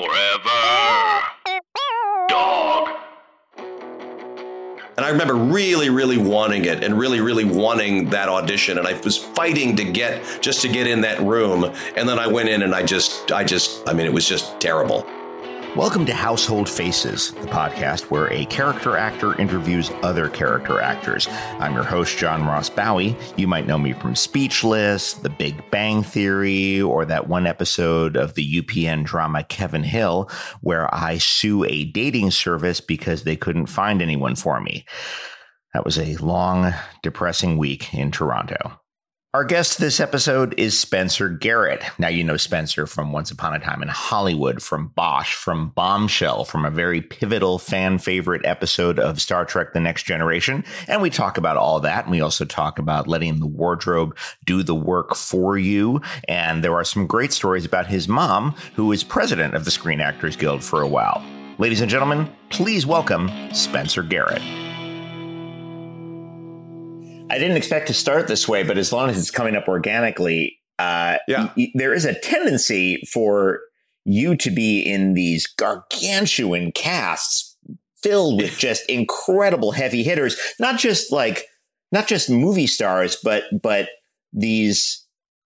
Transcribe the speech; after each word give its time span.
Forever. 0.00 1.20
Dog. 2.28 2.88
And 4.96 5.04
I 5.04 5.10
remember 5.10 5.34
really, 5.34 5.90
really 5.90 6.16
wanting 6.16 6.64
it 6.64 6.82
and 6.82 6.98
really, 6.98 7.20
really 7.20 7.44
wanting 7.44 8.08
that 8.10 8.30
audition. 8.30 8.78
And 8.78 8.86
I 8.86 8.98
was 9.00 9.18
fighting 9.18 9.76
to 9.76 9.84
get 9.84 10.22
just 10.40 10.62
to 10.62 10.68
get 10.68 10.86
in 10.86 11.02
that 11.02 11.20
room. 11.20 11.64
And 11.96 12.08
then 12.08 12.18
I 12.18 12.26
went 12.28 12.48
in 12.48 12.62
and 12.62 12.74
I 12.74 12.82
just, 12.82 13.30
I 13.30 13.44
just, 13.44 13.86
I 13.86 13.92
mean, 13.92 14.06
it 14.06 14.12
was 14.12 14.26
just 14.26 14.58
terrible. 14.58 15.06
Welcome 15.76 16.04
to 16.06 16.12
Household 16.12 16.68
Faces, 16.68 17.30
the 17.30 17.46
podcast 17.46 18.10
where 18.10 18.30
a 18.32 18.44
character 18.46 18.96
actor 18.96 19.40
interviews 19.40 19.88
other 20.02 20.28
character 20.28 20.80
actors. 20.80 21.28
I'm 21.60 21.74
your 21.74 21.84
host, 21.84 22.18
John 22.18 22.44
Ross 22.44 22.68
Bowie. 22.68 23.16
You 23.36 23.46
might 23.46 23.68
know 23.68 23.78
me 23.78 23.92
from 23.92 24.16
Speechless, 24.16 25.12
The 25.14 25.30
Big 25.30 25.62
Bang 25.70 26.02
Theory, 26.02 26.82
or 26.82 27.04
that 27.04 27.28
one 27.28 27.46
episode 27.46 28.16
of 28.16 28.34
the 28.34 28.60
UPN 28.60 29.04
drama 29.04 29.44
Kevin 29.44 29.84
Hill, 29.84 30.28
where 30.60 30.92
I 30.92 31.18
sue 31.18 31.64
a 31.64 31.84
dating 31.84 32.32
service 32.32 32.80
because 32.80 33.22
they 33.22 33.36
couldn't 33.36 33.66
find 33.66 34.02
anyone 34.02 34.34
for 34.34 34.60
me. 34.60 34.84
That 35.72 35.84
was 35.84 36.00
a 36.00 36.16
long, 36.16 36.74
depressing 37.04 37.58
week 37.58 37.94
in 37.94 38.10
Toronto. 38.10 38.79
Our 39.32 39.44
guest 39.44 39.78
this 39.78 40.00
episode 40.00 40.58
is 40.58 40.76
Spencer 40.76 41.28
Garrett. 41.28 41.84
Now, 42.00 42.08
you 42.08 42.24
know 42.24 42.36
Spencer 42.36 42.84
from 42.84 43.12
Once 43.12 43.30
Upon 43.30 43.54
a 43.54 43.60
Time 43.60 43.80
in 43.80 43.86
Hollywood, 43.86 44.60
from 44.60 44.88
Bosch, 44.88 45.34
from 45.34 45.68
Bombshell, 45.68 46.44
from 46.44 46.64
a 46.64 46.70
very 46.70 47.00
pivotal 47.00 47.60
fan 47.60 47.98
favorite 47.98 48.44
episode 48.44 48.98
of 48.98 49.20
Star 49.20 49.44
Trek 49.44 49.72
The 49.72 49.78
Next 49.78 50.02
Generation. 50.02 50.64
And 50.88 51.00
we 51.00 51.10
talk 51.10 51.38
about 51.38 51.56
all 51.56 51.78
that. 51.78 52.06
And 52.06 52.10
we 52.10 52.20
also 52.20 52.44
talk 52.44 52.80
about 52.80 53.06
letting 53.06 53.38
the 53.38 53.46
wardrobe 53.46 54.18
do 54.46 54.64
the 54.64 54.74
work 54.74 55.14
for 55.14 55.56
you. 55.56 56.00
And 56.26 56.64
there 56.64 56.74
are 56.74 56.84
some 56.84 57.06
great 57.06 57.32
stories 57.32 57.64
about 57.64 57.86
his 57.86 58.08
mom, 58.08 58.56
who 58.74 58.86
was 58.86 59.04
president 59.04 59.54
of 59.54 59.64
the 59.64 59.70
Screen 59.70 60.00
Actors 60.00 60.34
Guild 60.34 60.64
for 60.64 60.82
a 60.82 60.88
while. 60.88 61.24
Ladies 61.58 61.80
and 61.80 61.88
gentlemen, 61.88 62.28
please 62.48 62.84
welcome 62.84 63.30
Spencer 63.52 64.02
Garrett. 64.02 64.42
I 67.30 67.38
didn't 67.38 67.56
expect 67.56 67.86
to 67.88 67.94
start 67.94 68.28
this 68.28 68.46
way, 68.48 68.62
but 68.64 68.76
as 68.76 68.92
long 68.92 69.08
as 69.08 69.18
it's 69.18 69.30
coming 69.30 69.56
up 69.56 69.68
organically, 69.68 70.58
uh, 70.78 71.18
Yeah. 71.28 71.50
y- 71.56 71.70
there 71.74 71.94
is 71.94 72.04
a 72.04 72.18
tendency 72.18 73.02
for 73.12 73.60
you 74.04 74.34
to 74.36 74.50
be 74.50 74.80
in 74.80 75.14
these 75.14 75.46
gargantuan 75.46 76.72
casts 76.72 77.56
filled 78.02 78.40
with 78.40 78.56
just 78.58 78.84
incredible 78.88 79.72
heavy 79.72 80.02
hitters, 80.02 80.36
not 80.58 80.78
just 80.78 81.12
like 81.12 81.44
not 81.92 82.06
just 82.06 82.30
movie 82.30 82.66
stars, 82.66 83.16
but 83.22 83.44
but 83.62 83.88
these 84.32 85.06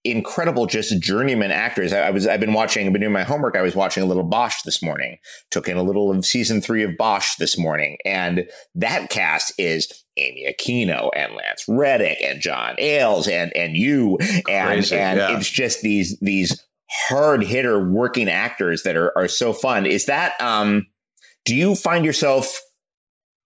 incredible 0.06 0.66
just 0.66 0.98
journeyman 1.02 1.52
actors. 1.52 1.92
I, 1.92 2.08
I 2.08 2.10
was 2.12 2.26
I've 2.26 2.40
been 2.40 2.54
watching, 2.54 2.88
I've 2.88 2.94
been 2.94 3.02
doing 3.02 3.14
my 3.14 3.24
homework. 3.24 3.56
I 3.56 3.62
was 3.62 3.76
watching 3.76 4.02
a 4.02 4.06
little 4.06 4.24
Bosch 4.24 4.62
this 4.64 4.82
morning. 4.82 5.18
Took 5.52 5.68
in 5.68 5.78
a 5.78 5.84
little 5.84 6.10
of 6.12 6.26
season 6.26 6.62
three 6.62 6.84
of 6.84 6.98
Bosch 6.98 7.36
this 7.38 7.58
morning, 7.58 7.98
and 8.06 8.46
that 8.76 9.10
cast 9.10 9.54
is 9.58 9.92
Amy 10.20 10.46
Aquino 10.52 11.10
and 11.16 11.34
Lance 11.34 11.66
Reddick 11.68 12.20
and 12.22 12.42
John 12.42 12.76
Ales 12.78 13.28
and 13.28 13.56
and 13.56 13.76
you 13.76 14.18
and 14.50 14.68
Crazy, 14.68 14.96
and 14.96 15.20
yeah. 15.20 15.38
it's 15.38 15.50
just 15.50 15.82
these 15.82 16.18
these 16.20 16.66
hard 17.08 17.44
hitter 17.44 17.88
working 17.88 18.30
actors 18.30 18.84
that 18.84 18.96
are 18.96 19.16
are 19.18 19.28
so 19.28 19.54
fun. 19.54 19.86
Is 19.86 20.06
that 20.06 20.40
um 20.42 20.88
do 21.46 21.56
you 21.56 21.76
find 21.76 22.06
yourself 22.06 22.62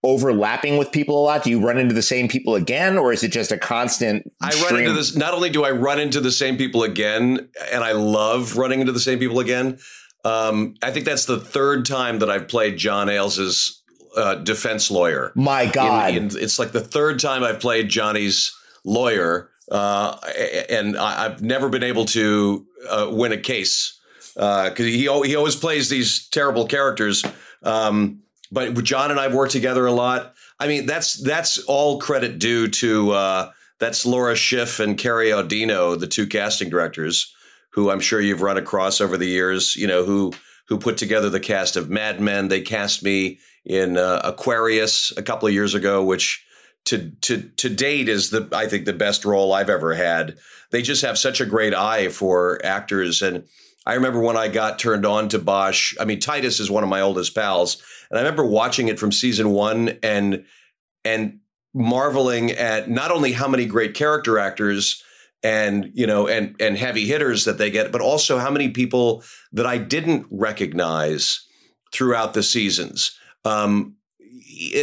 overlapping 0.02 0.76
with 0.76 0.92
people 0.92 1.18
a 1.18 1.24
lot? 1.24 1.42
Do 1.42 1.50
you 1.50 1.64
run 1.64 1.78
into 1.78 1.94
the 1.94 2.02
same 2.02 2.28
people 2.28 2.54
again, 2.54 2.98
or 2.98 3.12
is 3.12 3.24
it 3.24 3.32
just 3.32 3.50
a 3.50 3.58
constant? 3.58 4.30
I 4.40 4.50
run 4.62 4.80
into 4.80 4.92
this. 4.92 5.16
Not 5.16 5.34
only 5.34 5.50
do 5.50 5.64
I 5.64 5.70
run 5.70 5.98
into 5.98 6.20
the 6.20 6.30
same 6.30 6.56
people 6.56 6.82
again, 6.82 7.48
and 7.72 7.82
I 7.82 7.92
love 7.92 8.56
running 8.56 8.80
into 8.80 8.92
the 8.92 9.00
same 9.00 9.18
people 9.18 9.40
again. 9.40 9.78
Um, 10.24 10.74
I 10.82 10.90
think 10.90 11.04
that's 11.04 11.26
the 11.26 11.40
third 11.40 11.84
time 11.84 12.20
that 12.20 12.30
I've 12.30 12.48
played 12.48 12.76
John 12.76 13.08
Ales' 13.08 13.82
uh, 14.16 14.36
defense 14.36 14.90
lawyer. 14.90 15.32
My 15.34 15.66
God, 15.66 16.14
in- 16.14 16.30
it's 16.34 16.58
like 16.58 16.72
the 16.72 16.80
third 16.80 17.18
time 17.20 17.42
I've 17.42 17.60
played 17.60 17.88
Johnny's 17.88 18.54
lawyer, 18.84 19.50
uh, 19.70 20.16
and 20.68 20.96
I, 20.96 21.26
I've 21.26 21.42
never 21.42 21.68
been 21.68 21.82
able 21.82 22.04
to 22.06 22.66
uh, 22.88 23.08
win 23.10 23.32
a 23.32 23.38
case 23.38 23.98
because 24.34 24.76
he 24.78 25.08
he 25.24 25.36
always 25.36 25.56
plays 25.56 25.88
these 25.88 26.28
terrible 26.28 26.66
characters. 26.66 27.24
Um, 27.62 28.20
but 28.52 28.74
John 28.84 29.10
and 29.10 29.18
I've 29.18 29.34
worked 29.34 29.52
together 29.52 29.86
a 29.86 29.92
lot. 29.92 30.34
I 30.60 30.68
mean, 30.68 30.86
that's 30.86 31.14
that's 31.14 31.58
all 31.64 31.98
credit 31.98 32.38
due 32.38 32.68
to 32.68 33.10
uh, 33.12 33.50
that's 33.78 34.06
Laura 34.06 34.36
Schiff 34.36 34.80
and 34.80 34.96
Carrie 34.96 35.30
Audino, 35.30 35.98
the 35.98 36.06
two 36.06 36.26
casting 36.26 36.70
directors, 36.70 37.34
who 37.70 37.90
I'm 37.90 38.00
sure 38.00 38.20
you've 38.20 38.42
run 38.42 38.56
across 38.56 39.00
over 39.00 39.16
the 39.16 39.26
years. 39.26 39.76
You 39.76 39.86
know 39.86 40.04
who 40.04 40.32
who 40.68 40.78
put 40.78 40.96
together 40.96 41.28
the 41.28 41.40
cast 41.40 41.76
of 41.76 41.90
Mad 41.90 42.20
Men. 42.20 42.48
They 42.48 42.60
cast 42.60 43.02
me 43.02 43.38
in 43.64 43.96
uh, 43.96 44.20
Aquarius 44.24 45.12
a 45.16 45.22
couple 45.22 45.48
of 45.48 45.54
years 45.54 45.74
ago, 45.74 46.04
which 46.04 46.44
to 46.84 47.10
to 47.22 47.42
to 47.56 47.68
date 47.68 48.08
is 48.08 48.30
the 48.30 48.48
I 48.52 48.66
think 48.66 48.84
the 48.84 48.92
best 48.92 49.24
role 49.24 49.52
I've 49.52 49.70
ever 49.70 49.94
had. 49.94 50.36
They 50.70 50.82
just 50.82 51.02
have 51.02 51.18
such 51.18 51.40
a 51.40 51.46
great 51.46 51.74
eye 51.74 52.08
for 52.08 52.60
actors, 52.64 53.22
and 53.22 53.44
I 53.86 53.94
remember 53.94 54.20
when 54.20 54.36
I 54.36 54.48
got 54.48 54.78
turned 54.78 55.06
on 55.06 55.28
to 55.30 55.38
Bosch. 55.38 55.94
I 56.00 56.04
mean, 56.04 56.20
Titus 56.20 56.60
is 56.60 56.70
one 56.70 56.82
of 56.82 56.90
my 56.90 57.00
oldest 57.00 57.34
pals, 57.34 57.82
and 58.10 58.18
I 58.18 58.22
remember 58.22 58.44
watching 58.44 58.88
it 58.88 58.98
from 58.98 59.12
season 59.12 59.50
one 59.50 59.98
and 60.02 60.44
and 61.04 61.40
marveling 61.74 62.52
at 62.52 62.88
not 62.88 63.10
only 63.10 63.32
how 63.32 63.48
many 63.48 63.66
great 63.66 63.94
character 63.94 64.38
actors 64.38 65.02
and 65.42 65.90
you 65.94 66.06
know 66.06 66.26
and 66.26 66.54
and 66.60 66.76
heavy 66.76 67.06
hitters 67.06 67.44
that 67.44 67.58
they 67.58 67.70
get, 67.70 67.92
but 67.92 68.00
also 68.00 68.38
how 68.38 68.50
many 68.50 68.70
people 68.70 69.22
that 69.52 69.66
I 69.66 69.78
didn't 69.78 70.26
recognize 70.30 71.46
throughout 71.92 72.34
the 72.34 72.42
seasons. 72.42 73.18
Um, 73.44 73.96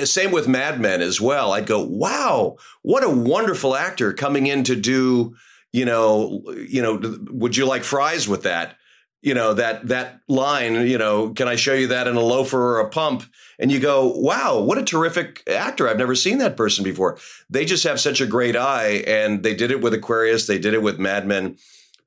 same 0.03 0.31
with 0.31 0.47
Mad 0.47 0.79
Men 0.79 1.01
as 1.01 1.19
well. 1.19 1.53
I'd 1.53 1.65
go, 1.65 1.83
wow, 1.83 2.57
what 2.81 3.03
a 3.03 3.09
wonderful 3.09 3.75
actor 3.75 4.13
coming 4.13 4.47
in 4.47 4.63
to 4.65 4.75
do, 4.75 5.35
you 5.71 5.85
know, 5.85 6.43
you 6.67 6.81
know, 6.81 6.99
would 7.29 7.55
you 7.55 7.65
like 7.65 7.83
fries 7.83 8.27
with 8.27 8.43
that? 8.43 8.75
You 9.21 9.35
know, 9.35 9.53
that 9.53 9.87
that 9.87 10.21
line, 10.27 10.87
you 10.87 10.97
know, 10.97 11.29
can 11.29 11.47
I 11.47 11.55
show 11.55 11.73
you 11.73 11.87
that 11.87 12.07
in 12.07 12.15
a 12.15 12.21
loafer 12.21 12.59
or 12.59 12.79
a 12.79 12.89
pump? 12.89 13.23
And 13.59 13.71
you 13.71 13.79
go, 13.79 14.11
wow, 14.15 14.59
what 14.59 14.79
a 14.79 14.83
terrific 14.83 15.43
actor. 15.47 15.87
I've 15.87 15.99
never 15.99 16.15
seen 16.15 16.39
that 16.39 16.57
person 16.57 16.83
before. 16.83 17.19
They 17.47 17.63
just 17.63 17.83
have 17.83 17.99
such 17.99 18.19
a 18.19 18.25
great 18.25 18.55
eye. 18.55 19.03
And 19.05 19.43
they 19.43 19.53
did 19.53 19.69
it 19.69 19.81
with 19.81 19.93
Aquarius, 19.93 20.47
they 20.47 20.57
did 20.57 20.73
it 20.73 20.81
with 20.81 20.97
Mad 20.97 21.27
Men. 21.27 21.57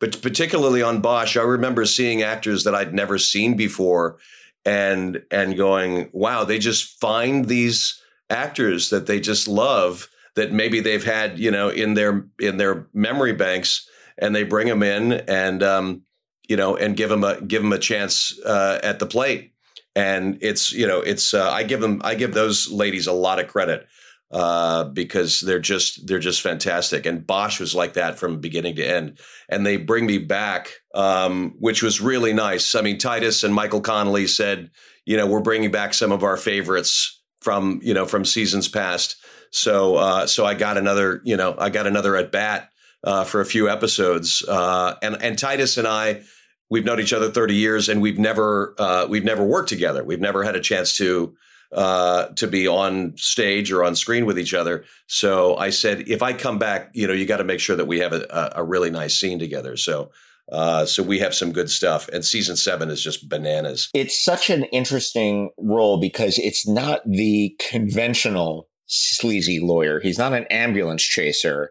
But 0.01 0.21
particularly 0.21 0.83
on 0.83 1.01
Bosch, 1.01 1.37
I 1.37 1.43
remember 1.43 1.85
seeing 1.85 2.21
actors 2.21 2.65
that 2.65 2.75
I'd 2.75 2.93
never 2.93 3.17
seen 3.17 3.57
before 3.57 4.19
and 4.65 5.23
and 5.31 5.57
going, 5.57 6.09
wow, 6.13 6.45
they 6.45 6.59
just 6.59 7.01
find 7.01 7.47
these 7.47 8.01
actors 8.31 8.91
that 8.91 9.07
they 9.07 9.21
just 9.21 9.47
love 9.47 10.09
that 10.37 10.53
maybe 10.53 10.81
they've 10.81 11.05
had, 11.05 11.39
you 11.39 11.51
know, 11.51 11.69
in 11.69 11.95
their 11.95 12.27
in 12.41 12.57
their 12.57 12.87
memory 12.93 13.33
banks 13.33 13.89
and 14.19 14.35
they 14.35 14.43
bring 14.43 14.69
them 14.69 14.83
in 14.83 15.13
and 15.13 15.63
um, 15.63 16.03
you 16.49 16.57
know, 16.57 16.77
and 16.77 16.97
give 16.97 17.11
them 17.11 17.25
a 17.25 17.41
give 17.41 17.63
them 17.63 17.73
a 17.73 17.79
chance 17.79 18.39
uh, 18.45 18.81
at 18.83 18.99
the 18.99 19.07
plate. 19.07 19.53
And 19.97 20.39
it's 20.41 20.73
you 20.73 20.87
know 20.87 21.01
it's 21.01 21.35
uh, 21.35 21.51
I 21.51 21.63
give 21.63 21.81
them 21.81 22.01
I 22.05 22.15
give 22.15 22.35
those 22.35 22.71
ladies 22.71 23.07
a 23.07 23.13
lot 23.13 23.39
of 23.39 23.49
credit 23.49 23.87
uh, 24.34 24.83
because 24.84 25.41
they're 25.41 25.61
just 25.61 26.09
they're 26.09 26.19
just 26.19 26.43
fantastic. 26.43 27.06
And 27.06 27.25
Bosch 27.25 27.61
was 27.61 27.72
like 27.72 27.93
that 27.93 28.19
from 28.19 28.41
beginning 28.41 28.75
to 28.77 28.84
end. 28.84 29.21
And 29.49 29.65
they 29.65 29.77
bring 29.77 30.06
me 30.06 30.19
back, 30.19 30.72
um, 30.93 31.55
which 31.61 31.84
was 31.84 32.00
really 32.00 32.33
nice. 32.33 32.75
I 32.75 32.81
mean, 32.81 32.99
Titus 32.99 33.44
and 33.44 33.55
Michael 33.55 33.81
Connelly 33.81 34.27
said, 34.27 34.73
you 35.06 35.17
know, 35.17 35.27
we're 35.27 35.39
bringing 35.39 35.71
back 35.71 35.94
some 35.94 36.11
of 36.11 36.25
our 36.25 36.37
favorites 36.37 37.23
from 37.43 37.78
you 37.84 37.94
know 37.94 38.06
from 38.06 38.25
seasons 38.25 38.69
past. 38.69 39.17
So 39.53 39.94
uh, 39.97 40.27
so 40.27 40.44
I 40.44 40.55
got 40.55 40.78
another 40.78 41.21
you 41.25 41.37
know 41.37 41.55
I 41.56 41.71
got 41.71 41.87
another 41.87 42.17
at 42.17 42.33
bat 42.33 42.71
uh, 43.05 43.23
for 43.23 43.41
a 43.41 43.47
few 43.47 43.69
episodes. 43.69 44.43
Uh, 44.43 44.97
and 45.00 45.23
and 45.23 45.39
Titus 45.39 45.78
and 45.78 45.87
I 45.87 46.23
we've 46.71 46.84
known 46.84 46.99
each 46.99 47.12
other 47.12 47.31
30 47.31 47.55
years 47.55 47.89
and 47.89 48.03
we've 48.03 48.19
never 48.19 48.75
uh, 48.78 49.06
we've 49.09 49.23
never 49.23 49.44
worked 49.44 49.69
together. 49.69 50.03
We've 50.03 50.20
never 50.20 50.43
had 50.43 50.56
a 50.56 50.61
chance 50.61 50.97
to 50.97 51.37
uh, 51.75 52.26
to 52.37 52.47
be 52.47 52.69
on 52.69 53.17
stage 53.17 53.73
or 53.73 53.85
on 53.85 53.97
screen 53.97 54.26
with 54.26 54.38
each 54.38 54.55
other. 54.55 54.85
So 55.09 55.56
I 55.56 55.71
said, 55.71 56.09
if 56.09 56.23
I 56.23 56.32
come 56.32 56.59
back, 56.59 56.91
you 56.94 57.06
know, 57.06 57.12
you 57.12 57.26
got 57.26 57.38
to 57.38 57.44
make 57.44 57.61
sure 57.61 57.75
that 57.75 57.87
we 57.87 57.99
have 57.99 58.12
a, 58.12 58.53
a, 58.55 58.62
really 58.62 58.91
nice 58.91 59.19
scene 59.19 59.41
together. 59.41 59.76
So 59.76 60.12
uh, 60.53 60.87
so 60.87 61.03
we 61.03 61.19
have 61.19 61.35
some 61.35 61.53
good 61.53 61.71
stuff. 61.71 62.09
And 62.09 62.25
season 62.25 62.56
seven 62.56 62.91
is 62.91 63.03
just 63.03 63.29
bananas. 63.29 63.88
it's 63.94 64.23
such 64.23 64.50
an 64.50 64.65
interesting 64.65 65.50
role 65.59 65.99
because 65.99 66.38
it's 66.38 66.69
not 66.69 67.00
the 67.06 67.56
conventional 67.71 68.69
sleazy 68.87 69.59
lawyer. 69.59 70.00
He's 70.00 70.19
not 70.19 70.32
an 70.32 70.44
ambulance 70.50 71.03
chaser. 71.03 71.71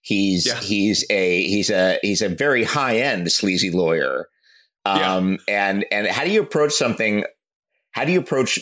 He's 0.00 0.46
Yeah. 0.46 0.60
he's 0.60 1.04
a 1.10 1.42
he's 1.44 1.70
a 1.70 1.98
he's 2.02 2.22
a 2.22 2.28
very 2.28 2.64
high 2.64 2.96
end 2.98 3.30
sleazy 3.30 3.70
lawyer. 3.70 4.28
Yeah. 4.86 5.14
Um 5.14 5.38
and 5.46 5.84
and 5.92 6.06
how 6.06 6.24
do 6.24 6.30
you 6.30 6.42
approach 6.42 6.72
something 6.72 7.24
how 7.92 8.04
do 8.04 8.12
you 8.12 8.18
approach 8.18 8.58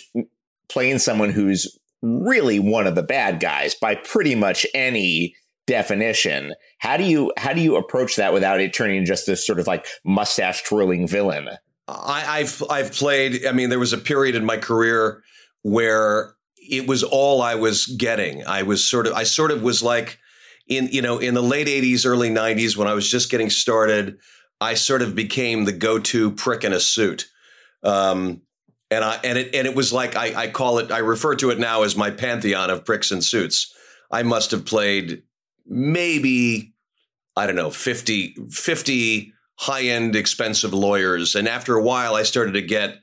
playing 0.69 0.99
someone 0.99 1.31
who's 1.31 1.79
really 2.03 2.59
one 2.59 2.87
of 2.87 2.95
the 2.95 3.03
bad 3.03 3.41
guys 3.41 3.75
by 3.75 3.95
pretty 3.95 4.35
much 4.35 4.67
any 4.75 5.35
definition? 5.67 6.55
How 6.79 6.97
do 6.97 7.05
you 7.05 7.33
how 7.37 7.53
do 7.53 7.61
you 7.61 7.77
approach 7.77 8.17
that 8.17 8.33
without 8.33 8.61
it 8.61 8.75
turning 8.75 9.05
just 9.05 9.27
this 9.27 9.47
sort 9.47 9.59
of 9.59 9.67
like 9.67 9.87
mustache 10.05 10.63
twirling 10.65 11.07
villain? 11.07 11.49
I, 11.89 12.41
I've 12.41 12.63
I've 12.71 12.93
played. 12.93 13.47
I 13.47 13.53
mean, 13.53 13.71
there 13.71 13.79
was 13.79 13.93
a 13.93 13.99
period 13.99 14.35
in 14.35 14.45
my 14.45 14.57
career 14.57 15.23
where 15.63 16.35
it 16.57 16.87
was 16.87 17.03
all 17.03 17.43
I 17.43 17.55
was 17.55 17.87
getting. 17.87 18.45
I 18.47 18.63
was 18.63 18.85
sort 18.85 19.07
of 19.07 19.15
I 19.15 19.25
sort 19.25 19.51
of 19.51 19.63
was 19.63 19.83
like 19.83 20.19
in 20.69 20.89
you 20.89 21.03
know 21.03 21.19
in 21.19 21.35
the 21.35 21.43
late 21.43 21.67
'80s, 21.67 22.07
early 22.07 22.31
'90s 22.31 22.77
when 22.77 22.89
I 22.89 22.95
was 22.95 23.11
just 23.11 23.31
getting 23.31 23.51
started. 23.51 24.17
I 24.61 24.75
sort 24.75 25.03
of 25.03 25.17
became 25.17 25.65
the 25.65 25.73
go-to 25.73 26.31
prick 26.31 26.63
in 26.63 26.73
a 26.73 26.79
suit. 26.79 27.27
Um, 27.83 28.43
and 28.93 29.05
I 29.05 29.19
and 29.25 29.39
it 29.39 29.55
and 29.55 29.67
it 29.67 29.75
was 29.75 29.93
like 29.93 30.17
I, 30.17 30.43
I 30.43 30.49
call 30.49 30.79
it 30.79 30.93
I 30.93 30.99
refer 30.99 31.35
to 31.37 31.51
it 31.51 31.59
now 31.59 31.83
as 31.83 31.97
my 31.97 32.11
pantheon 32.11 32.71
of 32.71 32.85
pricks 32.85 33.11
and 33.11 33.25
suits. 33.25 33.75
I 34.11 34.23
must 34.23 34.51
have 34.51 34.65
played 34.65 35.23
maybe 35.67 36.75
I 37.37 37.47
don't 37.47 37.57
know 37.57 37.71
50, 37.71 38.35
50 38.51 39.33
high 39.57 39.83
end 39.83 40.17
expensive 40.17 40.75
lawyers, 40.75 41.35
and 41.35 41.49
after 41.49 41.77
a 41.77 41.83
while 41.83 42.15
I 42.15 42.23
started 42.23 42.53
to 42.53 42.63
get 42.63 42.99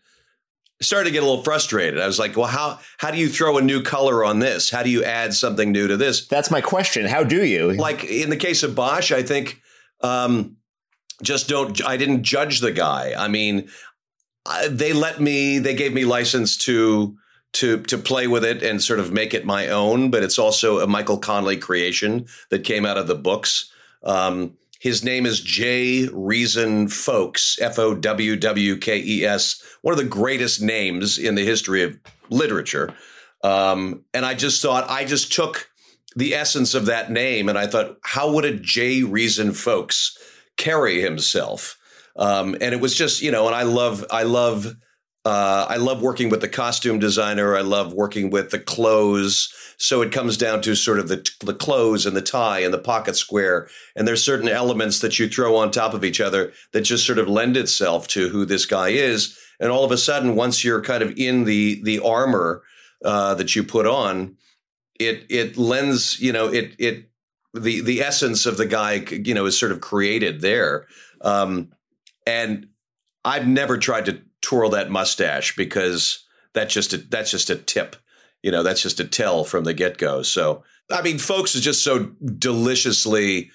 started 0.81 1.09
to 1.09 1.12
get 1.12 1.24
a 1.24 1.25
little 1.25 1.44
frustrated. 1.44 2.00
I 2.00 2.07
was 2.07 2.19
like, 2.19 2.38
well, 2.38 2.47
how 2.47 2.80
how 2.97 3.12
do 3.12 3.18
you 3.18 3.27
throw 3.27 3.57
a 3.57 3.62
new 3.62 3.81
color 3.81 4.24
on 4.24 4.39
this? 4.39 4.69
How 4.69 4.83
do 4.83 4.89
you 4.89 5.03
add 5.03 5.33
something 5.33 5.71
new 5.71 5.88
to 5.88 5.97
this? 5.97 6.27
That's 6.27 6.51
my 6.51 6.62
question. 6.62 7.06
How 7.06 7.24
do 7.24 7.45
you? 7.45 7.74
Like 7.74 8.03
in 8.03 8.30
the 8.30 8.38
case 8.38 8.63
of 8.63 8.75
Bosch, 8.75 9.12
I 9.12 9.24
think 9.24 9.62
um, 10.01 10.57
just 11.21 11.50
don't. 11.50 11.83
I 11.86 11.97
didn't 11.97 12.24
judge 12.24 12.59
the 12.59 12.71
guy. 12.71 13.13
I 13.18 13.27
mean, 13.27 13.69
they 14.69 14.94
let 14.94 15.19
me 15.19 15.59
they 15.59 15.75
gave 15.75 15.94
me 15.94 16.06
license 16.06 16.57
to 16.57 17.18
to 17.53 17.81
to 17.83 17.97
play 17.97 18.27
with 18.27 18.44
it 18.44 18.63
and 18.63 18.81
sort 18.81 19.00
of 19.00 19.12
make 19.12 19.33
it 19.33 19.45
my 19.45 19.68
own 19.68 20.09
but 20.12 20.24
it's 20.24 20.39
also 20.39 20.80
a 20.80 20.88
michael 20.88 21.18
connelly 21.18 21.57
creation 21.57 22.25
that 22.50 22.63
came 22.63 22.86
out 22.86 22.97
of 22.97 23.07
the 23.07 23.15
books 23.15 23.71
um, 24.03 24.57
his 24.80 25.03
name 25.03 25.25
is 25.25 25.41
J. 25.41 26.07
Reason 26.13 26.88
Fowkes, 26.88 27.59
F 27.62 27.77
O 27.77 27.94
W 27.94 28.36
W 28.38 28.77
K 28.77 29.03
E 29.06 29.25
S, 29.25 29.62
one 29.81 29.91
of 29.91 29.97
the 29.97 30.06
greatest 30.06 30.62
names 30.62 31.18
in 31.18 31.36
the 31.36 31.44
history 31.44 31.83
of 31.83 32.00
literature. 32.30 32.94
Um, 33.44 34.03
and 34.13 34.25
I 34.25 34.33
just 34.36 34.62
thought, 34.62 34.89
I 34.89 35.03
just 35.03 35.33
took 35.33 35.69
the 36.15 36.33
essence 36.33 36.74
of 36.74 36.86
that 36.86 37.12
name 37.12 37.50
and 37.50 37.57
I 37.57 37.68
thought, 37.68 37.97
how 38.03 38.31
would 38.31 38.45
a 38.45 38.53
J. 38.53 39.03
Reason 39.03 39.51
Fowkes 39.51 40.18
carry 40.57 41.01
himself? 41.01 41.77
Um, 42.19 42.56
and 42.62 42.75
it 42.75 42.81
was 42.81 42.95
just, 42.95 43.21
you 43.21 43.31
know, 43.31 43.48
and 43.48 43.56
I 43.56 43.63
love, 43.63 44.06
I 44.12 44.24
love, 44.24 44.68
uh, 45.25 45.66
I 45.69 45.77
love 45.77 46.01
working 46.01 46.30
with 46.30 46.42
the 46.42 46.50
costume 46.50 47.00
designer. 47.00 47.56
I 47.56 47.62
love 47.62 47.94
working 47.94 48.30
with 48.30 48.51
the 48.51 48.60
clothes. 48.60 49.51
So 49.77 50.01
it 50.01 50.12
comes 50.12 50.36
down 50.36 50.62
to 50.63 50.75
sort 50.75 51.00
of 51.00 51.07
the, 51.07 51.25
the 51.39 51.54
clothes 51.54 52.06
and 52.06 52.16
the 52.16 52.21
tie 52.21 52.60
and 52.60 52.74
the 52.74 52.80
pocket 52.80 53.16
square. 53.16 53.69
And 53.95 54.06
there's 54.06 54.24
certain 54.24 54.50
elements 54.50 55.00
that 55.00 55.18
you 55.18 55.30
throw 55.30 55.56
on 55.56 55.71
top 55.71 55.94
of 55.94 56.04
each 56.04 56.19
other 56.19 56.51
that 56.74 56.81
just 56.81 57.06
sort 57.06 57.19
of 57.19 57.30
lend 57.30 57.56
itself 57.56 58.07
to 58.10 58.27
who 58.27 58.45
this 58.45 58.65
guy 58.65 58.89
is. 58.89 59.38
And 59.62 59.72
all 59.72 59.86
of 59.86 59.92
a 59.92 59.98
sudden, 59.98 60.36
once 60.36 60.63
you're 60.63 60.81
kind 60.81 61.04
of 61.04 61.18
in 61.18 61.45
the 61.45 61.81
the 61.83 62.00
armor 62.00 62.63
uh, 63.04 63.36
that 63.36 63.56
you 63.56 63.63
put 63.63 63.86
on, 63.86 64.38
it 65.00 65.25
it 65.30 65.57
lends, 65.57 66.19
you 66.19 66.31
know, 66.31 66.48
it 66.48 66.75
it 66.80 67.10
the 67.54 67.81
the 67.81 68.01
essence 68.01 68.45
of 68.45 68.57
the 68.57 68.65
guy, 68.65 69.04
you 69.12 69.33
know, 69.33 69.45
is 69.45 69.60
sort 69.60 69.72
of 69.74 69.81
created 69.81 70.42
there. 70.42 70.88
Um, 71.22 71.72
and 72.29 72.67
I've 73.25 73.47
never 73.47 73.77
tried 73.79 74.05
to 74.05 74.21
twirl 74.41 74.69
that 74.69 74.91
mustache 74.91 75.55
because 75.55 76.25
that's 76.53 76.73
just 76.73 76.93
a 76.93 76.97
that's 76.97 77.31
just 77.31 77.49
a 77.49 77.55
tip. 77.55 77.95
You 78.43 78.51
know, 78.51 78.61
that's 78.61 78.83
just 78.83 78.99
a 78.99 79.05
tell 79.05 79.43
from 79.43 79.63
the 79.63 79.73
get 79.73 79.97
go. 79.97 80.21
So 80.21 80.63
I 80.91 81.01
mean, 81.01 81.17
Fowkes 81.17 81.55
is 81.55 81.61
just 81.61 81.83
so 81.83 82.11
deliciously, 82.37 83.49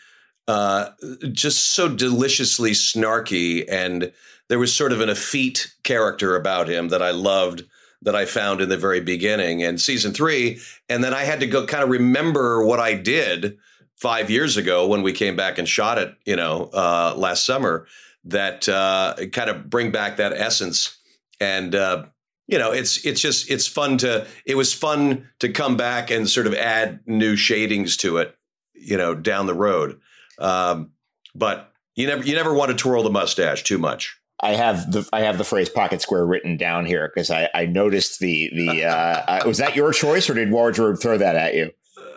uh, 0.49 0.91
just 1.33 1.73
so 1.75 1.89
deliciously 1.89 2.73
snarky, 2.73 3.65
and 3.69 4.13
there 4.49 4.59
was 4.59 4.75
sort 4.75 4.93
of 4.93 5.01
an 5.01 5.09
effete 5.09 5.73
character 5.85 6.35
about 6.35 6.69
him 6.69 6.89
that 6.89 7.03
I 7.03 7.13
loved 7.13 7.63
that 8.03 8.17
I 8.17 8.27
found 8.27 8.61
in 8.61 8.69
the 8.69 8.77
very 8.77 9.01
beginning 9.01 9.63
and 9.63 9.81
season 9.81 10.13
three, 10.13 10.59
and 10.89 11.03
then 11.03 11.15
I 11.15 11.23
had 11.23 11.41
to 11.41 11.47
go 11.47 11.65
kind 11.65 11.85
of 11.85 11.91
remember 11.91 12.65
what 12.65 12.81
I 12.81 12.95
did 12.95 13.57
five 13.95 14.31
years 14.31 14.57
ago 14.57 14.89
when 14.89 15.03
we 15.03 15.13
came 15.13 15.37
back 15.37 15.59
and 15.59 15.69
shot 15.69 15.97
it, 15.97 16.15
you 16.27 16.35
know, 16.35 16.69
uh, 16.75 17.15
last 17.17 17.47
summer 17.47 17.87
that 18.25 18.69
uh, 18.69 19.15
kind 19.33 19.51
of 19.51 19.69
bring 19.69 19.91
back 19.91 20.17
that 20.17 20.33
essence. 20.33 20.99
And 21.41 21.75
uh, 21.75 22.07
you 22.47 22.59
know, 22.59 22.73
it's 22.73 23.05
it's 23.05 23.21
just 23.21 23.51
it's 23.51 23.67
fun 23.67 23.99
to 23.99 24.27
it 24.47 24.57
was 24.57 24.73
fun 24.73 25.29
to 25.41 25.49
come 25.49 25.77
back 25.77 26.11
and 26.11 26.29
sort 26.29 26.47
of 26.47 26.55
add 26.55 27.01
new 27.07 27.37
shadings 27.37 27.97
to 27.99 28.19
it, 28.19 28.37
you 28.75 28.97
know, 28.97 29.15
down 29.15 29.47
the 29.47 29.55
road. 29.55 30.01
Um, 30.39 30.91
but 31.35 31.73
you 31.95 32.07
never 32.07 32.23
you 32.23 32.35
never 32.35 32.55
want 32.55 32.71
to 32.71 32.77
twirl 32.77 33.03
the 33.03 33.11
mustache 33.11 33.63
too 33.63 33.79
much. 33.79 34.17
I 34.41 34.53
have 34.53 34.91
the 34.91 35.09
I 35.13 35.21
have 35.21 35.39
the 35.39 35.45
phrase 35.45 35.69
pocket 35.69 36.03
square 36.03 36.27
written 36.27 36.57
down 36.57 36.85
here 36.87 37.11
because 37.13 37.31
I, 37.31 37.49
I 37.55 37.67
noticed 37.67 38.21
the 38.21 38.51
the 38.55 38.85
uh, 38.85 39.47
was 39.47 39.59
that 39.59 39.77
your 39.77 39.93
choice 39.93 40.29
or 40.29 40.35
did 40.35 40.51
wardrobe 40.51 41.01
throw 41.01 41.17
that 41.19 41.37
at 41.37 41.55
you? 41.55 41.71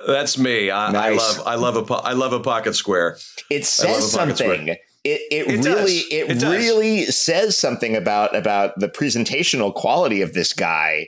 That's 0.07 0.37
me. 0.37 0.71
I, 0.71 0.91
nice. 0.91 1.11
I 1.11 1.15
love 1.15 1.47
I 1.47 1.55
love 1.55 1.89
a 1.89 1.93
I 1.93 2.13
love 2.13 2.33
a 2.33 2.39
pocket 2.39 2.75
square. 2.75 3.17
It 3.49 3.65
says 3.65 4.11
something. 4.11 4.35
Square 4.35 4.77
it, 5.07 5.21
it, 5.31 5.59
it 5.59 5.65
really 5.65 5.97
it, 6.11 6.43
it 6.43 6.43
really 6.43 7.05
says 7.05 7.57
something 7.57 7.95
about 7.95 8.35
about 8.35 8.79
the 8.79 8.89
presentational 8.89 9.73
quality 9.73 10.21
of 10.21 10.33
this 10.33 10.53
guy. 10.53 11.07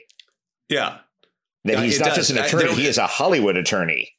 Yeah. 0.68 0.98
That 1.64 1.80
he's 1.80 2.00
not 2.00 2.14
does. 2.14 2.28
just 2.28 2.30
an 2.30 2.38
attorney, 2.38 2.72
he 2.74 2.86
is 2.86 2.96
a 2.96 3.06
Hollywood 3.06 3.56
attorney. 3.56 4.14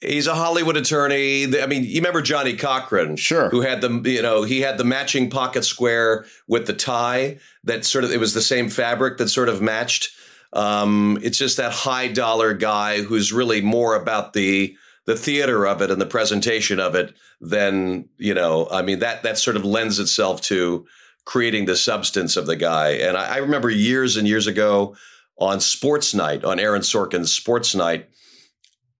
He's 0.00 0.26
a 0.26 0.34
Hollywood 0.34 0.76
attorney. 0.76 1.44
I 1.60 1.66
mean, 1.66 1.84
you 1.84 1.96
remember 1.96 2.22
Johnnie 2.22 2.56
Cochran, 2.56 3.16
sure, 3.16 3.50
who 3.50 3.60
had 3.60 3.80
the 3.80 3.90
you 4.06 4.22
know 4.22 4.42
he 4.42 4.60
had 4.60 4.78
the 4.78 4.84
matching 4.84 5.30
pocket 5.30 5.64
square 5.64 6.24
with 6.48 6.66
the 6.66 6.72
tie 6.72 7.38
that 7.64 7.84
sort 7.84 8.04
of 8.04 8.10
it 8.10 8.18
was 8.18 8.34
the 8.34 8.40
same 8.40 8.70
fabric 8.70 9.18
that 9.18 9.28
sort 9.28 9.48
of 9.48 9.62
matched. 9.62 10.10
Um, 10.52 11.18
it's 11.22 11.38
just 11.38 11.58
that 11.58 11.70
high 11.70 12.08
dollar 12.08 12.54
guy 12.54 13.02
who's 13.02 13.32
really 13.32 13.60
more 13.60 13.94
about 13.94 14.32
the 14.32 14.74
the 15.10 15.16
theater 15.16 15.66
of 15.66 15.82
it 15.82 15.90
and 15.90 16.00
the 16.00 16.06
presentation 16.06 16.78
of 16.78 16.94
it, 16.94 17.12
then 17.40 18.08
you 18.16 18.32
know, 18.32 18.68
I 18.70 18.82
mean 18.82 19.00
that 19.00 19.24
that 19.24 19.38
sort 19.38 19.56
of 19.56 19.64
lends 19.64 19.98
itself 19.98 20.40
to 20.42 20.86
creating 21.24 21.64
the 21.64 21.76
substance 21.76 22.36
of 22.36 22.46
the 22.46 22.54
guy. 22.54 22.90
And 22.90 23.16
I, 23.16 23.34
I 23.34 23.36
remember 23.38 23.68
years 23.68 24.16
and 24.16 24.28
years 24.28 24.46
ago 24.46 24.94
on 25.36 25.58
Sports 25.58 26.14
Night, 26.14 26.44
on 26.44 26.60
Aaron 26.60 26.82
Sorkin's 26.82 27.32
Sports 27.32 27.74
Night, 27.74 28.08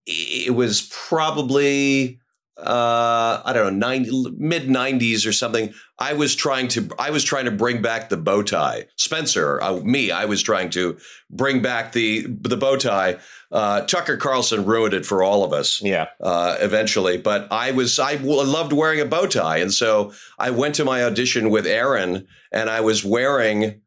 it 0.04 0.54
was 0.54 0.88
probably 0.90 2.19
uh, 2.60 3.42
I 3.44 3.52
don't 3.52 3.78
know, 3.78 3.88
mid 4.36 4.68
'90s 4.68 5.26
or 5.26 5.32
something. 5.32 5.72
I 5.98 6.14
was 6.14 6.34
trying 6.34 6.68
to, 6.68 6.88
I 6.98 7.10
was 7.10 7.24
trying 7.24 7.44
to 7.44 7.50
bring 7.50 7.82
back 7.82 8.08
the 8.08 8.16
bow 8.16 8.42
tie. 8.42 8.86
Spencer, 8.96 9.60
uh, 9.60 9.80
me, 9.80 10.10
I 10.10 10.24
was 10.24 10.42
trying 10.42 10.70
to 10.70 10.98
bring 11.30 11.62
back 11.62 11.92
the 11.92 12.26
the 12.26 12.56
bow 12.56 12.76
tie. 12.76 13.18
Uh, 13.52 13.82
Tucker 13.82 14.16
Carlson 14.16 14.64
ruined 14.64 14.94
it 14.94 15.04
for 15.04 15.22
all 15.22 15.44
of 15.44 15.52
us. 15.52 15.82
Yeah. 15.82 16.08
Uh, 16.20 16.56
eventually, 16.60 17.18
but 17.18 17.48
I 17.50 17.72
was, 17.72 17.98
I 17.98 18.14
loved 18.14 18.72
wearing 18.72 19.00
a 19.00 19.04
bow 19.04 19.26
tie, 19.26 19.58
and 19.58 19.72
so 19.72 20.12
I 20.38 20.50
went 20.50 20.76
to 20.76 20.84
my 20.84 21.02
audition 21.02 21.50
with 21.50 21.66
Aaron, 21.66 22.26
and 22.52 22.70
I 22.70 22.80
was 22.80 23.04
wearing 23.04 23.80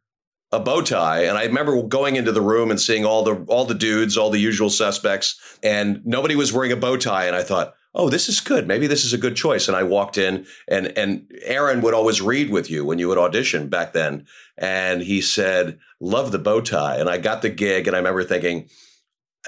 a 0.51 0.59
bow 0.59 0.81
tie 0.81 1.23
and 1.23 1.35
i 1.35 1.45
remember 1.45 1.81
going 1.81 2.15
into 2.15 2.31
the 2.31 2.39
room 2.39 2.69
and 2.69 2.79
seeing 2.79 3.03
all 3.03 3.23
the 3.23 3.43
all 3.47 3.65
the 3.65 3.73
dudes 3.73 4.15
all 4.15 4.29
the 4.29 4.39
usual 4.39 4.69
suspects 4.69 5.57
and 5.63 5.99
nobody 6.05 6.35
was 6.35 6.53
wearing 6.53 6.71
a 6.71 6.75
bow 6.75 6.95
tie 6.95 7.25
and 7.25 7.35
i 7.35 7.41
thought 7.41 7.73
oh, 7.95 8.09
this 8.09 8.27
is 8.27 8.39
good. 8.39 8.67
Maybe 8.67 8.87
this 8.87 9.05
is 9.05 9.13
a 9.13 9.17
good 9.17 9.35
choice. 9.35 9.67
And 9.67 9.77
I 9.77 9.83
walked 9.83 10.17
in 10.17 10.45
and 10.67 10.87
and 10.97 11.31
Aaron 11.43 11.81
would 11.81 11.93
always 11.93 12.21
read 12.21 12.49
with 12.49 12.69
you 12.69 12.85
when 12.85 12.99
you 12.99 13.07
would 13.07 13.17
audition 13.17 13.69
back 13.69 13.93
then. 13.93 14.25
And 14.57 15.01
he 15.01 15.21
said, 15.21 15.79
love 15.99 16.31
the 16.31 16.39
bow 16.39 16.61
tie. 16.61 16.97
And 16.97 17.09
I 17.09 17.17
got 17.17 17.41
the 17.41 17.49
gig 17.49 17.87
and 17.87 17.95
I 17.95 17.99
remember 17.99 18.23
thinking, 18.23 18.69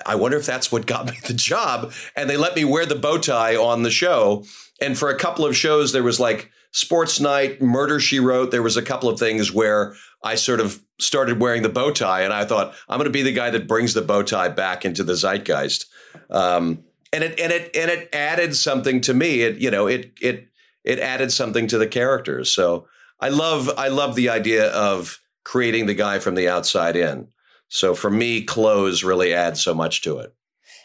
I 0.06 0.16
wonder 0.16 0.38
if 0.38 0.46
that's 0.46 0.72
what 0.72 0.86
got 0.86 1.08
me 1.08 1.18
the 1.26 1.34
job. 1.34 1.94
And 2.16 2.30
they 2.30 2.38
let 2.38 2.56
me 2.56 2.66
wear 2.66 2.86
the 2.86 2.96
bow 2.96 3.18
tie 3.18 3.56
on 3.56 3.84
the 3.84 3.92
show. 3.92 4.44
And 4.82 4.98
for 4.98 5.10
a 5.10 5.18
couple 5.18 5.46
of 5.46 5.56
shows, 5.56 5.92
there 5.92 6.04
was 6.04 6.20
like 6.20 6.52
sports 6.72 7.20
night, 7.22 7.62
murder 7.62 8.00
she 8.00 8.20
wrote. 8.20 8.52
There 8.52 8.62
was 8.62 8.76
a 8.76 8.82
couple 8.82 9.10
of 9.10 9.18
things 9.18 9.54
where 9.54 9.96
I 10.24 10.36
sort 10.36 10.60
of 10.60 10.82
started 11.00 11.40
wearing 11.40 11.62
the 11.62 11.70
bow 11.70 11.92
tie, 11.92 12.22
and 12.22 12.34
I 12.34 12.46
thought 12.46 12.74
I'm 12.90 12.98
going 12.98 13.06
to 13.06 13.12
be 13.12 13.22
the 13.22 13.32
guy 13.32 13.50
that 13.52 13.68
brings 13.68 13.94
the 13.94 14.02
bow 14.02 14.24
tie 14.24 14.50
back 14.50 14.84
into 14.84 15.04
the 15.04 15.14
zeitgeist. 15.14 15.86
Um, 16.30 16.84
and 17.16 17.24
it 17.24 17.40
and 17.40 17.52
it 17.52 17.76
and 17.76 17.90
it 17.90 18.10
added 18.14 18.56
something 18.56 19.00
to 19.02 19.14
me. 19.14 19.42
It 19.42 19.58
you 19.58 19.72
know 19.72 19.88
it 19.88 20.12
it 20.22 20.50
it 20.84 21.00
added 21.00 21.32
something 21.32 21.68
to 21.68 21.78
the 21.78 21.88
characters. 21.88 22.52
So 22.52 22.88
I 23.20 23.30
love 23.30 23.70
I 23.78 23.88
love 23.88 24.16
the 24.16 24.30
idea 24.30 24.70
of 24.72 25.20
creating 25.44 25.86
the 25.86 25.94
guy 25.94 26.20
from 26.20 26.36
the 26.36 26.50
outside 26.50 26.96
in. 26.96 27.30
So 27.70 27.96
for 27.96 28.12
me, 28.12 28.44
clothes 28.44 29.04
really 29.04 29.34
add 29.34 29.58
so 29.58 29.74
much 29.74 30.02
to 30.04 30.18
it. 30.20 30.36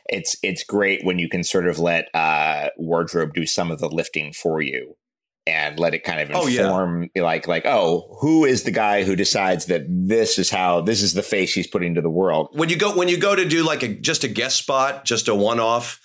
It's 0.06 0.36
it's 0.42 0.64
great 0.64 1.04
when 1.04 1.18
you 1.18 1.28
can 1.28 1.44
sort 1.44 1.66
of 1.66 1.78
let 1.78 2.08
uh, 2.14 2.68
wardrobe 2.76 3.34
do 3.34 3.46
some 3.46 3.70
of 3.70 3.80
the 3.80 3.88
lifting 3.88 4.32
for 4.32 4.60
you 4.60 4.96
and 5.46 5.78
let 5.78 5.94
it 5.94 6.04
kind 6.04 6.20
of 6.20 6.30
inform 6.30 7.04
oh, 7.04 7.08
yeah. 7.14 7.22
like 7.22 7.48
like 7.48 7.64
oh 7.64 8.16
who 8.20 8.44
is 8.44 8.64
the 8.64 8.70
guy 8.70 9.04
who 9.04 9.16
decides 9.16 9.66
that 9.66 9.84
this 9.88 10.38
is 10.38 10.50
how 10.50 10.82
this 10.82 11.02
is 11.02 11.14
the 11.14 11.22
face 11.22 11.54
he's 11.54 11.66
putting 11.66 11.94
to 11.94 12.02
the 12.02 12.10
world 12.10 12.50
when 12.52 12.68
you 12.68 12.76
go 12.76 12.94
when 12.94 13.08
you 13.08 13.18
go 13.18 13.34
to 13.34 13.48
do 13.48 13.64
like 13.64 13.82
a 13.82 13.88
just 13.88 14.22
a 14.22 14.28
guest 14.28 14.58
spot 14.58 15.04
just 15.04 15.28
a 15.28 15.34
one 15.34 15.58
off 15.58 15.98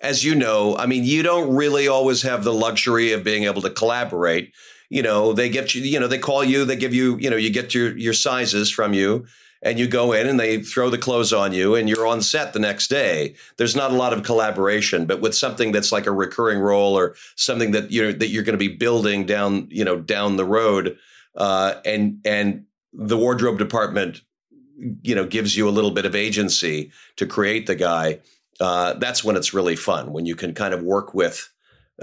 as 0.00 0.24
you 0.24 0.34
know, 0.34 0.76
I 0.76 0.86
mean, 0.86 1.04
you 1.04 1.22
don't 1.22 1.54
really 1.54 1.86
always 1.88 2.22
have 2.22 2.44
the 2.44 2.54
luxury 2.54 3.12
of 3.12 3.24
being 3.24 3.44
able 3.44 3.62
to 3.62 3.70
collaborate. 3.70 4.52
you 4.90 5.02
know, 5.02 5.32
they 5.32 5.48
get 5.48 5.74
you, 5.74 5.82
you 5.82 6.00
know, 6.00 6.08
they 6.08 6.18
call 6.18 6.42
you, 6.44 6.64
they 6.64 6.76
give 6.76 6.92
you, 6.92 7.16
you 7.18 7.30
know, 7.30 7.36
you 7.36 7.50
get 7.50 7.74
your 7.74 7.96
your 7.96 8.12
sizes 8.12 8.70
from 8.70 8.92
you 8.92 9.24
and 9.62 9.78
you 9.78 9.86
go 9.86 10.12
in 10.12 10.26
and 10.26 10.40
they 10.40 10.60
throw 10.60 10.90
the 10.90 10.98
clothes 10.98 11.32
on 11.32 11.52
you 11.52 11.74
and 11.74 11.88
you're 11.88 12.06
on 12.06 12.20
set 12.20 12.52
the 12.52 12.58
next 12.58 12.88
day. 12.88 13.34
There's 13.56 13.76
not 13.76 13.92
a 13.92 13.96
lot 13.96 14.12
of 14.12 14.24
collaboration, 14.24 15.06
but 15.06 15.20
with 15.20 15.34
something 15.34 15.70
that's 15.70 15.92
like 15.92 16.06
a 16.06 16.12
recurring 16.12 16.58
role 16.58 16.98
or 16.98 17.14
something 17.36 17.70
that 17.70 17.90
you 17.90 18.02
know 18.02 18.12
that 18.12 18.28
you're 18.28 18.42
going 18.42 18.58
to 18.58 18.68
be 18.68 18.76
building 18.76 19.26
down, 19.26 19.68
you 19.70 19.84
know, 19.84 19.96
down 20.00 20.36
the 20.36 20.44
road, 20.44 20.98
uh, 21.36 21.74
and 21.84 22.20
and 22.24 22.64
the 22.92 23.16
wardrobe 23.16 23.58
department, 23.58 24.22
you 25.02 25.14
know, 25.14 25.24
gives 25.24 25.56
you 25.56 25.68
a 25.68 25.70
little 25.70 25.92
bit 25.92 26.04
of 26.04 26.16
agency 26.16 26.90
to 27.16 27.26
create 27.26 27.66
the 27.66 27.76
guy. 27.76 28.18
Uh, 28.60 28.94
that's 28.94 29.24
when 29.24 29.36
it's 29.36 29.54
really 29.54 29.76
fun 29.76 30.12
when 30.12 30.26
you 30.26 30.36
can 30.36 30.54
kind 30.54 30.74
of 30.74 30.82
work 30.82 31.14
with 31.14 31.50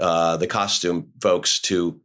uh, 0.00 0.36
the 0.36 0.46
costume 0.46 1.12
folks 1.22 1.60
to 1.60 2.00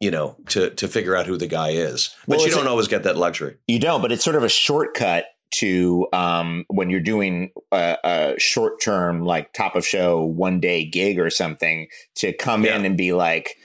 you 0.00 0.10
know 0.10 0.36
to 0.48 0.70
to 0.70 0.88
figure 0.88 1.16
out 1.16 1.26
who 1.26 1.36
the 1.36 1.46
guy 1.46 1.70
is. 1.70 2.10
But 2.26 2.38
Well, 2.38 2.46
you 2.46 2.52
don't 2.54 2.66
a- 2.66 2.70
always 2.70 2.88
get 2.88 3.02
that 3.04 3.16
luxury. 3.16 3.56
You 3.66 3.78
don't, 3.78 4.00
but 4.02 4.12
it's 4.12 4.24
sort 4.24 4.36
of 4.36 4.42
a 4.42 4.48
shortcut 4.48 5.26
to 5.50 6.06
um, 6.12 6.64
when 6.68 6.90
you're 6.90 7.00
doing 7.00 7.50
a, 7.72 7.96
a 8.04 8.34
short 8.38 8.82
term, 8.82 9.24
like 9.24 9.52
top 9.52 9.76
of 9.76 9.86
show, 9.86 10.22
one 10.22 10.60
day 10.60 10.84
gig 10.84 11.18
or 11.18 11.30
something 11.30 11.88
to 12.16 12.32
come 12.34 12.64
in 12.66 12.84
and 12.84 12.96
be 12.98 13.12
like, 13.12 13.56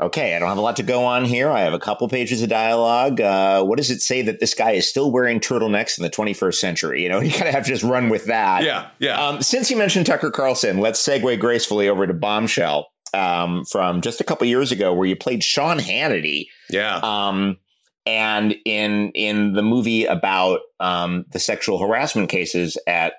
okay, 0.00 0.34
I 0.34 0.38
don't 0.38 0.48
have 0.48 0.58
a 0.58 0.62
lot 0.62 0.76
to 0.76 0.82
go 0.82 1.04
on 1.04 1.24
here. 1.24 1.50
I 1.50 1.60
have 1.60 1.72
a 1.72 1.78
couple 1.78 2.08
pages 2.08 2.42
of 2.42 2.48
dialogue. 2.48 3.20
Uh, 3.20 3.62
what 3.64 3.76
does 3.78 3.90
it 3.90 4.00
say 4.02 4.22
that 4.22 4.40
this 4.40 4.54
guy 4.54 4.72
is 4.72 4.88
still 4.88 5.10
wearing 5.10 5.40
turtlenecks 5.40 5.96
in 5.98 6.02
the 6.02 6.10
21st 6.10 6.54
century? 6.54 7.02
You 7.02 7.08
know, 7.08 7.20
you 7.22 7.30
kind 7.30 7.48
of 7.48 7.54
have 7.54 7.64
to 7.64 7.70
just 7.70 7.84
run 7.84 8.08
with 8.08 8.26
that. 8.26 8.62
yeah 8.64 8.88
yeah 8.98 9.24
Um, 9.24 9.42
since 9.42 9.70
you 9.70 9.76
mentioned 9.76 10.06
Tucker 10.06 10.30
Carlson, 10.30 10.78
let's 10.78 11.00
segue 11.06 11.38
gracefully 11.38 11.88
over 11.88 12.06
to 12.06 12.14
Bombshell 12.14 12.88
um, 13.12 13.64
from 13.66 14.00
just 14.00 14.20
a 14.20 14.24
couple 14.24 14.46
years 14.46 14.72
ago, 14.72 14.92
where 14.92 15.06
you 15.06 15.16
played 15.16 15.44
Sean 15.44 15.78
Hannity. 15.78 16.46
yeah 16.70 16.96
Um, 17.02 17.58
and 18.06 18.54
in 18.66 19.12
in 19.12 19.54
the 19.54 19.62
movie 19.62 20.04
about 20.04 20.60
um, 20.80 21.24
the 21.30 21.38
sexual 21.38 21.78
harassment 21.78 22.28
cases 22.28 22.76
at 22.86 23.14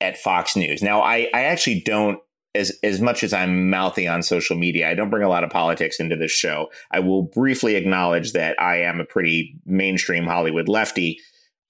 at 0.00 0.18
Fox 0.18 0.56
News. 0.56 0.82
Now, 0.82 1.02
I 1.02 1.28
I 1.32 1.42
actually 1.44 1.82
don't. 1.82 2.18
As, 2.54 2.72
as 2.84 3.00
much 3.00 3.24
as 3.24 3.32
I'm 3.32 3.68
mouthy 3.68 4.06
on 4.06 4.22
social 4.22 4.56
media, 4.56 4.88
I 4.88 4.94
don't 4.94 5.10
bring 5.10 5.24
a 5.24 5.28
lot 5.28 5.42
of 5.42 5.50
politics 5.50 5.98
into 5.98 6.14
this 6.14 6.30
show. 6.30 6.70
I 6.92 7.00
will 7.00 7.22
briefly 7.22 7.74
acknowledge 7.74 8.32
that 8.32 8.60
I 8.60 8.82
am 8.82 9.00
a 9.00 9.04
pretty 9.04 9.56
mainstream 9.66 10.24
Hollywood 10.24 10.68
lefty. 10.68 11.18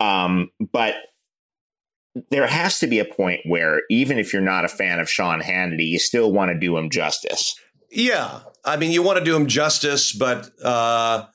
Um, 0.00 0.50
but 0.72 0.96
there 2.30 2.46
has 2.46 2.78
to 2.80 2.86
be 2.86 2.98
a 2.98 3.04
point 3.04 3.40
where 3.46 3.82
even 3.90 4.18
if 4.18 4.32
you're 4.32 4.42
not 4.42 4.64
a 4.64 4.68
fan 4.68 5.00
of 5.00 5.10
Sean 5.10 5.40
Hannity, 5.40 5.86
you 5.86 5.98
still 5.98 6.30
want 6.32 6.50
to 6.50 6.58
do 6.58 6.76
him 6.76 6.90
justice. 6.90 7.58
Yeah, 7.90 8.40
I 8.64 8.76
mean, 8.76 8.90
you 8.90 9.02
want 9.02 9.18
to 9.18 9.24
do 9.24 9.36
him 9.36 9.46
justice, 9.46 10.12
but 10.12 10.50
uh, 10.62 11.26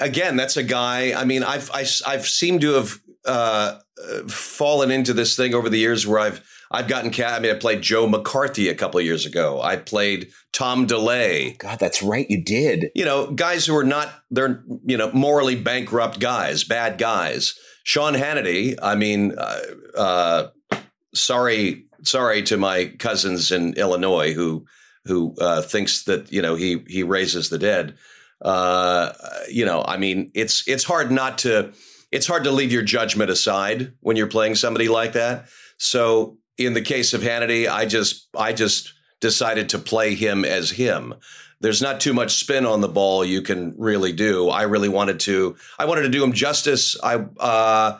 again, 0.00 0.36
that's 0.36 0.56
a 0.56 0.62
guy. 0.62 1.18
I 1.18 1.24
mean, 1.24 1.42
I've 1.42 1.70
I, 1.70 1.80
have 1.80 1.92
i 2.06 2.12
have 2.12 2.26
seemed 2.26 2.60
to 2.62 2.72
have 2.74 2.98
uh, 3.24 3.78
fallen 4.28 4.90
into 4.90 5.12
this 5.12 5.36
thing 5.36 5.54
over 5.54 5.68
the 5.68 5.78
years 5.78 6.06
where 6.06 6.20
I've 6.20 6.42
I've 6.70 6.88
gotten 6.88 7.10
cat. 7.10 7.34
I 7.34 7.40
mean, 7.40 7.54
I 7.54 7.58
played 7.58 7.82
Joe 7.82 8.06
McCarthy 8.06 8.68
a 8.68 8.74
couple 8.74 9.00
of 9.00 9.06
years 9.06 9.24
ago. 9.24 9.60
I 9.62 9.76
played 9.76 10.30
Tom 10.52 10.86
DeLay. 10.86 11.56
God, 11.58 11.78
that's 11.78 12.02
right, 12.02 12.26
you 12.28 12.42
did. 12.42 12.90
You 12.94 13.04
know, 13.04 13.30
guys 13.30 13.66
who 13.66 13.76
are 13.76 13.84
not 13.84 14.12
they're 14.30 14.62
you 14.84 14.96
know 14.96 15.10
morally 15.12 15.56
bankrupt 15.56 16.20
guys, 16.20 16.64
bad 16.64 16.98
guys. 16.98 17.58
Sean 17.84 18.14
Hannity. 18.14 18.76
I 18.82 18.96
mean, 18.96 19.34
uh, 19.38 19.60
uh, 19.96 20.46
sorry, 21.14 21.86
sorry 22.02 22.42
to 22.44 22.58
my 22.58 22.92
cousins 22.98 23.50
in 23.50 23.74
Illinois 23.74 24.34
who 24.34 24.66
who 25.06 25.34
uh, 25.40 25.62
thinks 25.62 26.04
that 26.04 26.30
you 26.30 26.42
know 26.42 26.54
he 26.54 26.84
he 26.86 27.02
raises 27.02 27.48
the 27.48 27.58
dead. 27.58 27.96
Uh, 28.42 29.12
you 29.48 29.64
know, 29.64 29.82
I 29.86 29.96
mean, 29.96 30.30
it's 30.34 30.68
it's 30.68 30.84
hard 30.84 31.10
not 31.10 31.38
to 31.38 31.72
it's 32.12 32.26
hard 32.26 32.44
to 32.44 32.50
leave 32.50 32.72
your 32.72 32.82
judgment 32.82 33.30
aside 33.30 33.94
when 34.00 34.16
you're 34.16 34.26
playing 34.26 34.54
somebody 34.54 34.88
like 34.88 35.14
that. 35.14 35.48
So 35.78 36.36
in 36.58 36.74
the 36.74 36.82
case 36.82 37.14
of 37.14 37.22
Hannity, 37.22 37.68
I 37.68 37.86
just 37.86 38.28
I 38.36 38.52
just 38.52 38.92
decided 39.20 39.70
to 39.70 39.78
play 39.78 40.14
him 40.14 40.44
as 40.44 40.70
him. 40.70 41.14
There's 41.60 41.82
not 41.82 42.00
too 42.00 42.12
much 42.12 42.36
spin 42.36 42.66
on 42.66 42.80
the 42.80 42.88
ball 42.88 43.24
you 43.24 43.42
can 43.42 43.74
really 43.78 44.12
do. 44.12 44.48
I 44.48 44.62
really 44.62 44.88
wanted 44.88 45.20
to 45.20 45.56
I 45.78 45.86
wanted 45.86 46.02
to 46.02 46.08
do 46.08 46.22
him 46.22 46.32
justice. 46.32 46.96
I 47.02 47.24
uh, 47.38 47.98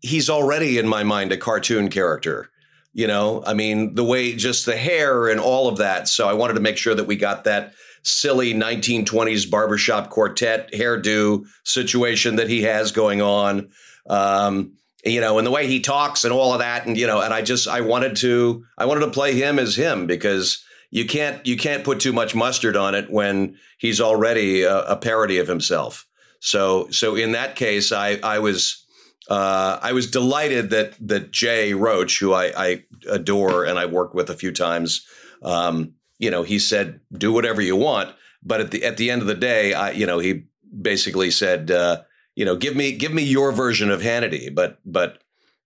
he's 0.00 0.28
already 0.28 0.78
in 0.78 0.86
my 0.86 1.04
mind 1.04 1.32
a 1.32 1.36
cartoon 1.36 1.88
character. 1.88 2.50
You 2.92 3.08
know, 3.08 3.42
I 3.44 3.54
mean, 3.54 3.94
the 3.94 4.04
way 4.04 4.36
just 4.36 4.66
the 4.66 4.76
hair 4.76 5.28
and 5.28 5.40
all 5.40 5.68
of 5.68 5.78
that. 5.78 6.06
So 6.06 6.28
I 6.28 6.34
wanted 6.34 6.54
to 6.54 6.60
make 6.60 6.76
sure 6.76 6.94
that 6.94 7.06
we 7.08 7.16
got 7.16 7.44
that 7.44 7.74
silly 8.04 8.54
1920s 8.54 9.50
barbershop 9.50 10.10
quartet 10.10 10.72
hairdo 10.72 11.44
situation 11.64 12.36
that 12.36 12.48
he 12.48 12.62
has 12.62 12.92
going 12.92 13.20
on. 13.20 13.70
Um, 14.08 14.74
you 15.04 15.20
know, 15.20 15.38
and 15.38 15.46
the 15.46 15.50
way 15.50 15.66
he 15.66 15.80
talks 15.80 16.24
and 16.24 16.32
all 16.32 16.52
of 16.52 16.60
that. 16.60 16.86
And, 16.86 16.96
you 16.96 17.06
know, 17.06 17.20
and 17.20 17.34
I 17.34 17.42
just, 17.42 17.68
I 17.68 17.80
wanted 17.80 18.16
to, 18.16 18.64
I 18.78 18.86
wanted 18.86 19.00
to 19.00 19.10
play 19.10 19.34
him 19.34 19.58
as 19.58 19.76
him 19.76 20.06
because 20.06 20.64
you 20.90 21.04
can't, 21.04 21.44
you 21.46 21.56
can't 21.56 21.84
put 21.84 22.00
too 22.00 22.12
much 22.12 22.34
mustard 22.34 22.76
on 22.76 22.94
it 22.94 23.10
when 23.10 23.56
he's 23.78 24.00
already 24.00 24.62
a, 24.62 24.80
a 24.84 24.96
parody 24.96 25.38
of 25.38 25.48
himself. 25.48 26.06
So, 26.40 26.88
so 26.90 27.16
in 27.16 27.32
that 27.32 27.56
case, 27.56 27.92
I, 27.92 28.18
I 28.22 28.38
was, 28.38 28.84
uh, 29.28 29.78
I 29.80 29.92
was 29.92 30.10
delighted 30.10 30.70
that 30.70 30.94
that 31.08 31.30
Jay 31.32 31.72
Roach, 31.72 32.20
who 32.20 32.34
I, 32.34 32.52
I 32.56 32.84
adore 33.10 33.64
and 33.64 33.78
I 33.78 33.86
worked 33.86 34.14
with 34.14 34.28
a 34.28 34.34
few 34.34 34.52
times, 34.52 35.06
um, 35.42 35.94
you 36.18 36.30
know, 36.30 36.42
he 36.42 36.58
said, 36.58 37.00
"Do 37.10 37.32
whatever 37.32 37.62
you 37.62 37.74
want," 37.74 38.14
but 38.42 38.60
at 38.60 38.70
the 38.70 38.84
at 38.84 38.98
the 38.98 39.10
end 39.10 39.22
of 39.22 39.26
the 39.26 39.34
day, 39.34 39.72
I, 39.72 39.92
you 39.92 40.04
know, 40.04 40.18
he 40.18 40.44
basically 40.78 41.30
said, 41.30 41.70
uh, 41.70 42.02
you 42.36 42.44
know, 42.44 42.56
give 42.56 42.74
me 42.76 42.92
give 42.92 43.12
me 43.12 43.22
your 43.22 43.52
version 43.52 43.90
of 43.90 44.00
Hannity, 44.02 44.54
but 44.54 44.78
but 44.84 45.18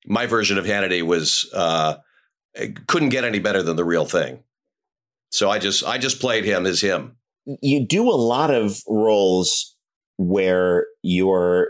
my 0.06 0.26
version 0.26 0.58
of 0.58 0.64
Hannity 0.64 1.02
was 1.02 1.48
uh, 1.54 1.96
couldn't 2.86 3.10
get 3.10 3.24
any 3.24 3.38
better 3.38 3.62
than 3.62 3.76
the 3.76 3.84
real 3.84 4.04
thing. 4.04 4.42
So 5.30 5.50
I 5.50 5.58
just 5.58 5.84
I 5.84 5.98
just 5.98 6.20
played 6.20 6.44
him 6.44 6.66
as 6.66 6.80
him. 6.80 7.16
You 7.62 7.86
do 7.86 8.08
a 8.08 8.12
lot 8.14 8.50
of 8.50 8.78
roles 8.86 9.74
where 10.16 10.86
you're 11.02 11.68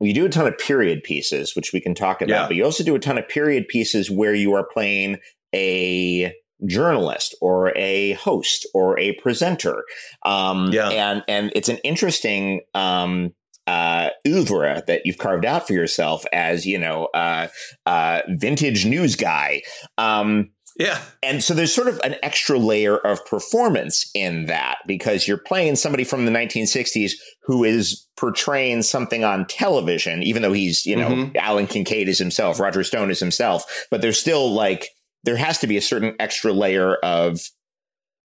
you 0.00 0.12
do 0.14 0.24
a 0.26 0.28
ton 0.28 0.46
of 0.46 0.58
period 0.58 1.02
pieces, 1.04 1.54
which 1.54 1.72
we 1.72 1.80
can 1.80 1.94
talk 1.94 2.20
about, 2.22 2.34
Yeah. 2.34 2.46
but 2.48 2.56
you 2.56 2.64
also 2.64 2.82
do 2.84 2.94
a 2.94 2.98
ton 2.98 3.18
of 3.18 3.28
period 3.28 3.68
pieces 3.68 4.10
where 4.10 4.34
you 4.34 4.52
are 4.54 4.66
playing 4.72 5.18
a 5.54 6.32
journalist 6.66 7.34
or 7.40 7.76
a 7.76 8.12
host 8.14 8.66
or 8.74 8.98
a 8.98 9.12
presenter. 9.20 9.84
Um, 10.24 10.72
Yeah. 10.72 10.88
and, 10.90 11.24
and 11.28 11.52
it's 11.54 11.68
an 11.68 11.78
interesting, 11.78 12.62
um, 12.74 13.32
uh, 13.66 14.10
oeuvre 14.26 14.82
that 14.86 15.02
you've 15.04 15.18
carved 15.18 15.44
out 15.44 15.66
for 15.66 15.72
yourself 15.72 16.24
as, 16.32 16.66
you 16.66 16.78
know, 16.78 17.06
uh, 17.14 17.48
uh, 17.86 18.22
vintage 18.28 18.84
news 18.86 19.16
guy. 19.16 19.62
Um, 19.98 20.50
Yeah, 20.78 20.98
and 21.22 21.44
so 21.44 21.52
there's 21.52 21.74
sort 21.74 21.88
of 21.88 22.00
an 22.02 22.16
extra 22.22 22.58
layer 22.58 22.96
of 22.96 23.24
performance 23.26 24.10
in 24.14 24.46
that 24.46 24.78
because 24.86 25.28
you're 25.28 25.36
playing 25.36 25.76
somebody 25.76 26.02
from 26.02 26.24
the 26.24 26.32
1960s 26.32 27.12
who 27.42 27.62
is 27.62 28.08
portraying 28.16 28.82
something 28.82 29.22
on 29.22 29.44
television, 29.46 30.22
even 30.22 30.40
though 30.40 30.54
he's, 30.54 30.86
you 30.86 30.96
know, 30.96 31.10
Mhm. 31.10 31.36
Alan 31.36 31.66
Kincaid 31.66 32.08
is 32.08 32.18
himself, 32.18 32.58
Roger 32.58 32.82
Stone 32.84 33.10
is 33.10 33.20
himself, 33.20 33.86
but 33.90 34.00
there's 34.00 34.18
still 34.18 34.50
like, 34.50 34.88
there 35.24 35.36
has 35.36 35.58
to 35.58 35.66
be 35.66 35.76
a 35.76 35.82
certain 35.82 36.14
extra 36.18 36.52
layer 36.52 36.94
of 36.96 37.40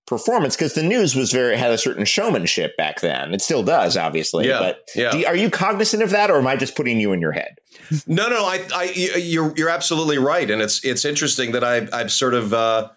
performance 0.07 0.55
because 0.57 0.75
the 0.75 0.83
news 0.83 1.15
was 1.17 1.33
very, 1.33 1.57
had 1.57 1.73
a 1.73 1.79
certain 1.79 2.05
showmanship 2.05 2.77
back 2.77 3.01
then. 3.01 3.35
It 3.35 3.41
still 3.43 3.63
does, 3.63 3.97
obviously. 3.97 4.47
Yeah, 4.49 4.61
But 4.61 4.89
yeah. 4.95 5.15
you- 5.17 5.27
are 5.27 5.37
you 5.37 5.51
cognizant 5.51 6.03
of 6.03 6.11
that 6.11 6.31
or 6.31 6.39
am 6.39 6.47
I 6.47 6.57
just 6.57 6.77
putting 6.77 7.01
you 7.01 7.13
in 7.13 7.21
your 7.21 7.33
head? 7.33 7.57
No, 8.07 8.29
no, 8.29 8.45
I, 8.45 8.67
I, 8.75 8.85
you're 8.95 9.53
you're 9.57 9.69
absolutely 9.69 10.19
right, 10.19 10.51
and 10.51 10.61
it's 10.63 10.85
it's 10.85 11.05
interesting 11.05 11.53
that 11.53 11.63
I've 11.63 11.93
I've 11.93 12.11
sort 12.11 12.35
of 12.35 12.53
uh, 12.53 12.89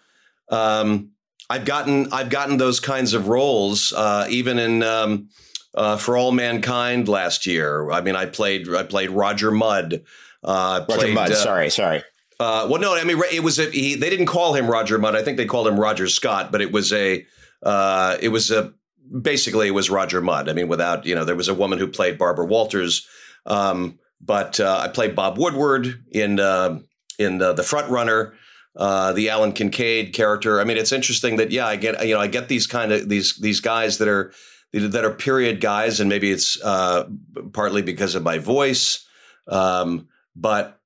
um, 0.48 1.10
I've 1.48 1.64
gotten 1.64 2.12
I've 2.12 2.28
gotten 2.30 2.56
those 2.56 2.80
kinds 2.80 3.14
of 3.14 3.28
roles 3.28 3.92
uh, 3.96 4.26
even 4.28 4.58
in 4.58 4.82
um, 4.82 5.28
uh, 5.74 5.96
for 5.96 6.16
all 6.16 6.32
mankind 6.32 7.08
last 7.08 7.46
year. 7.46 7.90
I 7.90 8.00
mean, 8.00 8.16
I 8.16 8.26
played 8.26 8.68
I 8.74 8.82
played 8.82 9.10
Roger 9.10 9.50
Mudd. 9.50 10.02
Uh, 10.42 10.84
Roger 10.88 11.00
played, 11.02 11.14
Mudd, 11.14 11.30
uh, 11.32 11.34
sorry, 11.36 11.70
sorry. 11.70 12.02
Uh, 12.40 12.66
well, 12.70 12.80
no, 12.80 12.96
I 12.96 13.04
mean 13.04 13.20
it 13.30 13.42
was 13.42 13.58
a, 13.58 13.70
he. 13.70 13.94
They 13.96 14.08
didn't 14.08 14.26
call 14.26 14.54
him 14.54 14.66
Roger 14.66 14.98
Mudd. 14.98 15.14
I 15.14 15.22
think 15.22 15.36
they 15.36 15.44
called 15.44 15.68
him 15.68 15.78
Roger 15.78 16.08
Scott, 16.08 16.50
but 16.50 16.62
it 16.62 16.72
was 16.72 16.90
a 16.90 17.26
uh, 17.62 18.16
it 18.22 18.30
was 18.30 18.50
a 18.50 18.72
basically 19.20 19.68
it 19.68 19.72
was 19.72 19.90
Roger 19.90 20.22
Mudd. 20.22 20.48
I 20.48 20.54
mean, 20.54 20.66
without 20.66 21.04
you 21.04 21.14
know, 21.14 21.26
there 21.26 21.36
was 21.36 21.48
a 21.48 21.54
woman 21.54 21.78
who 21.78 21.86
played 21.86 22.16
Barbara 22.16 22.46
Walters, 22.46 23.06
um, 23.44 23.98
but 24.22 24.58
uh, 24.58 24.80
I 24.82 24.88
played 24.88 25.14
Bob 25.14 25.36
Woodward 25.36 26.02
in 26.12 26.40
uh, 26.40 26.78
in 27.18 27.36
the 27.36 27.62
Front 27.62 27.90
Runner. 27.90 28.32
Uh, 28.74 29.12
the 29.12 29.28
Alan 29.28 29.52
Kincaid 29.52 30.14
character. 30.14 30.60
I 30.60 30.64
mean, 30.64 30.78
it's 30.78 30.92
interesting 30.92 31.36
that 31.36 31.50
yeah, 31.50 31.66
I 31.66 31.76
get 31.76 32.06
you 32.06 32.14
know 32.14 32.20
I 32.20 32.26
get 32.26 32.48
these 32.48 32.66
kind 32.66 32.90
of 32.90 33.06
these 33.06 33.36
these 33.36 33.60
guys 33.60 33.98
that 33.98 34.08
are 34.08 34.32
that 34.72 35.04
are 35.04 35.12
period 35.12 35.60
guys, 35.60 36.00
and 36.00 36.08
maybe 36.08 36.30
it's 36.30 36.58
uh, 36.62 37.06
partly 37.52 37.82
because 37.82 38.14
of 38.14 38.22
my 38.22 38.38
voice, 38.38 39.06
um, 39.46 40.08
but 40.34 40.79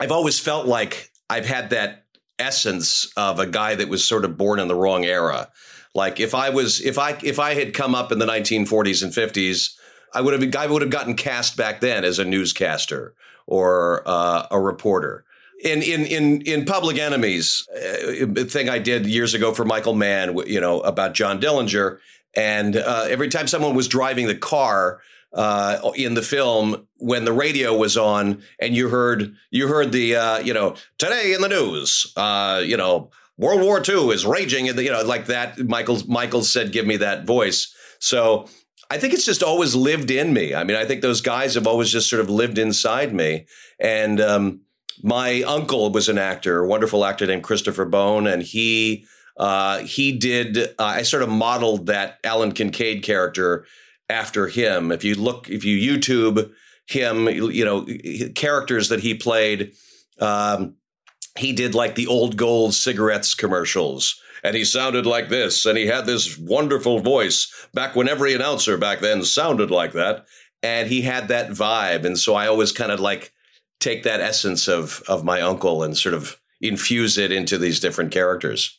I've 0.00 0.12
always 0.12 0.40
felt 0.40 0.66
like 0.66 1.10
I've 1.28 1.46
had 1.46 1.70
that 1.70 2.06
essence 2.38 3.12
of 3.16 3.38
a 3.38 3.46
guy 3.46 3.74
that 3.74 3.88
was 3.88 4.02
sort 4.02 4.24
of 4.24 4.38
born 4.38 4.58
in 4.58 4.66
the 4.66 4.74
wrong 4.74 5.04
era. 5.04 5.50
Like 5.94 6.18
if 6.18 6.34
I 6.34 6.50
was 6.50 6.80
if 6.80 6.98
I 6.98 7.18
if 7.22 7.38
I 7.38 7.54
had 7.54 7.74
come 7.74 7.94
up 7.94 8.10
in 8.10 8.18
the 8.18 8.26
1940s 8.26 9.02
and 9.02 9.12
50s, 9.12 9.74
I 10.14 10.20
would 10.22 10.40
have 10.40 10.56
I 10.56 10.66
would 10.66 10.82
have 10.82 10.90
gotten 10.90 11.14
cast 11.14 11.56
back 11.56 11.80
then 11.80 12.04
as 12.04 12.18
a 12.18 12.24
newscaster 12.24 13.14
or 13.46 14.02
uh, 14.06 14.46
a 14.50 14.58
reporter. 14.58 15.24
In 15.62 15.82
in 15.82 16.06
in 16.06 16.40
in 16.42 16.64
Public 16.64 16.98
Enemies, 16.98 17.68
uh, 17.74 18.44
thing 18.44 18.70
I 18.70 18.78
did 18.78 19.06
years 19.06 19.34
ago 19.34 19.52
for 19.52 19.64
Michael 19.64 19.94
Mann, 19.94 20.36
you 20.46 20.60
know, 20.60 20.80
about 20.80 21.12
John 21.12 21.38
Dillinger, 21.38 21.98
and 22.34 22.76
uh, 22.76 23.04
every 23.08 23.28
time 23.28 23.46
someone 23.46 23.74
was 23.74 23.86
driving 23.86 24.26
the 24.26 24.34
car 24.34 25.02
uh, 25.32 25.92
in 25.94 26.14
the 26.14 26.22
film, 26.22 26.86
when 26.96 27.24
the 27.24 27.32
radio 27.32 27.76
was 27.76 27.96
on, 27.96 28.42
and 28.58 28.74
you 28.74 28.88
heard 28.88 29.34
you 29.50 29.68
heard 29.68 29.92
the 29.92 30.16
uh, 30.16 30.38
you 30.38 30.54
know 30.54 30.74
today 30.98 31.32
in 31.32 31.40
the 31.40 31.48
news, 31.48 32.12
uh, 32.16 32.62
you 32.64 32.76
know 32.76 33.10
World 33.38 33.62
War 33.62 33.82
II 33.86 34.08
is 34.08 34.26
raging, 34.26 34.68
and 34.68 34.78
you 34.78 34.90
know 34.90 35.02
like 35.02 35.26
that. 35.26 35.58
Michael 35.58 35.98
Michael 36.08 36.42
said, 36.42 36.72
"Give 36.72 36.86
me 36.86 36.96
that 36.96 37.26
voice." 37.26 37.74
So 38.00 38.48
I 38.90 38.98
think 38.98 39.14
it's 39.14 39.24
just 39.24 39.42
always 39.42 39.76
lived 39.76 40.10
in 40.10 40.32
me. 40.32 40.52
I 40.52 40.64
mean, 40.64 40.76
I 40.76 40.84
think 40.84 41.00
those 41.00 41.20
guys 41.20 41.54
have 41.54 41.66
always 41.66 41.90
just 41.90 42.10
sort 42.10 42.20
of 42.20 42.28
lived 42.28 42.58
inside 42.58 43.14
me. 43.14 43.46
And 43.78 44.20
um, 44.20 44.62
my 45.02 45.42
uncle 45.42 45.92
was 45.92 46.08
an 46.08 46.18
actor, 46.18 46.58
a 46.58 46.66
wonderful 46.66 47.04
actor 47.04 47.24
named 47.24 47.44
Christopher 47.44 47.84
Bone, 47.84 48.26
and 48.26 48.42
he 48.42 49.06
uh, 49.36 49.78
he 49.78 50.12
did. 50.12 50.58
Uh, 50.58 50.66
I 50.78 51.02
sort 51.02 51.22
of 51.22 51.28
modeled 51.28 51.86
that 51.86 52.18
Alan 52.24 52.52
Kincaid 52.52 53.04
character 53.04 53.64
after 54.10 54.48
him. 54.48 54.92
If 54.92 55.04
you 55.04 55.14
look, 55.14 55.48
if 55.48 55.64
you 55.64 55.76
YouTube 55.78 56.52
him, 56.86 57.28
you 57.28 57.64
know 57.64 57.86
characters 58.34 58.88
that 58.88 59.00
he 59.00 59.14
played. 59.14 59.72
Um, 60.18 60.74
he 61.38 61.52
did 61.52 61.74
like 61.74 61.94
the 61.94 62.08
old 62.08 62.36
gold 62.36 62.74
cigarettes 62.74 63.34
commercials 63.34 64.20
and 64.42 64.56
he 64.56 64.64
sounded 64.64 65.06
like 65.06 65.28
this, 65.28 65.66
and 65.66 65.76
he 65.76 65.86
had 65.86 66.06
this 66.06 66.38
wonderful 66.38 67.00
voice 67.00 67.52
back 67.74 67.94
when 67.94 68.08
every 68.08 68.34
announcer 68.34 68.76
back 68.76 69.00
then 69.00 69.22
sounded 69.22 69.70
like 69.70 69.92
that, 69.92 70.26
and 70.62 70.88
he 70.88 71.02
had 71.02 71.28
that 71.28 71.50
vibe, 71.50 72.04
and 72.04 72.18
so 72.18 72.34
I 72.34 72.46
always 72.46 72.72
kind 72.72 72.92
of 72.92 73.00
like 73.00 73.32
take 73.80 74.02
that 74.04 74.20
essence 74.20 74.68
of 74.68 75.02
of 75.08 75.24
my 75.24 75.40
uncle 75.40 75.82
and 75.82 75.96
sort 75.96 76.14
of 76.14 76.40
infuse 76.60 77.16
it 77.18 77.32
into 77.32 77.58
these 77.58 77.80
different 77.80 78.12
characters. 78.12 78.78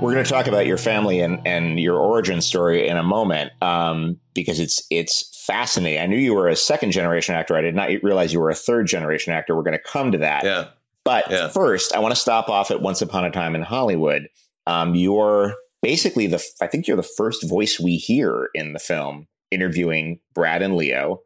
We're 0.00 0.12
going 0.12 0.24
to 0.24 0.30
talk 0.30 0.46
about 0.46 0.66
your 0.66 0.76
family 0.76 1.20
and, 1.20 1.40
and 1.46 1.80
your 1.80 1.96
origin 1.96 2.42
story 2.42 2.86
in 2.86 2.98
a 2.98 3.02
moment 3.02 3.50
um, 3.62 4.20
because 4.34 4.60
it's 4.60 4.86
it's 4.90 5.42
fascinating. 5.46 6.00
I 6.00 6.06
knew 6.06 6.18
you 6.18 6.34
were 6.34 6.48
a 6.48 6.54
second 6.54 6.90
generation 6.92 7.34
actor. 7.34 7.56
I 7.56 7.62
did 7.62 7.74
not 7.74 7.88
realize 8.02 8.32
you 8.32 8.40
were 8.40 8.50
a 8.50 8.54
third 8.54 8.86
generation 8.86 9.32
actor. 9.32 9.56
We're 9.56 9.62
going 9.62 9.72
to 9.72 9.82
come 9.82 10.12
to 10.12 10.18
that. 10.18 10.44
Yeah. 10.44 10.68
But 11.02 11.30
Yeah. 11.30 11.48
first, 11.48 11.94
I 11.94 12.00
want 12.00 12.14
to 12.14 12.20
stop 12.20 12.50
off 12.50 12.70
at 12.70 12.82
Once 12.82 13.00
Upon 13.00 13.24
a 13.24 13.30
Time 13.30 13.54
in 13.54 13.62
Hollywood. 13.62 14.28
Um, 14.66 14.94
you're 14.94 15.54
basically 15.82 16.26
the 16.26 16.44
I 16.60 16.66
think 16.66 16.86
you're 16.86 16.96
the 16.96 17.02
first 17.02 17.48
voice 17.48 17.80
we 17.80 17.96
hear 17.96 18.50
in 18.54 18.74
the 18.74 18.78
film 18.78 19.26
interviewing 19.50 20.20
Brad 20.34 20.60
and 20.60 20.76
Leo. 20.76 21.20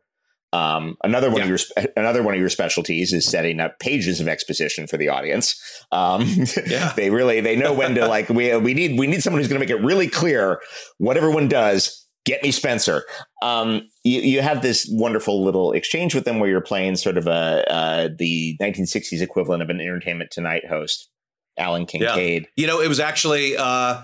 Um, 0.53 0.97
another 1.05 1.31
one 1.31 1.39
Yeah. 1.47 1.53
of 1.55 1.61
your 1.77 1.87
another 1.97 2.23
one 2.23 2.35
of 2.35 2.41
your 2.41 2.49
specialties 2.49 3.13
is 3.13 3.25
setting 3.25 3.61
up 3.61 3.79
pages 3.79 4.21
of 4.21 4.27
exposition 4.27 4.87
for 4.89 4.97
the 4.97 5.09
audience. 5.09 5.55
Um, 5.93 6.27
Yeah. 6.67 6.93
they 6.97 7.11
really 7.11 7.41
they 7.41 7.55
know 7.57 7.73
when 7.73 7.95
to 7.95 8.09
like 8.09 8.29
we 8.29 8.57
we 8.57 8.75
need 8.75 8.99
we 8.99 9.07
need 9.07 9.23
someone 9.23 9.41
who's 9.41 9.49
going 9.49 9.61
to 9.61 9.65
make 9.67 9.71
it 9.71 9.85
really 9.85 10.09
clear 10.09 10.61
what 10.99 11.17
everyone 11.17 11.49
does. 11.49 11.97
Get 12.27 12.43
me 12.43 12.51
Spencer. 12.51 13.05
Um, 13.43 13.83
you 14.05 14.21
you 14.21 14.43
have 14.43 14.61
this 14.61 14.87
wonderful 14.91 15.43
little 15.43 15.73
exchange 15.73 16.15
with 16.15 16.25
them 16.25 16.39
where 16.39 16.51
you're 16.51 16.61
playing 16.61 16.97
sort 16.97 17.17
of 17.17 17.27
a 17.27 17.65
uh, 17.73 18.09
the 18.19 18.57
1960s 18.61 19.23
equivalent 19.23 19.63
of 19.63 19.71
an 19.71 19.81
Entertainment 19.81 20.31
Tonight 20.31 20.67
host, 20.69 21.09
Alan 21.57 21.87
Kincaid. 21.87 22.47
You 22.57 22.67
know, 22.67 22.81
it 22.81 22.89
was 22.89 23.01
actually 23.01 23.57
uh, 23.57 24.03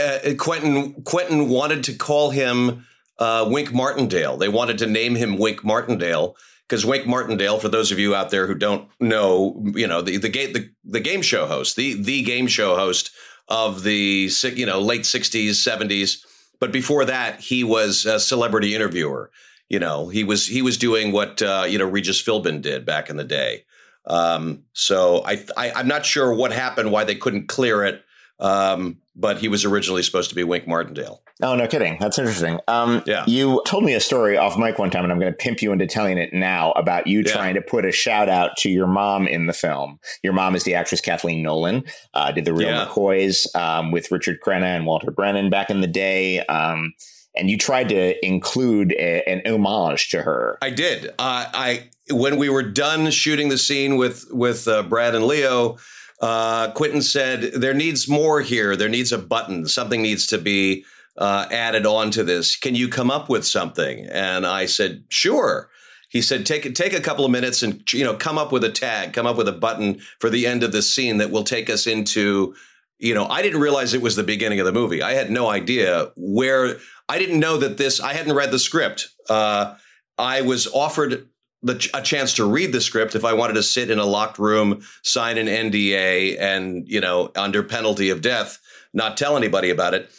uh, 0.00 0.18
Quentin. 0.38 1.02
Quentin 1.02 1.48
wanted 1.48 1.82
to 1.84 1.94
call 1.94 2.30
him 2.30 2.86
uh, 3.18 3.46
Wink 3.48 3.72
Martindale. 3.72 4.36
They 4.36 4.48
wanted 4.48 4.78
to 4.78 4.86
name 4.86 5.14
him 5.14 5.36
Wink 5.36 5.64
Martindale 5.64 6.36
because 6.68 6.84
Wink 6.84 7.06
Martindale, 7.06 7.58
for 7.58 7.68
those 7.68 7.90
of 7.90 7.98
you 7.98 8.14
out 8.14 8.30
there 8.30 8.46
who 8.46 8.54
don't 8.54 8.88
know, 9.00 9.62
you 9.74 9.86
know 9.86 10.02
the 10.02 10.16
the 10.18 10.28
game 10.28 10.52
the, 10.52 10.70
the 10.84 11.00
game 11.00 11.22
show 11.22 11.46
host, 11.46 11.76
the 11.76 12.00
the 12.00 12.22
game 12.22 12.46
show 12.46 12.76
host 12.76 13.10
of 13.48 13.82
the 13.82 14.30
you 14.54 14.66
know 14.66 14.80
late 14.80 15.02
'60s, 15.02 15.50
'70s. 15.50 16.24
But 16.60 16.72
before 16.72 17.04
that, 17.04 17.40
he 17.40 17.62
was 17.62 18.04
a 18.04 18.18
celebrity 18.18 18.74
interviewer. 18.74 19.30
You 19.68 19.78
know, 19.78 20.08
he 20.08 20.24
was 20.24 20.46
he 20.46 20.62
was 20.62 20.76
doing 20.76 21.12
what 21.12 21.42
uh, 21.42 21.66
you 21.68 21.78
know 21.78 21.86
Regis 21.86 22.22
Philbin 22.22 22.62
did 22.62 22.84
back 22.84 23.10
in 23.10 23.16
the 23.16 23.24
day. 23.24 23.64
Um, 24.06 24.64
so 24.72 25.22
I, 25.24 25.44
I 25.56 25.72
I'm 25.72 25.88
not 25.88 26.06
sure 26.06 26.32
what 26.32 26.52
happened, 26.52 26.90
why 26.90 27.04
they 27.04 27.14
couldn't 27.14 27.48
clear 27.48 27.84
it. 27.84 28.02
Um, 28.40 28.98
but 29.16 29.38
he 29.38 29.48
was 29.48 29.64
originally 29.64 30.02
supposed 30.04 30.28
to 30.30 30.36
be 30.36 30.44
Wink 30.44 30.68
Martindale. 30.68 31.22
Oh, 31.42 31.54
no 31.56 31.66
kidding. 31.66 31.98
That's 32.00 32.18
interesting. 32.18 32.60
Um, 32.68 33.02
Yeah. 33.06 33.24
You 33.26 33.62
told 33.66 33.84
me 33.84 33.94
a 33.94 34.00
story 34.00 34.36
off 34.36 34.56
mic 34.56 34.78
one 34.78 34.90
time, 34.90 35.02
and 35.04 35.12
I'm 35.12 35.18
going 35.18 35.32
to 35.32 35.36
pimp 35.36 35.60
you 35.60 35.72
into 35.72 35.86
telling 35.86 36.18
it 36.18 36.32
now 36.32 36.70
about 36.72 37.06
you 37.08 37.20
Yeah. 37.20 37.32
trying 37.32 37.54
to 37.54 37.60
put 37.62 37.84
a 37.84 37.90
shout 37.92 38.28
out 38.28 38.56
to 38.58 38.70
your 38.70 38.86
mom 38.86 39.26
in 39.26 39.46
the 39.46 39.52
film. 39.52 39.98
Your 40.22 40.32
mom 40.32 40.54
is 40.54 40.62
the 40.64 40.74
actress 40.74 41.00
Kathleen 41.00 41.42
Nolan, 41.42 41.84
uh, 42.14 42.30
did 42.32 42.44
the 42.44 42.52
Real 42.52 42.68
Yeah. 42.70 42.86
McCoys 42.86 43.54
um, 43.56 43.90
with 43.90 44.10
Richard 44.12 44.38
Crenna 44.44 44.76
and 44.76 44.86
Walter 44.86 45.10
Brennan 45.10 45.50
back 45.50 45.70
in 45.70 45.80
the 45.80 45.86
day. 45.88 46.40
Um, 46.46 46.92
and 47.36 47.48
you 47.50 47.58
tried 47.58 47.88
to 47.90 48.24
include 48.26 48.92
a, 48.92 49.22
an 49.28 49.42
homage 49.46 50.10
to 50.10 50.22
her. 50.22 50.58
I 50.62 50.70
did. 50.70 51.08
Uh, 51.18 51.46
I 51.52 51.88
when 52.10 52.36
we 52.36 52.48
were 52.48 52.62
done 52.64 53.10
shooting 53.10 53.48
the 53.48 53.58
scene 53.58 53.96
with 53.96 54.24
with 54.30 54.66
uh, 54.66 54.82
Brad 54.84 55.14
and 55.14 55.24
Leo, 55.26 55.76
uh, 56.20 56.70
Quentin 56.72 57.02
said 57.02 57.42
there 57.54 57.74
needs 57.74 58.08
more 58.08 58.40
here. 58.40 58.76
There 58.76 58.88
needs 58.88 59.12
a 59.12 59.18
button. 59.18 59.66
Something 59.66 60.02
needs 60.02 60.26
to 60.28 60.38
be 60.38 60.84
uh, 61.16 61.46
added 61.50 61.86
on 61.86 62.10
to 62.12 62.24
this. 62.24 62.56
Can 62.56 62.74
you 62.74 62.88
come 62.88 63.10
up 63.10 63.28
with 63.28 63.46
something? 63.46 64.06
And 64.06 64.46
I 64.46 64.66
said, 64.66 65.04
sure. 65.08 65.70
He 66.08 66.22
said, 66.22 66.46
take 66.46 66.74
take 66.74 66.94
a 66.94 67.00
couple 67.00 67.24
of 67.26 67.30
minutes 67.30 67.62
and 67.62 67.92
you 67.92 68.02
know 68.02 68.14
come 68.14 68.38
up 68.38 68.50
with 68.50 68.64
a 68.64 68.70
tag, 68.70 69.12
come 69.12 69.26
up 69.26 69.36
with 69.36 69.46
a 69.46 69.52
button 69.52 70.00
for 70.18 70.30
the 70.30 70.46
end 70.46 70.62
of 70.62 70.72
the 70.72 70.80
scene 70.80 71.18
that 71.18 71.30
will 71.30 71.44
take 71.44 71.68
us 71.68 71.86
into. 71.86 72.54
You 72.98 73.14
know, 73.14 73.26
I 73.26 73.42
didn't 73.42 73.60
realize 73.60 73.94
it 73.94 74.02
was 74.02 74.16
the 74.16 74.22
beginning 74.22 74.58
of 74.58 74.66
the 74.66 74.72
movie. 74.72 75.02
I 75.02 75.12
had 75.12 75.30
no 75.30 75.48
idea 75.48 76.10
where. 76.16 76.78
I 77.10 77.18
didn't 77.18 77.40
know 77.40 77.56
that 77.58 77.78
this. 77.78 78.00
I 78.00 78.14
hadn't 78.14 78.34
read 78.34 78.50
the 78.50 78.58
script. 78.58 79.08
Uh, 79.28 79.76
I 80.18 80.42
was 80.42 80.66
offered 80.66 81.28
the, 81.62 81.90
a 81.94 82.02
chance 82.02 82.34
to 82.34 82.44
read 82.44 82.72
the 82.72 82.80
script 82.80 83.14
if 83.14 83.24
I 83.24 83.32
wanted 83.32 83.54
to 83.54 83.62
sit 83.62 83.90
in 83.90 83.98
a 83.98 84.04
locked 84.04 84.38
room, 84.38 84.82
sign 85.02 85.38
an 85.38 85.46
NDA, 85.46 86.38
and 86.40 86.88
you 86.88 87.00
know, 87.00 87.30
under 87.34 87.62
penalty 87.62 88.10
of 88.10 88.20
death, 88.20 88.58
not 88.92 89.16
tell 89.16 89.36
anybody 89.36 89.70
about 89.70 89.94
it. 89.94 90.10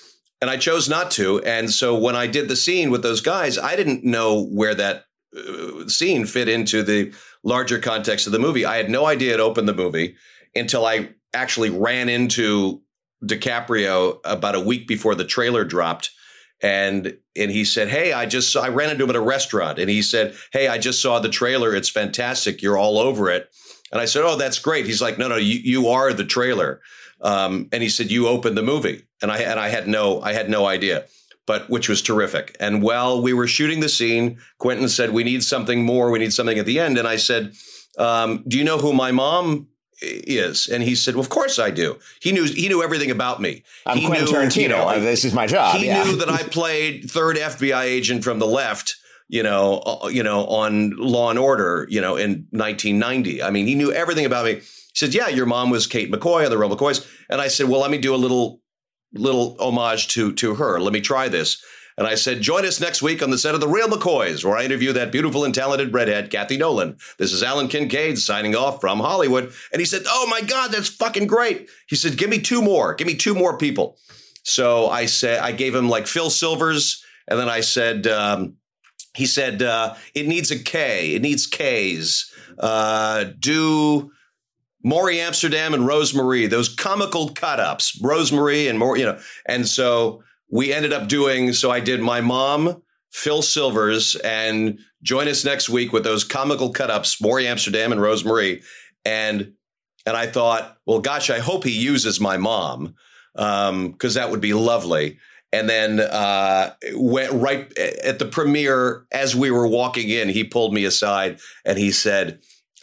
And 0.42 0.50
I 0.50 0.58
chose 0.58 0.88
not 0.88 1.12
to. 1.12 1.42
And 1.44 1.70
so 1.70 1.98
when 1.98 2.16
I 2.16 2.28
did 2.28 2.48
the 2.48 2.56
scene 2.56 2.92
with 2.92 3.04
those 3.04 3.22
guys, 3.22 3.58
I 3.58 3.76
didn't 3.76 4.04
know 4.04 4.46
where 4.46 4.76
that 4.76 5.06
uh, 5.38 5.88
scene 5.88 6.26
fit 6.26 6.48
into 6.48 6.82
the 6.82 7.14
larger 7.44 7.80
context 7.80 8.26
of 8.26 8.32
the 8.32 8.40
movie. 8.40 8.66
I 8.66 8.78
had 8.78 8.90
no 8.90 9.06
idea 9.06 9.34
it 9.34 9.40
opened 9.40 9.68
the 9.68 9.74
movie 9.74 10.16
until 10.56 10.86
I 10.86 11.10
actually 11.34 11.70
ran 11.70 12.10
into 12.10 12.82
DiCaprio 13.24 14.20
about 14.24 14.56
a 14.56 14.60
week 14.60 14.88
before 14.88 15.16
the 15.16 15.26
trailer 15.26 15.66
dropped 15.66 16.12
and 16.62 17.18
and 17.36 17.52
he 17.52 17.64
said, 17.64 17.88
"Hey, 17.90 18.14
I 18.14 18.26
just 18.26 18.56
I 18.56 18.70
ran 18.70 18.90
into 18.90 19.04
him 19.04 19.10
at 19.10 19.16
a 19.16 19.22
restaurant, 19.22 19.80
and 19.80 19.90
he 19.90 20.02
said, 20.02 20.36
"Hey, 20.52 20.68
I 20.68 20.78
just 20.78 21.02
saw 21.02 21.20
the 21.20 21.30
trailer. 21.30 21.76
It's 21.76 21.90
fantastic. 21.90 22.62
You're 22.62 22.78
all 22.78 22.98
over 22.98 23.30
it." 23.30 23.50
And 23.92 24.02
I 24.02 24.06
said, 24.06 24.24
"Oh, 24.24 24.36
that's 24.36 24.60
great." 24.60 24.86
He's 24.86 25.02
like, 25.02 25.18
"No, 25.18 25.28
no, 25.28 25.38
you 25.38 25.60
you 25.64 25.88
are 25.88 26.14
the 26.14 26.26
trailer." 26.26 26.82
Um, 27.22 27.70
and 27.72 27.82
he 27.82 27.90
said, 27.90 28.12
"You 28.12 28.28
opened 28.28 28.58
the 28.58 28.64
movie," 28.64 29.04
and 29.22 29.32
I 29.32 29.40
and 29.40 29.60
I 29.60 29.70
had 29.70 29.88
no 29.88 30.22
I 30.22 30.34
had 30.34 30.50
no 30.50 30.66
idea, 30.66 31.06
but 31.46 31.70
which 31.70 31.88
was 31.88 32.02
terrific. 32.02 32.56
And 32.60 32.82
while 32.82 33.22
we 33.22 33.34
were 33.34 33.48
shooting 33.48 33.80
the 33.80 33.90
scene, 33.90 34.40
Quentin 34.58 34.90
said, 34.90 35.12
"We 35.12 35.24
need 35.24 35.44
something 35.44 35.84
more. 35.84 36.12
We 36.12 36.20
need 36.20 36.34
something 36.34 36.60
at 36.60 36.66
the 36.66 36.80
end." 36.80 36.98
And 36.98 37.08
I 37.08 37.16
said, 37.16 37.54
um, 37.98 38.44
"Do 38.48 38.58
you 38.58 38.64
know 38.64 38.78
who 38.78 38.94
my 38.94 39.12
mom?" 39.12 39.68
Is 40.02 40.68
and 40.70 40.82
he 40.84 40.96
said 40.96 41.14
well 41.16 41.22
of 41.24 41.30
course 41.30 41.60
i 41.60 41.70
do 41.70 41.98
he 42.22 42.32
knew 42.32 42.46
he 42.46 42.68
knew 42.70 42.82
everything 42.82 43.12
about 43.12 43.42
me 43.42 43.64
I'm 43.86 43.98
he 43.98 44.06
Quentin 44.08 44.26
knew, 44.26 44.32
Tarantino. 44.32 44.62
you 44.62 44.68
know, 44.70 44.88
Uh, 44.88 45.00
this 45.00 45.26
is 45.26 45.34
my 45.34 45.46
job. 45.48 45.76
he 45.78 45.88
yeah. 45.88 46.04
knew 46.04 46.16
that 46.18 46.30
I 46.30 46.44
played 46.44 47.10
third 47.12 47.36
FBI 47.38 47.84
agent 47.84 48.24
from 48.24 48.40
the 48.40 48.48
left, 48.48 48.96
you 49.28 49.44
know, 49.44 49.80
uh, 49.86 50.08
you 50.08 50.24
know, 50.24 50.46
on 50.46 50.92
Law 50.98 51.30
and 51.30 51.40
Order, 51.40 51.86
you 51.90 52.00
know, 52.02 52.16
in 52.16 52.48
1990. 52.52 53.44
I 53.44 53.50
mean, 53.52 53.68
he 53.68 53.76
knew 53.76 53.92
everything 53.92 54.26
about 54.26 54.46
me. 54.46 54.54
He 54.56 54.62
said, 54.96 55.14
"Yeah, 55.14 55.28
your 55.28 55.46
mom 55.46 55.70
was 55.70 55.86
Kate 55.88 56.12
McCoy 56.12 56.46
on 56.46 56.50
the 56.52 56.58
Real 56.58 56.70
McCoys," 56.76 57.06
and 57.30 57.42
I 57.42 57.48
said, 57.48 57.68
"Well, 57.70 57.82
let 57.82 57.92
me 57.92 57.98
do 57.98 58.14
a 58.16 58.18
little 58.18 58.62
little 59.14 59.56
homage 59.60 60.08
to 60.10 60.32
to 60.34 60.56
her. 60.56 60.80
Let 60.80 60.94
me 60.94 61.02
try 61.02 61.28
this." 61.30 61.62
And 62.00 62.08
I 62.08 62.16
said, 62.16 62.40
join 62.40 62.66
us 62.66 62.80
next 62.80 63.02
week 63.02 63.22
on 63.22 63.30
the 63.30 63.38
set 63.38 63.56
of 63.56 63.60
The 63.60 63.68
Real 63.68 63.90
McCoys, 63.90 64.46
where 64.46 64.56
I 64.56 64.64
interview 64.64 64.94
that 64.94 65.12
beautiful 65.12 65.44
and 65.44 65.54
talented 65.54 65.94
redhead, 65.94 66.32
Kathy 66.32 66.56
Nolan. 66.56 66.96
This 67.18 67.34
is 67.34 67.44
Alan 67.44 67.68
Kincaid 67.68 68.18
signing 68.18 68.56
off 68.56 68.80
from 68.80 69.02
Hollywood. 69.02 69.52
And 69.74 69.82
he 69.82 69.86
said, 69.86 70.04
oh 70.08 70.26
my 70.32 70.40
God, 70.40 70.72
that's 70.72 70.88
fucking 70.88 71.28
great. 71.28 71.70
He 71.90 71.98
said, 71.98 72.18
give 72.18 72.30
me 72.30 72.40
two 72.40 72.62
more. 72.62 72.94
Give 72.94 73.06
me 73.06 73.16
two 73.16 73.36
more 73.36 73.58
people. 73.58 73.98
So 74.44 74.88
I 74.88 75.08
said, 75.08 75.40
I 75.40 75.52
gave 75.52 75.76
him 75.76 75.90
like 75.90 76.08
Phil 76.08 76.30
Silvers. 76.30 77.04
And 77.28 77.38
then 77.38 77.50
I 77.50 77.60
said, 77.60 78.08
um, 78.08 78.56
he 79.14 79.26
said 79.26 79.62
uh, 79.62 79.96
it 80.16 80.26
needs 80.26 80.52
a 80.52 80.58
K. 80.58 81.16
It 81.16 81.22
needs 81.22 81.48
K's. 81.48 82.34
Uh, 82.58 83.26
do 83.38 84.10
Morey 84.86 85.20
Amsterdam 85.20 85.74
and 85.74 85.84
Rosemarie, 85.84 86.50
those 86.50 86.74
comical 86.74 87.28
cut 87.30 87.60
ups, 87.60 88.02
Rosemarie 88.02 88.70
and 88.70 88.80
more, 88.80 88.98
you 88.98 89.04
know. 89.04 89.20
And 89.46 89.68
so 89.68 90.24
we 90.50 90.74
ended 90.74 90.94
up 90.94 91.08
doing, 91.08 91.54
so 91.54 91.72
I 91.72 91.80
did 91.80 92.02
my 92.02 92.22
mom, 92.22 92.82
Phil 93.12 93.42
Silvers, 93.42 94.16
and 94.16 94.80
join 95.02 95.28
us 95.28 95.46
next 95.46 95.70
week 95.70 95.94
with 95.94 96.04
those 96.04 96.24
comical 96.24 96.72
cut 96.72 96.90
ups, 96.90 97.22
Morey 97.22 97.48
Amsterdam 97.48 97.92
and 97.92 98.02
Rosemarie. 98.02 98.64
And, 99.06 99.54
and 100.06 100.18
I 100.18 100.28
thought, 100.28 100.78
well, 100.86 101.00
gosh, 101.00 101.30
I 101.30 101.40
hope 101.40 101.64
he 101.64 101.72
uses 101.72 102.20
my 102.20 102.38
mom 102.38 102.96
because 103.34 103.70
um, 103.70 104.22
that 104.22 104.32
would 104.32 104.42
be 104.42 104.54
lovely. 104.54 105.20
And 105.52 105.68
then 105.68 106.00
uh, 106.00 106.74
went 106.94 107.32
right 107.34 107.76
at 107.78 108.20
the 108.20 108.26
premiere 108.26 109.06
as 109.12 109.36
we 109.36 109.50
were 109.50 109.68
walking 109.68 110.10
in, 110.10 110.30
he 110.30 110.44
pulled 110.44 110.74
me 110.74 110.86
aside 110.86 111.40
and 111.66 111.78
he 111.78 111.92
said, 111.92 112.40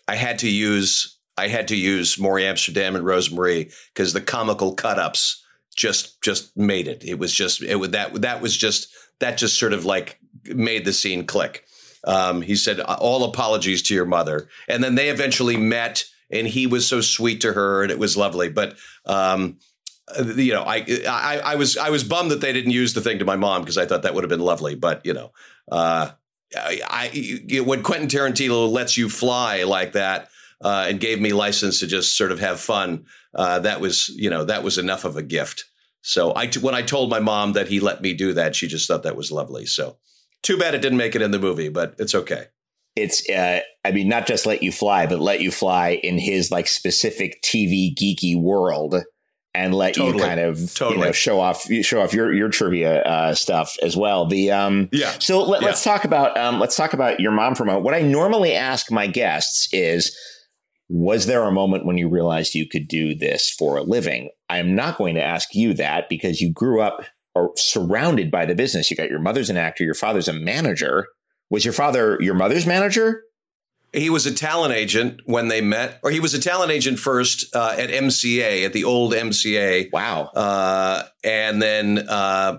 I 0.08 0.16
had 0.16 0.40
to 0.40 0.50
use 0.50 1.12
I 1.38 1.48
had 1.48 1.68
to 1.68 1.76
use 1.76 2.18
Morey 2.18 2.46
Amsterdam 2.46 2.96
and 2.96 3.04
Rosemarie 3.04 3.70
because 3.92 4.14
the 4.14 4.22
comical 4.22 4.74
cut 4.74 4.98
ups 4.98 5.44
just 5.76 6.20
just 6.22 6.56
made 6.56 6.88
it. 6.88 7.04
It 7.04 7.18
was 7.18 7.32
just 7.32 7.62
it 7.62 7.76
was 7.76 7.90
that 7.90 8.22
that 8.22 8.40
was 8.40 8.56
just 8.56 8.88
that 9.20 9.38
just 9.38 9.58
sort 9.58 9.72
of 9.72 9.84
like 9.84 10.18
made 10.46 10.84
the 10.84 10.92
scene 10.92 11.26
click. 11.26 11.64
Um, 12.04 12.42
he 12.42 12.56
said, 12.56 12.80
"All 12.80 13.24
apologies 13.24 13.82
to 13.82 13.94
your 13.94 14.06
mother," 14.06 14.48
and 14.68 14.82
then 14.82 14.94
they 14.94 15.10
eventually 15.10 15.56
met, 15.56 16.04
and 16.30 16.46
he 16.46 16.66
was 16.66 16.86
so 16.86 17.00
sweet 17.00 17.40
to 17.42 17.52
her, 17.52 17.82
and 17.82 17.90
it 17.90 17.98
was 17.98 18.16
lovely. 18.16 18.48
But 18.48 18.76
um, 19.04 19.58
you 20.36 20.52
know, 20.52 20.62
I, 20.62 20.84
I 21.08 21.40
I 21.44 21.54
was 21.56 21.76
I 21.76 21.90
was 21.90 22.04
bummed 22.04 22.30
that 22.30 22.40
they 22.40 22.52
didn't 22.52 22.70
use 22.72 22.94
the 22.94 23.00
thing 23.00 23.18
to 23.18 23.24
my 23.24 23.36
mom 23.36 23.62
because 23.62 23.78
I 23.78 23.86
thought 23.86 24.02
that 24.02 24.14
would 24.14 24.24
have 24.24 24.30
been 24.30 24.40
lovely. 24.40 24.74
But 24.74 25.04
you 25.04 25.14
know, 25.14 25.32
uh, 25.70 26.10
I, 26.56 26.80
I 26.88 27.60
when 27.60 27.82
Quentin 27.82 28.08
Tarantino 28.08 28.70
lets 28.70 28.96
you 28.96 29.08
fly 29.08 29.64
like 29.64 29.92
that 29.92 30.30
uh, 30.62 30.86
and 30.88 31.00
gave 31.00 31.20
me 31.20 31.32
license 31.32 31.80
to 31.80 31.86
just 31.86 32.16
sort 32.16 32.32
of 32.32 32.40
have 32.40 32.60
fun. 32.60 33.04
Uh, 33.34 33.58
that 33.60 33.80
was, 33.80 34.08
you 34.10 34.30
know, 34.30 34.44
that 34.44 34.62
was 34.62 34.78
enough 34.78 35.04
of 35.04 35.16
a 35.16 35.22
gift. 35.22 35.64
So 36.02 36.32
I, 36.32 36.50
when 36.60 36.74
I 36.74 36.82
told 36.82 37.10
my 37.10 37.20
mom 37.20 37.52
that 37.54 37.68
he 37.68 37.80
let 37.80 38.00
me 38.00 38.14
do 38.14 38.32
that, 38.34 38.54
she 38.54 38.68
just 38.68 38.86
thought 38.88 39.02
that 39.02 39.16
was 39.16 39.32
lovely. 39.32 39.66
So 39.66 39.98
too 40.42 40.56
bad 40.56 40.74
it 40.74 40.82
didn't 40.82 40.98
make 40.98 41.14
it 41.14 41.22
in 41.22 41.32
the 41.32 41.38
movie, 41.38 41.68
but 41.68 41.94
it's 41.98 42.14
okay. 42.14 42.46
It's, 42.94 43.28
uh, 43.28 43.60
I 43.84 43.90
mean, 43.90 44.08
not 44.08 44.26
just 44.26 44.46
let 44.46 44.62
you 44.62 44.72
fly, 44.72 45.06
but 45.06 45.20
let 45.20 45.40
you 45.40 45.50
fly 45.50 46.00
in 46.02 46.18
his 46.18 46.50
like 46.50 46.66
specific 46.66 47.42
TV 47.42 47.94
geeky 47.94 48.40
world 48.40 49.02
and 49.56 49.74
let 49.74 49.94
totally. 49.94 50.18
you 50.18 50.24
kind 50.24 50.40
of 50.40 50.74
totally. 50.74 50.98
you 50.98 51.04
know, 51.06 51.12
show 51.12 51.40
off 51.40 51.62
show 51.82 52.02
off 52.02 52.12
your 52.12 52.32
your 52.32 52.50
trivia 52.50 53.02
uh, 53.02 53.34
stuff 53.34 53.74
as 53.82 53.96
well. 53.96 54.26
The 54.26 54.52
um 54.52 54.88
yeah. 54.92 55.14
So 55.18 55.42
let, 55.42 55.64
us 55.64 55.82
talk 55.82 56.04
about 56.04 56.36
um 56.36 56.60
let's 56.60 56.76
talk 56.76 56.92
about 56.92 57.20
your 57.20 57.32
mom 57.32 57.54
for 57.54 57.62
a 57.62 57.66
moment. 57.66 57.84
What 57.84 57.94
I 57.94 58.02
normally 58.02 58.54
ask 58.54 58.90
my 58.92 59.06
guests 59.06 59.68
is 59.72 60.16
was 60.88 61.26
there 61.26 61.42
a 61.42 61.52
moment 61.52 61.84
when 61.84 61.98
you 61.98 62.08
realized 62.08 62.54
you 62.54 62.68
could 62.68 62.88
do 62.88 63.14
this 63.14 63.50
for 63.50 63.76
a 63.76 63.82
living? 63.82 64.30
I'm 64.48 64.74
not 64.74 64.98
going 64.98 65.16
to 65.16 65.22
ask 65.22 65.54
you 65.54 65.74
that 65.74 66.08
because 66.08 66.40
you 66.40 66.52
grew 66.52 66.80
up 66.80 67.04
surrounded 67.56 68.30
by 68.30 68.46
the 68.46 68.54
business. 68.54 68.90
You 68.90 68.96
got 68.96 69.10
your 69.10 69.18
mother's 69.18 69.50
an 69.50 69.56
actor, 69.56 69.84
your 69.84 69.94
father's 69.94 70.28
a 70.28 70.32
manager. 70.32 71.08
Was 71.50 71.64
your 71.64 71.74
father 71.74 72.18
your 72.20 72.34
mother's 72.34 72.66
manager? 72.66 73.22
He 73.92 74.10
was 74.10 74.26
a 74.26 74.34
talent 74.34 74.74
agent 74.74 75.22
when 75.24 75.48
they 75.48 75.60
met, 75.60 76.00
or 76.02 76.10
he 76.10 76.20
was 76.20 76.34
a 76.34 76.40
talent 76.40 76.70
agent 76.70 76.98
first 76.98 77.54
uh, 77.54 77.74
at 77.78 77.88
MCA, 77.88 78.66
at 78.66 78.72
the 78.72 78.84
old 78.84 79.12
MCA. 79.12 79.90
Wow. 79.92 80.24
Uh, 80.34 81.04
and 81.24 81.62
then 81.62 82.04
uh, 82.08 82.58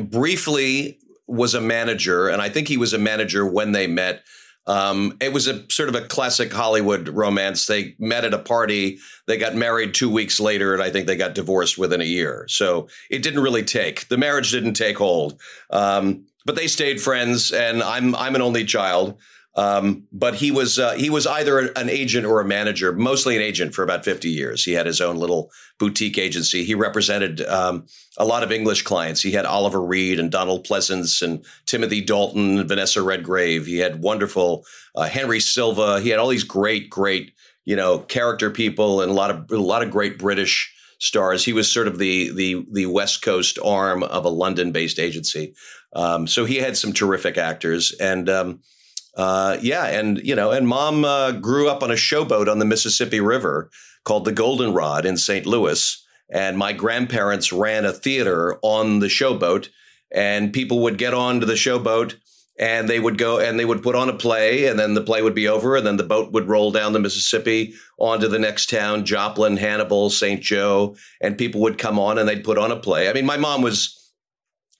briefly 0.00 0.98
was 1.28 1.54
a 1.54 1.60
manager. 1.60 2.28
And 2.28 2.42
I 2.42 2.48
think 2.48 2.68
he 2.68 2.76
was 2.76 2.92
a 2.92 2.98
manager 2.98 3.46
when 3.46 3.72
they 3.72 3.86
met 3.86 4.24
um, 4.66 5.16
it 5.20 5.32
was 5.32 5.48
a 5.48 5.64
sort 5.70 5.88
of 5.88 5.94
a 5.94 6.06
classic 6.06 6.52
Hollywood 6.52 7.08
romance. 7.08 7.66
They 7.66 7.96
met 7.98 8.24
at 8.24 8.34
a 8.34 8.38
party, 8.38 8.98
they 9.26 9.36
got 9.36 9.54
married 9.56 9.94
two 9.94 10.10
weeks 10.10 10.38
later, 10.38 10.72
and 10.72 10.82
I 10.82 10.90
think 10.90 11.06
they 11.06 11.16
got 11.16 11.34
divorced 11.34 11.78
within 11.78 12.00
a 12.00 12.04
year. 12.04 12.46
So 12.48 12.88
it 13.10 13.22
didn't 13.22 13.42
really 13.42 13.64
take 13.64 14.08
the 14.08 14.18
marriage 14.18 14.52
didn't 14.52 14.74
take 14.74 14.98
hold. 14.98 15.40
Um, 15.70 16.26
but 16.44 16.56
they 16.56 16.66
stayed 16.66 17.00
friends, 17.00 17.52
and 17.52 17.82
I'm 17.82 18.14
I'm 18.14 18.34
an 18.34 18.42
only 18.42 18.64
child. 18.64 19.18
Um, 19.54 20.04
but 20.12 20.36
he 20.36 20.50
was 20.50 20.78
uh, 20.78 20.92
he 20.92 21.10
was 21.10 21.26
either 21.26 21.58
an 21.58 21.90
agent 21.90 22.24
or 22.24 22.40
a 22.40 22.44
manager, 22.44 22.92
mostly 22.92 23.36
an 23.36 23.42
agent 23.42 23.74
for 23.74 23.82
about 23.82 24.04
50 24.04 24.30
years. 24.30 24.64
He 24.64 24.72
had 24.72 24.86
his 24.86 25.00
own 25.00 25.16
little 25.16 25.50
boutique 25.78 26.16
agency. 26.16 26.64
He 26.64 26.74
represented 26.74 27.42
um, 27.42 27.86
a 28.16 28.24
lot 28.24 28.42
of 28.42 28.50
English 28.50 28.82
clients. 28.82 29.20
He 29.20 29.32
had 29.32 29.44
Oliver 29.44 29.82
Reed 29.82 30.18
and 30.18 30.30
Donald 30.30 30.66
Pleasence 30.66 31.20
and 31.20 31.44
Timothy 31.66 32.00
Dalton 32.00 32.60
and 32.60 32.68
Vanessa 32.68 33.02
Redgrave. 33.02 33.66
He 33.66 33.78
had 33.78 34.02
wonderful 34.02 34.64
uh, 34.94 35.02
Henry 35.02 35.40
Silva. 35.40 36.00
He 36.00 36.08
had 36.08 36.18
all 36.18 36.28
these 36.28 36.44
great, 36.44 36.88
great 36.88 37.34
you 37.66 37.76
know 37.76 37.98
character 37.98 38.50
people 38.50 39.02
and 39.02 39.10
a 39.10 39.14
lot 39.14 39.30
of 39.30 39.50
a 39.50 39.56
lot 39.58 39.82
of 39.82 39.90
great 39.90 40.18
British 40.18 40.74
stars. 40.98 41.44
He 41.44 41.52
was 41.52 41.70
sort 41.70 41.88
of 41.88 41.98
the 41.98 42.32
the 42.32 42.66
the 42.72 42.86
West 42.86 43.20
Coast 43.20 43.58
arm 43.62 44.02
of 44.02 44.24
a 44.24 44.30
London 44.30 44.72
based 44.72 44.98
agency. 44.98 45.52
Um, 45.94 46.26
so 46.26 46.46
he 46.46 46.56
had 46.56 46.78
some 46.78 46.94
terrific 46.94 47.36
actors 47.36 47.92
and. 48.00 48.30
Uh, 49.16 49.58
yeah, 49.60 49.86
and 49.86 50.18
you 50.18 50.34
know, 50.34 50.50
and 50.50 50.66
mom 50.66 51.04
uh, 51.04 51.32
grew 51.32 51.68
up 51.68 51.82
on 51.82 51.90
a 51.90 51.94
showboat 51.94 52.50
on 52.50 52.58
the 52.58 52.64
Mississippi 52.64 53.20
River 53.20 53.70
called 54.04 54.24
the 54.24 54.32
Goldenrod 54.32 55.04
in 55.04 55.16
St. 55.16 55.46
Louis, 55.46 56.04
and 56.30 56.56
my 56.56 56.72
grandparents 56.72 57.52
ran 57.52 57.84
a 57.84 57.92
theater 57.92 58.58
on 58.62 59.00
the 59.00 59.08
showboat, 59.08 59.68
and 60.10 60.52
people 60.52 60.80
would 60.80 60.98
get 60.98 61.14
onto 61.14 61.46
the 61.46 61.54
showboat 61.54 62.16
and 62.58 62.88
they 62.88 63.00
would 63.00 63.16
go 63.16 63.38
and 63.38 63.58
they 63.58 63.64
would 63.64 63.82
put 63.82 63.94
on 63.94 64.08
a 64.08 64.14
play 64.14 64.66
and 64.66 64.78
then 64.78 64.94
the 64.94 65.00
play 65.00 65.22
would 65.22 65.34
be 65.34 65.48
over 65.48 65.76
and 65.76 65.86
then 65.86 65.96
the 65.96 66.02
boat 66.02 66.32
would 66.32 66.48
roll 66.48 66.70
down 66.70 66.92
the 66.92 67.00
mississippi 67.00 67.74
onto 67.98 68.28
the 68.28 68.38
next 68.38 68.68
town 68.68 69.04
joplin 69.04 69.56
hannibal 69.56 70.10
st 70.10 70.42
joe 70.42 70.94
and 71.20 71.38
people 71.38 71.60
would 71.60 71.78
come 71.78 71.98
on 71.98 72.18
and 72.18 72.28
they'd 72.28 72.44
put 72.44 72.58
on 72.58 72.70
a 72.70 72.76
play 72.76 73.08
i 73.08 73.12
mean 73.12 73.26
my 73.26 73.36
mom 73.36 73.62
was 73.62 74.12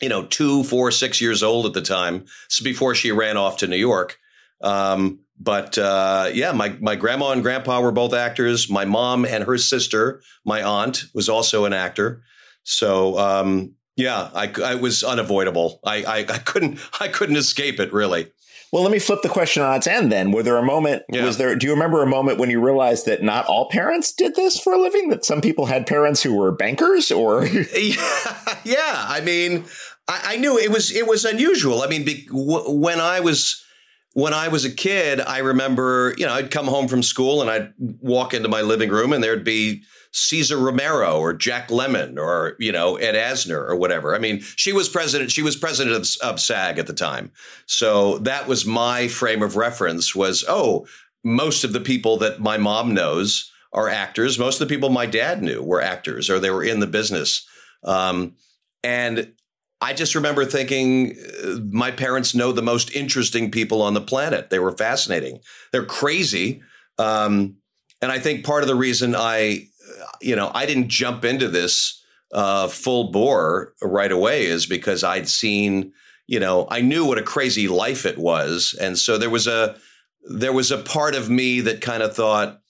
you 0.01 0.09
know 0.09 0.27
two 0.27 0.63
four 0.65 0.91
six 0.91 1.21
years 1.21 1.43
old 1.43 1.65
at 1.65 1.73
the 1.73 1.81
time 1.81 2.25
so 2.49 2.63
before 2.63 2.95
she 2.95 3.11
ran 3.11 3.37
off 3.37 3.57
to 3.57 3.67
new 3.67 3.77
york 3.77 4.19
um, 4.63 5.21
but 5.39 5.77
uh, 5.77 6.31
yeah, 6.33 6.53
my 6.53 6.77
my 6.81 6.97
grandma 6.97 7.33
and 7.33 7.43
grandpa 7.43 7.81
were 7.81 7.93
both 7.93 8.15
actors. 8.15 8.71
My 8.71 8.85
mom 8.85 9.25
and 9.25 9.45
her 9.45 9.59
sister, 9.59 10.23
my 10.45 10.63
aunt, 10.63 11.05
was 11.15 11.29
also 11.29 11.65
an 11.65 11.73
actor. 11.73 12.23
So 12.63 13.19
um, 13.19 13.75
yeah, 13.97 14.31
I, 14.35 14.53
I 14.65 14.75
was 14.77 15.03
unavoidable. 15.03 15.81
I, 15.85 16.05
I, 16.05 16.19
I 16.19 16.39
couldn't 16.39 16.79
I 17.01 17.09
couldn't 17.09 17.37
escape 17.37 17.81
it 17.81 17.93
really. 17.93 18.29
Well, 18.73 18.83
let 18.83 18.91
me 18.91 18.99
flip 18.99 19.21
the 19.23 19.29
question 19.29 19.63
on 19.63 19.77
its 19.77 19.87
end 19.87 20.11
then. 20.11 20.33
Were 20.33 20.43
there 20.43 20.57
a 20.57 20.63
moment, 20.63 21.03
yeah. 21.11 21.27
was 21.27 21.37
there, 21.37 21.55
do 21.55 21.67
you 21.67 21.75
remember 21.75 22.03
a 22.03 22.07
moment 22.07 22.39
when 22.39 22.49
you 22.49 22.59
realized 22.59 23.05
that 23.05 23.23
not 23.23 23.45
all 23.45 23.69
parents 23.69 24.15
did 24.15 24.35
this 24.35 24.59
for 24.59 24.73
a 24.73 24.81
living? 24.81 25.11
That 25.11 25.27
some 25.27 25.43
people 25.43 25.67
had 25.67 25.87
parents 25.87 26.23
who 26.23 26.35
were 26.35 26.51
bankers 26.53 27.11
or? 27.11 27.45
yeah, 27.47 28.25
yeah. 28.65 29.05
I 29.09 29.21
mean, 29.23 29.67
I, 30.09 30.23
I, 30.25 30.37
knew 30.39 30.57
it 30.57 30.71
was, 30.71 30.91
it 30.91 31.07
was 31.07 31.27
unusual. 31.27 31.83
I 31.83 31.87
mean, 31.87 32.07
be, 32.07 32.25
w- 32.25 32.71
when 32.71 32.99
I 32.99 33.21
was, 33.21 33.63
when 34.15 34.35
I 34.35 34.49
was 34.49 34.65
a 34.65 34.71
kid, 34.71 35.21
I 35.21 35.39
remember, 35.39 36.15
you 36.19 36.27
know, 36.27 36.35
I'd 36.35 36.51
come 36.51 36.67
home 36.67 36.89
from 36.89 37.03
school 37.03 37.41
and 37.41 37.51
I'd 37.51 37.73
walk 37.79 38.35
into 38.35 38.49
my 38.49 38.61
living 38.61 38.91
room 38.91 39.13
and 39.13 39.25
there'd 39.25 39.45
be 39.45 39.83
Cesar 40.13 40.59
Romero 40.59 41.19
or 41.19 41.33
Jack 41.33 41.69
Lemmon 41.69 42.19
or, 42.19 42.55
you 42.59 42.71
know, 42.71 42.97
Ed 42.97 43.15
Asner 43.15 43.67
or 43.67 43.75
whatever. 43.75 44.15
I 44.15 44.19
mean, 44.19 44.41
she 44.41 44.73
was 44.73 44.89
president, 44.89 45.31
she 45.31 45.43
was 45.43 45.57
president 45.57 45.97
of, 45.97 46.31
of 46.31 46.41
SAG 46.41 46.79
at 46.79 46.87
the 46.87 46.93
time. 46.93 47.33
So 47.65 48.19
that 48.19 48.47
was 48.47 48.67
my 48.67 49.09
frame 49.09 49.43
of 49.43 49.57
reference 49.57 50.15
was, 50.15 50.45
oh, 50.47 50.87
most 51.25 51.65
of 51.65 51.73
the 51.73 51.81
people 51.81 52.19
that 52.19 52.41
my 52.41 52.59
mom 52.59 52.93
knows 52.93 53.51
are 53.73 53.89
actors. 53.89 54.39
Most 54.39 54.61
of 54.61 54.69
the 54.69 54.75
people 54.75 54.91
my 54.91 55.07
dad 55.07 55.43
knew 55.43 55.63
were 55.63 55.81
actors 55.81 56.29
or 56.29 56.39
they 56.39 56.51
were 56.51 56.65
in 56.65 56.81
the 56.81 56.87
business. 56.87 57.47
Um, 57.85 58.35
and 58.85 59.33
I 59.83 59.93
just 59.93 60.15
remember 60.15 60.45
thinking 60.45 61.17
uh, 61.45 61.59
my 61.71 61.91
parents 61.91 62.35
know 62.35 62.53
the 62.53 62.63
most 62.63 62.95
interesting 62.95 63.51
people 63.51 63.83
on 63.83 63.95
the 63.95 64.01
planet. 64.01 64.49
They 64.49 64.61
were 64.61 64.77
fascinating. 64.77 65.41
They're 65.73 65.85
crazy. 65.85 66.63
Um, 66.99 67.57
and 68.01 68.13
I 68.13 68.21
think 68.21 68.45
part 68.45 68.63
of 68.63 68.69
the 68.69 68.77
reason 68.77 69.17
I, 69.17 69.67
uh, 70.01 70.07
you 70.21 70.37
know, 70.37 70.53
I 70.55 70.67
didn't 70.67 70.89
jump 70.89 71.25
into 71.25 71.49
this 71.49 72.01
uh, 72.33 72.69
full 72.69 73.11
bore 73.11 73.75
right 73.83 74.13
away 74.13 74.47
is 74.47 74.67
because 74.67 75.03
I'd 75.03 75.29
seen, 75.29 75.93
you 76.29 76.39
know, 76.39 76.69
I 76.71 76.81
knew 76.81 77.05
what 77.05 77.19
a 77.19 77.23
crazy 77.23 77.67
life 77.67 78.07
it 78.07 78.19
was. 78.19 78.79
And 78.81 78.97
so 78.97 79.19
there 79.19 79.31
was 79.31 79.49
a, 79.49 79.77
there 80.31 80.53
was 80.53 80.71
a 80.71 80.79
part 80.79 81.17
of 81.17 81.29
me 81.29 81.61
that 81.63 81.81
kind 81.81 82.05
of 82.05 82.15
thought, 82.15 82.61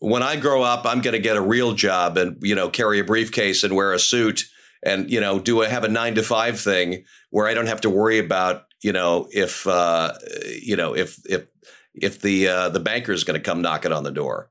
when 0.00 0.22
I 0.22 0.36
grow 0.36 0.62
up, 0.62 0.84
I'm 0.84 1.00
going 1.00 1.14
to 1.14 1.18
get 1.18 1.38
a 1.38 1.40
real 1.40 1.72
job 1.72 2.18
and, 2.18 2.36
you 2.42 2.54
know, 2.54 2.68
carry 2.68 2.98
a 2.98 3.04
briefcase 3.04 3.64
and 3.64 3.74
wear 3.74 3.94
a 3.94 3.98
suit 3.98 4.44
and 4.86 5.10
you 5.10 5.20
know 5.20 5.38
do 5.38 5.62
i 5.62 5.68
have 5.68 5.84
a 5.84 5.88
nine 5.88 6.14
to 6.14 6.22
five 6.22 6.58
thing 6.58 7.04
where 7.36 7.46
I 7.46 7.52
don't 7.52 7.66
have 7.66 7.82
to 7.82 7.90
worry 7.90 8.18
about 8.18 8.64
you 8.82 8.92
know 8.92 9.28
if 9.30 9.66
uh, 9.66 10.14
you 10.62 10.74
know 10.74 10.96
if 10.96 11.20
if 11.28 11.46
if 11.94 12.22
the 12.22 12.48
uh, 12.48 12.68
the 12.70 12.80
banker 12.80 13.12
is 13.12 13.24
going 13.24 13.38
to 13.38 13.44
come 13.44 13.60
knocking 13.60 13.92
on 13.92 14.04
the 14.04 14.10
door, 14.10 14.50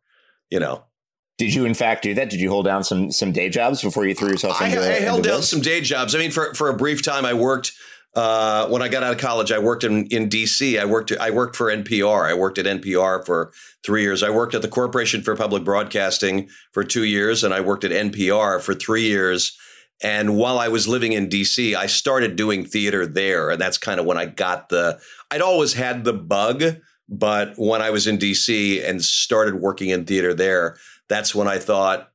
you 0.52 0.60
know. 0.60 0.84
Did 1.40 1.54
you 1.54 1.66
in 1.66 1.74
fact 1.74 2.04
do 2.04 2.14
that? 2.14 2.30
Did 2.30 2.40
you 2.40 2.50
hold 2.50 2.66
down 2.66 2.84
some 2.84 3.12
some 3.12 3.32
day 3.32 3.50
jobs 3.50 3.82
before 3.82 4.06
you 4.06 4.14
threw 4.14 4.30
yourself 4.30 4.62
into? 4.62 4.80
I, 4.80 4.98
I 4.98 5.00
held 5.00 5.18
into 5.20 5.30
down 5.30 5.42
some 5.42 5.62
day 5.62 5.82
jobs. 5.82 6.14
I 6.14 6.20
mean, 6.20 6.32
for 6.32 6.54
for 6.54 6.70
a 6.70 6.78
brief 6.78 7.02
time, 7.02 7.26
I 7.26 7.34
worked 7.34 7.72
uh, 8.16 8.68
when 8.70 8.82
I 8.82 8.88
got 8.88 9.04
out 9.04 9.12
of 9.12 9.20
college, 9.20 9.52
I 9.52 9.60
worked 9.60 9.84
in, 9.84 10.06
in 10.08 10.30
DC. 10.30 10.80
I 10.80 10.86
worked 10.86 11.12
I 11.12 11.32
worked 11.32 11.56
for 11.56 11.76
NPR. 11.76 12.30
I 12.30 12.34
worked 12.36 12.58
at 12.58 12.66
NPR 12.66 13.26
for 13.26 13.52
three 13.84 14.04
years. 14.04 14.24
I 14.24 14.30
worked 14.30 14.54
at 14.54 14.62
the 14.62 14.68
Corporation 14.68 15.24
for 15.24 15.36
Public 15.36 15.64
Broadcasting 15.64 16.50
for 16.72 16.84
two 16.84 17.04
years, 17.04 17.44
and 17.44 17.54
I 17.54 17.62
worked 17.62 17.84
at 17.84 17.92
NPR 17.92 18.62
for 18.62 18.74
three 18.74 19.04
years. 19.04 19.58
And 20.04 20.36
while 20.38 20.60
I 20.60 20.68
was 20.68 20.88
living 20.88 21.14
in 21.14 21.30
DC, 21.30 21.76
I 21.76 21.88
started 21.88 22.36
doing 22.36 22.66
theater 22.66 23.06
there, 23.06 23.50
and 23.50 23.62
that's 23.62 23.78
kind 23.78 24.00
of 24.00 24.06
when 24.06 24.18
I 24.18 24.26
got 24.26 24.70
the. 24.70 25.00
I'd 25.32 25.42
always 25.42 25.74
had 25.74 26.04
the 26.04 26.14
bug, 26.14 26.64
but 27.08 27.54
when 27.58 27.82
I 27.82 27.90
was 27.90 28.08
in 28.08 28.18
DC 28.18 28.88
and 28.88 29.04
started 29.04 29.56
working 29.56 29.90
in 29.90 30.06
theater 30.06 30.34
there, 30.34 30.78
that's 31.08 31.34
when 31.34 31.48
I 31.48 31.60
thought, 31.60 32.12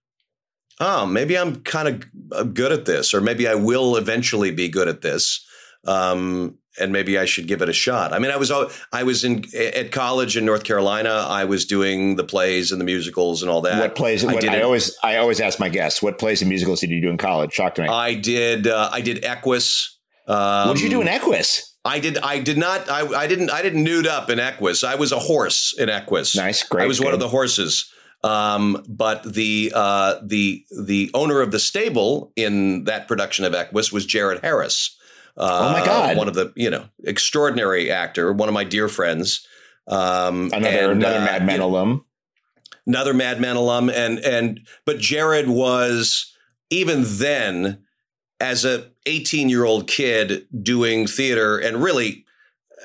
oh, 0.78 1.06
maybe 1.06 1.36
I'm 1.38 1.56
kind 1.62 2.04
of 2.32 2.54
good 2.54 2.72
at 2.72 2.84
this, 2.84 3.14
or 3.14 3.20
maybe 3.20 3.48
I 3.48 3.54
will 3.54 3.96
eventually 3.96 4.50
be 4.50 4.68
good 4.68 4.88
at 4.88 5.00
this 5.00 5.46
um, 5.86 6.58
and 6.80 6.92
maybe 6.92 7.18
I 7.18 7.24
should 7.24 7.46
give 7.46 7.62
it 7.62 7.68
a 7.68 7.72
shot. 7.72 8.12
I 8.12 8.18
mean, 8.18 8.30
I 8.30 8.36
was 8.36 8.50
I 8.92 9.02
was 9.02 9.24
in 9.24 9.44
at 9.54 9.92
college 9.92 10.36
in 10.36 10.44
North 10.44 10.64
Carolina. 10.64 11.26
I 11.28 11.44
was 11.44 11.64
doing 11.64 12.16
the 12.16 12.24
plays 12.24 12.72
and 12.72 12.80
the 12.80 12.84
musicals 12.84 13.42
and 13.42 13.50
all 13.50 13.60
that. 13.62 13.80
What 13.80 13.94
plays? 13.94 14.24
I, 14.24 14.32
what, 14.32 14.48
I 14.48 14.62
always 14.62 14.96
I 15.02 15.16
always 15.16 15.40
ask 15.40 15.60
my 15.60 15.68
guests, 15.68 16.02
what 16.02 16.18
plays 16.18 16.42
and 16.42 16.48
musicals 16.48 16.80
did 16.80 16.90
you 16.90 17.00
do 17.00 17.10
in 17.10 17.18
college? 17.18 17.52
Shock 17.52 17.76
to 17.76 17.82
me. 17.82 17.88
I 17.88 18.14
did. 18.14 18.66
Uh, 18.66 18.90
I 18.92 19.00
did 19.00 19.24
Equus. 19.24 19.98
Um, 20.26 20.68
what 20.68 20.76
did 20.76 20.82
you 20.82 20.90
do 20.90 21.00
in 21.00 21.08
Equus? 21.08 21.76
I 21.84 21.98
did. 21.98 22.18
I 22.18 22.40
did 22.40 22.58
not. 22.58 22.90
I, 22.90 23.06
I 23.06 23.26
didn't. 23.26 23.50
I 23.50 23.62
didn't 23.62 23.84
nude 23.84 24.06
up 24.06 24.30
in 24.30 24.38
Equus. 24.38 24.84
I 24.84 24.96
was 24.96 25.12
a 25.12 25.18
horse 25.18 25.74
in 25.78 25.88
Equus. 25.88 26.36
Nice, 26.36 26.62
great. 26.62 26.84
I 26.84 26.86
was 26.86 26.98
good. 26.98 27.06
one 27.06 27.14
of 27.14 27.20
the 27.20 27.28
horses. 27.28 27.90
Um, 28.22 28.84
but 28.86 29.22
the 29.22 29.72
uh, 29.74 30.16
the 30.22 30.64
the 30.78 31.10
owner 31.14 31.40
of 31.40 31.52
the 31.52 31.58
stable 31.58 32.32
in 32.36 32.84
that 32.84 33.08
production 33.08 33.46
of 33.46 33.54
Equus 33.54 33.90
was 33.90 34.04
Jared 34.04 34.40
Harris 34.42 34.96
uh, 35.40 35.68
oh 35.68 35.72
my 35.72 35.84
God! 35.84 36.16
One 36.16 36.28
of 36.28 36.34
the 36.34 36.52
you 36.54 36.68
know 36.68 36.84
extraordinary 37.04 37.90
actor, 37.90 38.32
one 38.32 38.48
of 38.48 38.52
my 38.52 38.64
dear 38.64 38.88
friends. 38.88 39.46
Um, 39.88 40.50
another 40.52 40.92
and, 40.92 41.02
another 41.02 41.18
uh, 41.18 41.24
Mad 41.24 41.46
Men 41.46 41.60
alum. 41.60 42.04
Another 42.86 43.14
Mad 43.14 43.40
Men 43.40 43.56
alum, 43.56 43.88
and 43.88 44.18
and 44.18 44.60
but 44.84 44.98
Jared 44.98 45.48
was 45.48 46.30
even 46.68 47.04
then 47.06 47.82
as 48.38 48.64
a 48.64 48.90
18 49.06 49.48
year 49.48 49.64
old 49.64 49.86
kid 49.86 50.46
doing 50.62 51.06
theater 51.06 51.58
and 51.58 51.82
really 51.82 52.26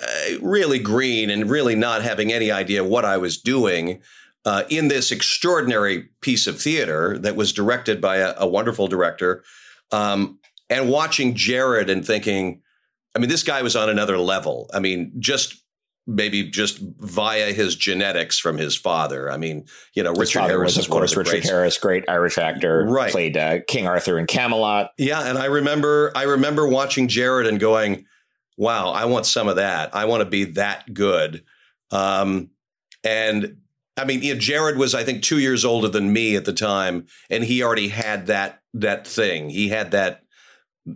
uh, 0.01 0.39
really 0.41 0.79
green 0.79 1.29
and 1.29 1.49
really 1.49 1.75
not 1.75 2.03
having 2.03 2.31
any 2.31 2.51
idea 2.51 2.83
what 2.83 3.05
I 3.05 3.17
was 3.17 3.37
doing 3.37 4.01
uh, 4.45 4.63
in 4.69 4.87
this 4.87 5.11
extraordinary 5.11 6.09
piece 6.21 6.47
of 6.47 6.61
theater 6.61 7.17
that 7.17 7.35
was 7.35 7.51
directed 7.51 7.99
by 7.99 8.17
a, 8.17 8.33
a 8.37 8.47
wonderful 8.47 8.87
director. 8.87 9.43
Um, 9.91 10.39
and 10.69 10.89
watching 10.89 11.35
Jared 11.35 11.89
and 11.89 12.05
thinking, 12.05 12.61
I 13.15 13.19
mean, 13.19 13.29
this 13.29 13.43
guy 13.43 13.61
was 13.61 13.75
on 13.75 13.89
another 13.89 14.17
level. 14.17 14.69
I 14.73 14.79
mean, 14.79 15.13
just 15.19 15.61
maybe 16.07 16.49
just 16.49 16.79
via 16.79 17.51
his 17.51 17.75
genetics 17.75 18.37
from 18.37 18.57
his 18.57 18.75
father. 18.75 19.31
I 19.31 19.37
mean, 19.37 19.65
you 19.93 20.03
know, 20.03 20.13
Richard 20.13 20.41
Harris 20.41 20.75
was, 20.77 20.85
of 20.85 20.91
course, 20.91 21.15
Richard 21.15 21.31
greats. 21.31 21.49
Harris, 21.49 21.77
great 21.77 22.03
Irish 22.07 22.37
actor, 22.37 22.85
right? 22.85 23.11
Played 23.11 23.37
uh, 23.37 23.59
King 23.67 23.87
Arthur 23.87 24.19
in 24.19 24.27
Camelot. 24.27 24.91
Yeah, 24.97 25.21
and 25.21 25.37
I 25.37 25.45
remember, 25.45 26.11
I 26.15 26.23
remember 26.23 26.67
watching 26.67 27.07
Jared 27.07 27.47
and 27.47 27.59
going, 27.59 28.05
"Wow, 28.57 28.91
I 28.91 29.05
want 29.05 29.25
some 29.25 29.47
of 29.47 29.55
that. 29.55 29.95
I 29.95 30.05
want 30.05 30.21
to 30.21 30.29
be 30.29 30.43
that 30.45 30.93
good." 30.93 31.43
Um, 31.91 32.51
and 33.03 33.57
I 33.97 34.05
mean, 34.05 34.21
you 34.21 34.33
know, 34.33 34.39
Jared 34.39 34.77
was, 34.77 34.93
I 34.93 35.03
think, 35.03 35.23
two 35.23 35.39
years 35.39 35.63
older 35.65 35.87
than 35.87 36.11
me 36.11 36.35
at 36.35 36.45
the 36.45 36.53
time, 36.53 37.07
and 37.29 37.43
he 37.43 37.63
already 37.63 37.87
had 37.87 38.27
that 38.27 38.61
that 38.73 39.07
thing. 39.07 39.49
He 39.49 39.69
had 39.69 39.91
that 39.91 40.24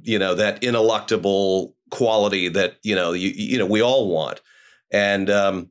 you 0.04 0.20
know 0.20 0.36
that 0.36 0.62
ineluctable 0.62 1.74
quality 1.90 2.48
that 2.50 2.78
you 2.84 2.96
know 2.96 3.14
you 3.14 3.30
you 3.30 3.58
know 3.58 3.66
we 3.66 3.82
all 3.82 4.10
want. 4.10 4.42
And 4.92 5.30
um, 5.30 5.70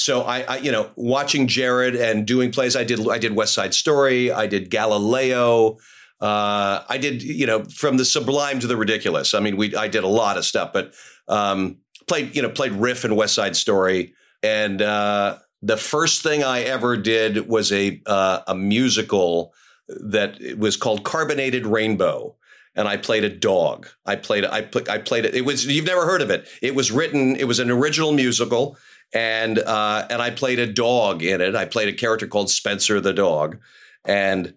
so 0.00 0.22
I, 0.22 0.40
I, 0.40 0.56
you 0.58 0.72
know 0.72 0.90
watching 0.96 1.46
jared 1.46 1.94
and 1.94 2.26
doing 2.26 2.50
plays 2.50 2.74
i 2.74 2.84
did 2.84 3.06
i 3.08 3.18
did 3.18 3.36
west 3.36 3.52
side 3.52 3.74
story 3.74 4.32
i 4.32 4.46
did 4.46 4.70
galileo 4.70 5.76
uh, 6.20 6.84
i 6.88 6.98
did 6.98 7.22
you 7.22 7.46
know 7.46 7.64
from 7.64 7.98
the 7.98 8.04
sublime 8.04 8.60
to 8.60 8.66
the 8.66 8.76
ridiculous. 8.76 9.34
I 9.34 9.40
mean 9.40 9.56
we 9.56 9.76
i 9.76 9.88
did 9.88 10.04
a 10.04 10.08
lot 10.08 10.38
of 10.38 10.44
stuff 10.44 10.72
but 10.72 10.94
um, 11.28 11.78
played 12.08 12.34
you 12.34 12.42
know 12.42 12.48
played 12.48 12.72
riff 12.72 13.04
in 13.04 13.14
west 13.14 13.34
side 13.34 13.56
story. 13.56 14.14
And 14.42 14.80
uh, 14.80 15.38
the 15.60 15.76
first 15.76 16.22
thing 16.22 16.42
i 16.42 16.60
ever 16.62 16.96
did 16.96 17.48
was 17.48 17.70
a 17.70 18.00
uh, 18.06 18.40
a 18.46 18.54
musical 18.54 19.52
that 19.88 20.38
was 20.56 20.76
called 20.76 21.04
carbonated 21.04 21.66
rainbow 21.66 22.36
and 22.80 22.88
I 22.88 22.96
played 22.96 23.24
a 23.24 23.28
dog. 23.28 23.88
I 24.06 24.16
played 24.16 24.44
I 24.46 24.62
put 24.62 24.88
I 24.88 24.96
played 24.96 25.26
it. 25.26 25.34
It 25.34 25.42
was 25.42 25.66
you've 25.66 25.84
never 25.84 26.06
heard 26.06 26.22
of 26.22 26.30
it. 26.30 26.48
It 26.62 26.74
was 26.74 26.90
written. 26.90 27.36
It 27.36 27.44
was 27.44 27.58
an 27.58 27.70
original 27.70 28.10
musical, 28.12 28.78
and 29.12 29.58
uh, 29.58 30.06
and 30.08 30.22
I 30.22 30.30
played 30.30 30.58
a 30.58 30.66
dog 30.66 31.22
in 31.22 31.42
it. 31.42 31.54
I 31.54 31.66
played 31.66 31.88
a 31.88 31.92
character 31.92 32.26
called 32.26 32.50
Spencer 32.50 32.98
the 32.98 33.12
dog, 33.12 33.58
and 34.06 34.54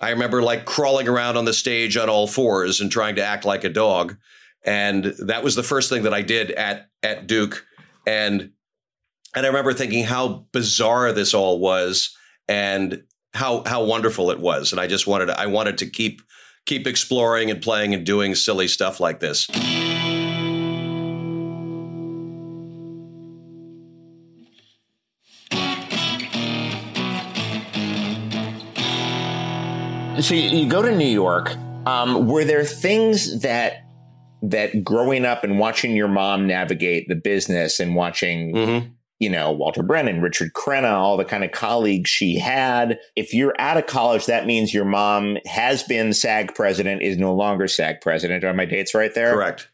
I 0.00 0.10
remember 0.10 0.40
like 0.40 0.66
crawling 0.66 1.08
around 1.08 1.36
on 1.36 1.46
the 1.46 1.52
stage 1.52 1.96
on 1.96 2.08
all 2.08 2.28
fours 2.28 2.80
and 2.80 2.92
trying 2.92 3.16
to 3.16 3.24
act 3.24 3.44
like 3.44 3.64
a 3.64 3.68
dog. 3.68 4.16
And 4.62 5.06
that 5.18 5.42
was 5.42 5.56
the 5.56 5.64
first 5.64 5.90
thing 5.90 6.04
that 6.04 6.14
I 6.14 6.22
did 6.22 6.52
at 6.52 6.88
at 7.02 7.26
Duke, 7.26 7.66
and 8.06 8.52
and 9.34 9.44
I 9.44 9.48
remember 9.48 9.72
thinking 9.72 10.04
how 10.04 10.46
bizarre 10.52 11.12
this 11.12 11.34
all 11.34 11.58
was, 11.58 12.16
and 12.48 13.02
how 13.34 13.64
how 13.66 13.82
wonderful 13.82 14.30
it 14.30 14.38
was. 14.38 14.70
And 14.70 14.80
I 14.80 14.86
just 14.86 15.08
wanted 15.08 15.26
to, 15.26 15.40
I 15.40 15.46
wanted 15.46 15.78
to 15.78 15.90
keep 15.90 16.22
keep 16.66 16.86
exploring 16.86 17.50
and 17.50 17.60
playing 17.60 17.94
and 17.94 18.06
doing 18.06 18.34
silly 18.34 18.68
stuff 18.68 19.00
like 19.00 19.20
this. 19.20 19.46
So 30.20 30.34
you 30.34 30.68
go 30.68 30.80
to 30.80 30.94
New 30.94 31.04
York. 31.04 31.54
Um, 31.86 32.28
were 32.28 32.44
there 32.44 32.64
things 32.64 33.42
that 33.42 33.84
that 34.42 34.84
growing 34.84 35.24
up 35.24 35.44
and 35.44 35.58
watching 35.58 35.96
your 35.96 36.08
mom 36.08 36.46
navigate 36.46 37.08
the 37.08 37.14
business 37.14 37.80
and 37.80 37.94
watching 37.94 38.54
mm-hmm 38.54 38.93
you 39.20 39.30
know, 39.30 39.52
Walter 39.52 39.82
Brennan, 39.82 40.20
Richard 40.20 40.52
Crenna, 40.54 40.92
all 40.92 41.16
the 41.16 41.24
kind 41.24 41.44
of 41.44 41.52
colleagues 41.52 42.10
she 42.10 42.38
had. 42.38 42.98
If 43.16 43.32
you're 43.32 43.54
out 43.58 43.76
of 43.76 43.86
college, 43.86 44.26
that 44.26 44.46
means 44.46 44.74
your 44.74 44.84
mom 44.84 45.38
has 45.46 45.82
been 45.82 46.12
SAG 46.12 46.54
president, 46.54 47.02
is 47.02 47.16
no 47.16 47.34
longer 47.34 47.68
SAG 47.68 48.00
president. 48.00 48.44
Are 48.44 48.52
my 48.52 48.64
dates 48.64 48.94
right 48.94 49.14
there? 49.14 49.32
Correct. 49.32 49.68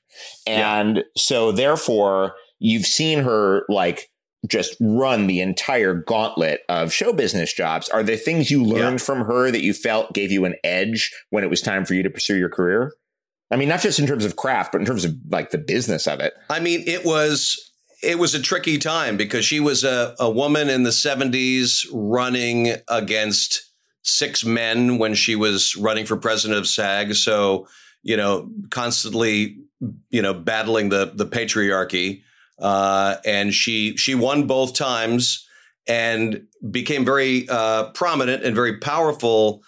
And 0.46 0.98
yeah. 0.98 1.02
so 1.16 1.52
therefore, 1.52 2.34
you've 2.58 2.86
seen 2.86 3.20
her 3.20 3.64
like 3.68 4.10
just 4.46 4.76
run 4.80 5.26
the 5.26 5.40
entire 5.40 5.94
gauntlet 5.94 6.60
of 6.68 6.92
show 6.92 7.12
business 7.12 7.52
jobs. 7.52 7.88
Are 7.88 8.02
there 8.02 8.16
things 8.16 8.50
you 8.50 8.62
learned 8.62 9.00
yeah. 9.00 9.04
from 9.04 9.24
her 9.24 9.50
that 9.50 9.62
you 9.62 9.74
felt 9.74 10.14
gave 10.14 10.32
you 10.32 10.44
an 10.44 10.54
edge 10.64 11.12
when 11.30 11.44
it 11.44 11.50
was 11.50 11.60
time 11.60 11.84
for 11.84 11.94
you 11.94 12.02
to 12.02 12.10
pursue 12.10 12.36
your 12.36 12.48
career? 12.48 12.92
I 13.50 13.56
mean, 13.56 13.68
not 13.68 13.80
just 13.80 13.98
in 13.98 14.06
terms 14.06 14.24
of 14.24 14.36
craft, 14.36 14.72
but 14.72 14.80
in 14.80 14.86
terms 14.86 15.04
of 15.04 15.14
like 15.28 15.50
the 15.50 15.58
business 15.58 16.06
of 16.06 16.20
it. 16.20 16.34
I 16.48 16.60
mean, 16.60 16.84
it 16.86 17.04
was 17.04 17.69
it 18.02 18.18
was 18.18 18.34
a 18.34 18.40
tricky 18.40 18.78
time 18.78 19.16
because 19.16 19.44
she 19.44 19.60
was 19.60 19.84
a, 19.84 20.14
a 20.18 20.30
woman 20.30 20.70
in 20.70 20.82
the 20.82 20.90
70s 20.90 21.86
running 21.92 22.74
against 22.88 23.70
six 24.02 24.44
men 24.44 24.98
when 24.98 25.14
she 25.14 25.36
was 25.36 25.76
running 25.76 26.06
for 26.06 26.16
president 26.16 26.58
of 26.58 26.66
SAG. 26.66 27.14
So, 27.14 27.68
you 28.02 28.16
know, 28.16 28.50
constantly, 28.70 29.58
you 30.08 30.22
know, 30.22 30.34
battling 30.34 30.88
the 30.88 31.12
the 31.14 31.26
patriarchy. 31.26 32.22
Uh, 32.58 33.16
and 33.24 33.54
she 33.54 33.96
she 33.96 34.14
won 34.14 34.46
both 34.46 34.74
times 34.74 35.46
and 35.86 36.46
became 36.70 37.04
very 37.04 37.48
uh, 37.48 37.90
prominent 37.90 38.44
and 38.44 38.54
very 38.54 38.78
powerful. 38.78 39.62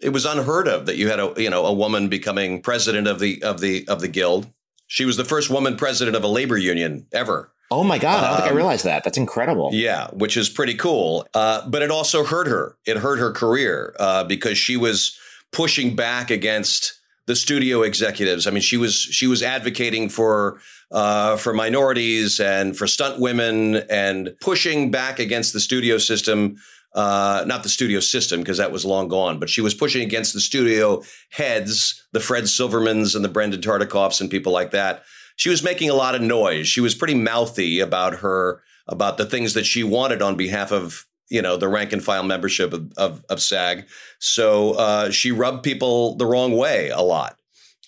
It 0.00 0.10
was 0.10 0.24
unheard 0.24 0.68
of 0.68 0.86
that 0.86 0.96
you 0.96 1.08
had 1.08 1.20
a 1.20 1.34
you 1.36 1.50
know 1.50 1.66
a 1.66 1.72
woman 1.72 2.08
becoming 2.08 2.62
president 2.62 3.06
of 3.06 3.18
the 3.18 3.42
of 3.42 3.60
the 3.60 3.86
of 3.88 4.00
the 4.00 4.08
guild. 4.08 4.46
She 4.86 5.04
was 5.04 5.18
the 5.18 5.24
first 5.24 5.50
woman 5.50 5.76
president 5.76 6.16
of 6.16 6.24
a 6.24 6.28
labor 6.28 6.56
union 6.56 7.06
ever. 7.12 7.52
Oh 7.70 7.84
my 7.84 7.98
God. 7.98 8.18
I 8.18 8.20
don't 8.20 8.30
um, 8.30 8.36
think 8.36 8.46
I 8.46 8.50
um, 8.50 8.56
realized 8.56 8.84
that. 8.84 9.04
That's 9.04 9.18
incredible. 9.18 9.70
Yeah, 9.72 10.08
which 10.12 10.36
is 10.36 10.48
pretty 10.48 10.74
cool. 10.74 11.26
Uh, 11.34 11.68
but 11.68 11.82
it 11.82 11.90
also 11.90 12.24
hurt 12.24 12.46
her. 12.46 12.76
It 12.86 12.98
hurt 12.98 13.18
her 13.18 13.30
career 13.30 13.94
uh, 13.98 14.24
because 14.24 14.56
she 14.56 14.76
was 14.76 15.18
pushing 15.52 15.94
back 15.94 16.30
against 16.30 16.94
the 17.26 17.36
studio 17.36 17.82
executives. 17.82 18.46
I 18.46 18.50
mean, 18.50 18.62
she 18.62 18.78
was 18.78 18.94
she 18.94 19.26
was 19.26 19.42
advocating 19.42 20.08
for 20.08 20.60
uh, 20.90 21.36
for 21.36 21.52
minorities 21.52 22.40
and 22.40 22.76
for 22.76 22.86
stunt 22.86 23.20
women 23.20 23.76
and 23.90 24.34
pushing 24.40 24.90
back 24.90 25.18
against 25.18 25.52
the 25.52 25.60
studio 25.60 25.98
system. 25.98 26.56
Uh, 26.94 27.44
not 27.46 27.62
the 27.62 27.68
studio 27.68 28.00
system 28.00 28.40
because 28.40 28.56
that 28.56 28.72
was 28.72 28.86
long 28.86 29.08
gone, 29.08 29.38
but 29.38 29.50
she 29.50 29.60
was 29.60 29.74
pushing 29.74 30.02
against 30.02 30.32
the 30.32 30.40
studio 30.40 31.02
heads, 31.28 32.02
the 32.12 32.18
Fred 32.18 32.44
Silvermans 32.44 33.14
and 33.14 33.22
the 33.22 33.28
Brandon 33.28 33.60
Tartikoffs 33.60 34.22
and 34.22 34.30
people 34.30 34.52
like 34.52 34.70
that 34.70 35.04
she 35.38 35.48
was 35.48 35.62
making 35.62 35.88
a 35.88 35.94
lot 35.94 36.14
of 36.14 36.20
noise. 36.20 36.68
She 36.68 36.82
was 36.82 36.94
pretty 36.94 37.14
mouthy 37.14 37.80
about 37.80 38.16
her 38.16 38.60
about 38.86 39.16
the 39.16 39.24
things 39.24 39.54
that 39.54 39.64
she 39.64 39.82
wanted 39.82 40.20
on 40.20 40.36
behalf 40.36 40.70
of 40.72 41.06
you 41.30 41.40
know 41.40 41.56
the 41.56 41.68
rank 41.68 41.92
and 41.94 42.04
file 42.04 42.24
membership 42.24 42.74
of 42.74 42.92
of, 42.98 43.24
of 43.30 43.40
SAG. 43.40 43.86
So 44.18 44.72
uh, 44.72 45.10
she 45.10 45.30
rubbed 45.30 45.62
people 45.62 46.16
the 46.16 46.26
wrong 46.26 46.56
way 46.56 46.90
a 46.90 47.00
lot. 47.00 47.38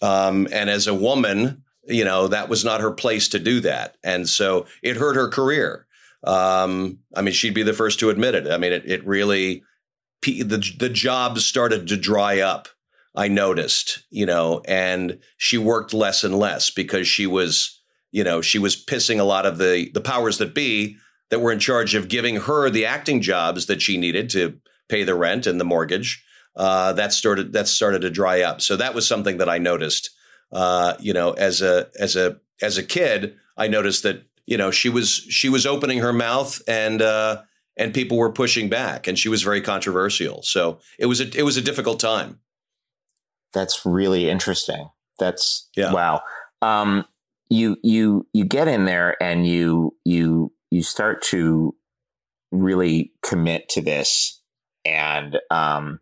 Um, 0.00 0.48
and 0.50 0.70
as 0.70 0.86
a 0.86 0.94
woman, 0.94 1.64
you 1.86 2.04
know, 2.04 2.28
that 2.28 2.48
was 2.48 2.64
not 2.64 2.80
her 2.80 2.90
place 2.90 3.28
to 3.30 3.38
do 3.38 3.60
that. 3.60 3.96
And 4.02 4.28
so 4.28 4.66
it 4.82 4.96
hurt 4.96 5.16
her 5.16 5.28
career. 5.28 5.86
Um, 6.24 7.00
I 7.14 7.22
mean, 7.22 7.34
she'd 7.34 7.54
be 7.54 7.62
the 7.62 7.72
first 7.72 7.98
to 8.00 8.10
admit 8.10 8.34
it. 8.34 8.46
I 8.46 8.56
mean, 8.56 8.72
it, 8.72 8.84
it 8.86 9.06
really, 9.06 9.62
the, 10.22 10.72
the 10.78 10.88
jobs 10.88 11.44
started 11.44 11.88
to 11.88 11.96
dry 11.96 12.40
up. 12.40 12.68
I 13.14 13.28
noticed, 13.28 14.04
you 14.10 14.26
know, 14.26 14.62
and 14.66 15.18
she 15.36 15.58
worked 15.58 15.92
less 15.92 16.22
and 16.22 16.38
less 16.38 16.70
because 16.70 17.08
she 17.08 17.26
was, 17.26 17.80
you 18.12 18.22
know, 18.22 18.40
she 18.40 18.58
was 18.58 18.82
pissing 18.82 19.18
a 19.18 19.24
lot 19.24 19.46
of 19.46 19.58
the 19.58 19.90
the 19.92 20.00
powers 20.00 20.38
that 20.38 20.54
be 20.54 20.96
that 21.30 21.40
were 21.40 21.52
in 21.52 21.58
charge 21.58 21.94
of 21.94 22.08
giving 22.08 22.36
her 22.36 22.70
the 22.70 22.86
acting 22.86 23.20
jobs 23.20 23.66
that 23.66 23.82
she 23.82 23.96
needed 23.96 24.30
to 24.30 24.58
pay 24.88 25.04
the 25.04 25.14
rent 25.14 25.46
and 25.46 25.60
the 25.60 25.64
mortgage. 25.64 26.24
Uh, 26.56 26.92
that 26.92 27.12
started 27.12 27.52
that 27.52 27.68
started 27.68 28.02
to 28.02 28.10
dry 28.10 28.42
up. 28.42 28.60
So 28.60 28.76
that 28.76 28.94
was 28.94 29.06
something 29.06 29.38
that 29.38 29.48
I 29.48 29.58
noticed. 29.58 30.10
Uh, 30.52 30.94
you 30.98 31.12
know, 31.12 31.32
as 31.32 31.62
a 31.62 31.88
as 31.98 32.16
a 32.16 32.38
as 32.60 32.76
a 32.78 32.82
kid, 32.82 33.36
I 33.56 33.68
noticed 33.68 34.02
that 34.02 34.24
you 34.46 34.56
know 34.56 34.70
she 34.70 34.88
was 34.88 35.08
she 35.08 35.48
was 35.48 35.66
opening 35.66 35.98
her 35.98 36.12
mouth 36.12 36.60
and 36.68 37.00
uh, 37.02 37.42
and 37.76 37.94
people 37.94 38.18
were 38.18 38.32
pushing 38.32 38.68
back, 38.68 39.06
and 39.06 39.18
she 39.18 39.28
was 39.28 39.42
very 39.42 39.60
controversial. 39.60 40.42
So 40.42 40.80
it 40.98 41.06
was 41.06 41.20
a 41.20 41.38
it 41.38 41.44
was 41.44 41.56
a 41.56 41.62
difficult 41.62 42.00
time. 42.00 42.40
That's 43.52 43.84
really 43.84 44.28
interesting. 44.28 44.88
That's 45.18 45.68
yeah. 45.76 45.92
wow. 45.92 46.22
Um, 46.62 47.04
you 47.48 47.76
you 47.82 48.26
you 48.32 48.44
get 48.44 48.68
in 48.68 48.84
there 48.84 49.20
and 49.22 49.46
you 49.46 49.96
you 50.04 50.52
you 50.70 50.82
start 50.82 51.22
to 51.24 51.74
really 52.52 53.12
commit 53.22 53.68
to 53.70 53.80
this, 53.80 54.40
and 54.84 55.38
um, 55.50 56.00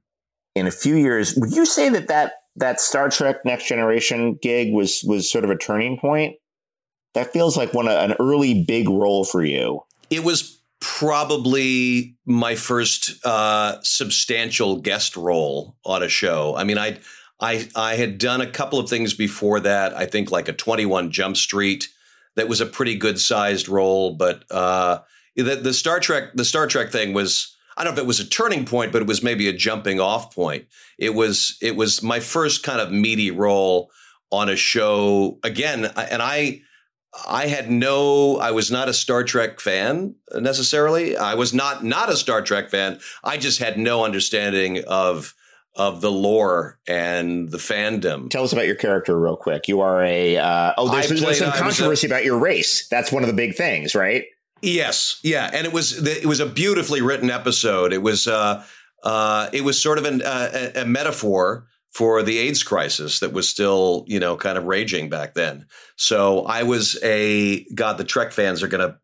in 0.54 0.66
a 0.66 0.70
few 0.70 0.96
years, 0.96 1.34
would 1.36 1.52
you 1.52 1.66
say 1.66 1.88
that 1.88 2.08
that 2.08 2.34
that 2.56 2.80
Star 2.80 3.08
Trek 3.08 3.44
Next 3.44 3.66
Generation 3.66 4.38
gig 4.40 4.72
was 4.72 5.02
was 5.04 5.30
sort 5.30 5.44
of 5.44 5.50
a 5.50 5.56
turning 5.56 5.98
point? 5.98 6.36
That 7.14 7.32
feels 7.32 7.56
like 7.56 7.72
one 7.72 7.88
an 7.88 8.14
early 8.20 8.64
big 8.64 8.88
role 8.88 9.24
for 9.24 9.42
you. 9.42 9.80
It 10.10 10.24
was 10.24 10.60
probably 10.80 12.16
my 12.26 12.54
first 12.54 13.24
uh, 13.24 13.78
substantial 13.82 14.76
guest 14.76 15.16
role 15.16 15.76
on 15.84 16.02
a 16.02 16.08
show. 16.08 16.54
I 16.56 16.64
mean, 16.64 16.78
I 16.78 16.98
I 17.40 17.68
I 17.74 17.94
had 17.94 18.18
done 18.18 18.40
a 18.40 18.50
couple 18.50 18.78
of 18.78 18.88
things 18.88 19.14
before 19.14 19.60
that. 19.60 19.94
I 19.96 20.06
think 20.06 20.30
like 20.30 20.48
a 20.48 20.52
Twenty 20.52 20.86
One 20.86 21.10
Jump 21.10 21.36
Street 21.36 21.88
that 22.36 22.48
was 22.48 22.60
a 22.60 22.66
pretty 22.66 22.96
good 22.96 23.18
sized 23.20 23.68
role, 23.68 24.14
but 24.14 24.44
uh, 24.50 25.00
the 25.36 25.56
the 25.56 25.72
Star 25.72 26.00
Trek 26.00 26.34
the 26.34 26.44
Star 26.44 26.66
Trek 26.66 26.90
thing 26.90 27.12
was. 27.12 27.54
I 27.76 27.84
don't 27.84 27.94
know 27.94 28.00
if 28.00 28.04
it 28.04 28.08
was 28.08 28.18
a 28.18 28.28
turning 28.28 28.64
point, 28.64 28.90
but 28.90 29.02
it 29.02 29.06
was 29.06 29.22
maybe 29.22 29.46
a 29.46 29.52
jumping 29.52 30.00
off 30.00 30.34
point. 30.34 30.66
It 30.98 31.14
was 31.14 31.56
it 31.62 31.76
was 31.76 32.02
my 32.02 32.18
first 32.18 32.64
kind 32.64 32.80
of 32.80 32.90
meaty 32.90 33.30
role 33.30 33.92
on 34.32 34.48
a 34.48 34.56
show 34.56 35.38
again, 35.44 35.84
and 35.84 36.20
I 36.20 36.62
I 37.28 37.46
had 37.46 37.70
no 37.70 38.38
I 38.38 38.50
was 38.50 38.70
not 38.72 38.88
a 38.88 38.92
Star 38.92 39.22
Trek 39.22 39.60
fan 39.60 40.16
necessarily. 40.34 41.16
I 41.16 41.34
was 41.34 41.54
not 41.54 41.84
not 41.84 42.10
a 42.10 42.16
Star 42.16 42.42
Trek 42.42 42.68
fan. 42.68 42.98
I 43.22 43.36
just 43.36 43.60
had 43.60 43.78
no 43.78 44.04
understanding 44.04 44.82
of 44.88 45.34
of 45.78 46.00
the 46.00 46.10
lore 46.10 46.78
and 46.88 47.50
the 47.50 47.58
fandom. 47.58 48.28
Tell 48.28 48.42
us 48.42 48.52
about 48.52 48.66
your 48.66 48.74
character 48.74 49.18
real 49.18 49.36
quick. 49.36 49.68
You 49.68 49.80
are 49.80 50.02
a 50.02 50.36
uh, 50.36 50.74
oh, 50.76 50.90
there's, 50.90 51.06
played, 51.06 51.20
there's 51.20 51.38
some 51.38 51.52
controversy 51.52 52.08
a, 52.08 52.10
about 52.10 52.24
your 52.24 52.38
race. 52.38 52.88
That's 52.88 53.12
one 53.12 53.22
of 53.22 53.28
the 53.28 53.34
big 53.34 53.54
things, 53.54 53.94
right? 53.94 54.24
Yes, 54.60 55.20
yeah, 55.22 55.48
and 55.52 55.66
it 55.66 55.72
was 55.72 56.06
it 56.06 56.26
was 56.26 56.40
a 56.40 56.46
beautifully 56.46 57.00
written 57.00 57.30
episode. 57.30 57.92
It 57.92 58.02
was 58.02 58.26
uh, 58.26 58.64
uh, 59.04 59.48
it 59.52 59.62
was 59.62 59.80
sort 59.80 59.98
of 59.98 60.04
an, 60.04 60.20
uh, 60.22 60.72
a 60.74 60.84
metaphor 60.84 61.68
for 61.90 62.22
the 62.22 62.38
AIDS 62.38 62.62
crisis 62.62 63.20
that 63.20 63.32
was 63.32 63.48
still, 63.48 64.04
you 64.06 64.20
know, 64.20 64.36
kind 64.36 64.58
of 64.58 64.64
raging 64.64 65.08
back 65.08 65.34
then. 65.34 65.66
So 65.96 66.44
I 66.44 66.64
was 66.64 66.98
a 67.02 67.64
God. 67.74 67.98
The 67.98 68.04
Trek 68.04 68.32
fans 68.32 68.62
are 68.62 68.68
going 68.68 68.94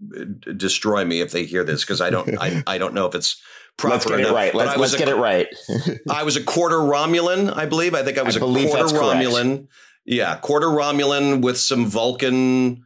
to 0.42 0.54
destroy 0.54 1.04
me 1.04 1.20
if 1.20 1.30
they 1.30 1.44
hear 1.44 1.64
this 1.64 1.82
because 1.82 2.00
I 2.00 2.10
don't. 2.10 2.37
I, 2.40 2.62
I 2.66 2.78
don't 2.78 2.94
know 2.94 3.06
if 3.06 3.14
it's 3.14 3.40
proper 3.76 3.94
let's 3.94 4.06
get 4.06 4.18
enough. 4.20 4.30
It 4.30 4.34
right. 4.34 4.54
Let's, 4.54 4.78
let's 4.78 4.94
a, 4.94 4.98
get 4.98 5.08
it 5.08 5.16
right. 5.16 5.48
I 6.10 6.22
was 6.22 6.37
a 6.37 6.42
quarter 6.42 6.76
Romulan, 6.76 7.54
I 7.54 7.66
believe. 7.66 7.94
I 7.94 8.02
think 8.02 8.18
I 8.18 8.22
was 8.22 8.37
I 8.37 8.40
a 8.40 8.42
quarter 8.42 8.66
Romulan. 8.66 9.56
Correct. 9.56 9.72
Yeah, 10.06 10.37
quarter 10.37 10.66
Romulan 10.66 11.42
with 11.42 11.58
some 11.58 11.87
Vulcan 11.87 12.84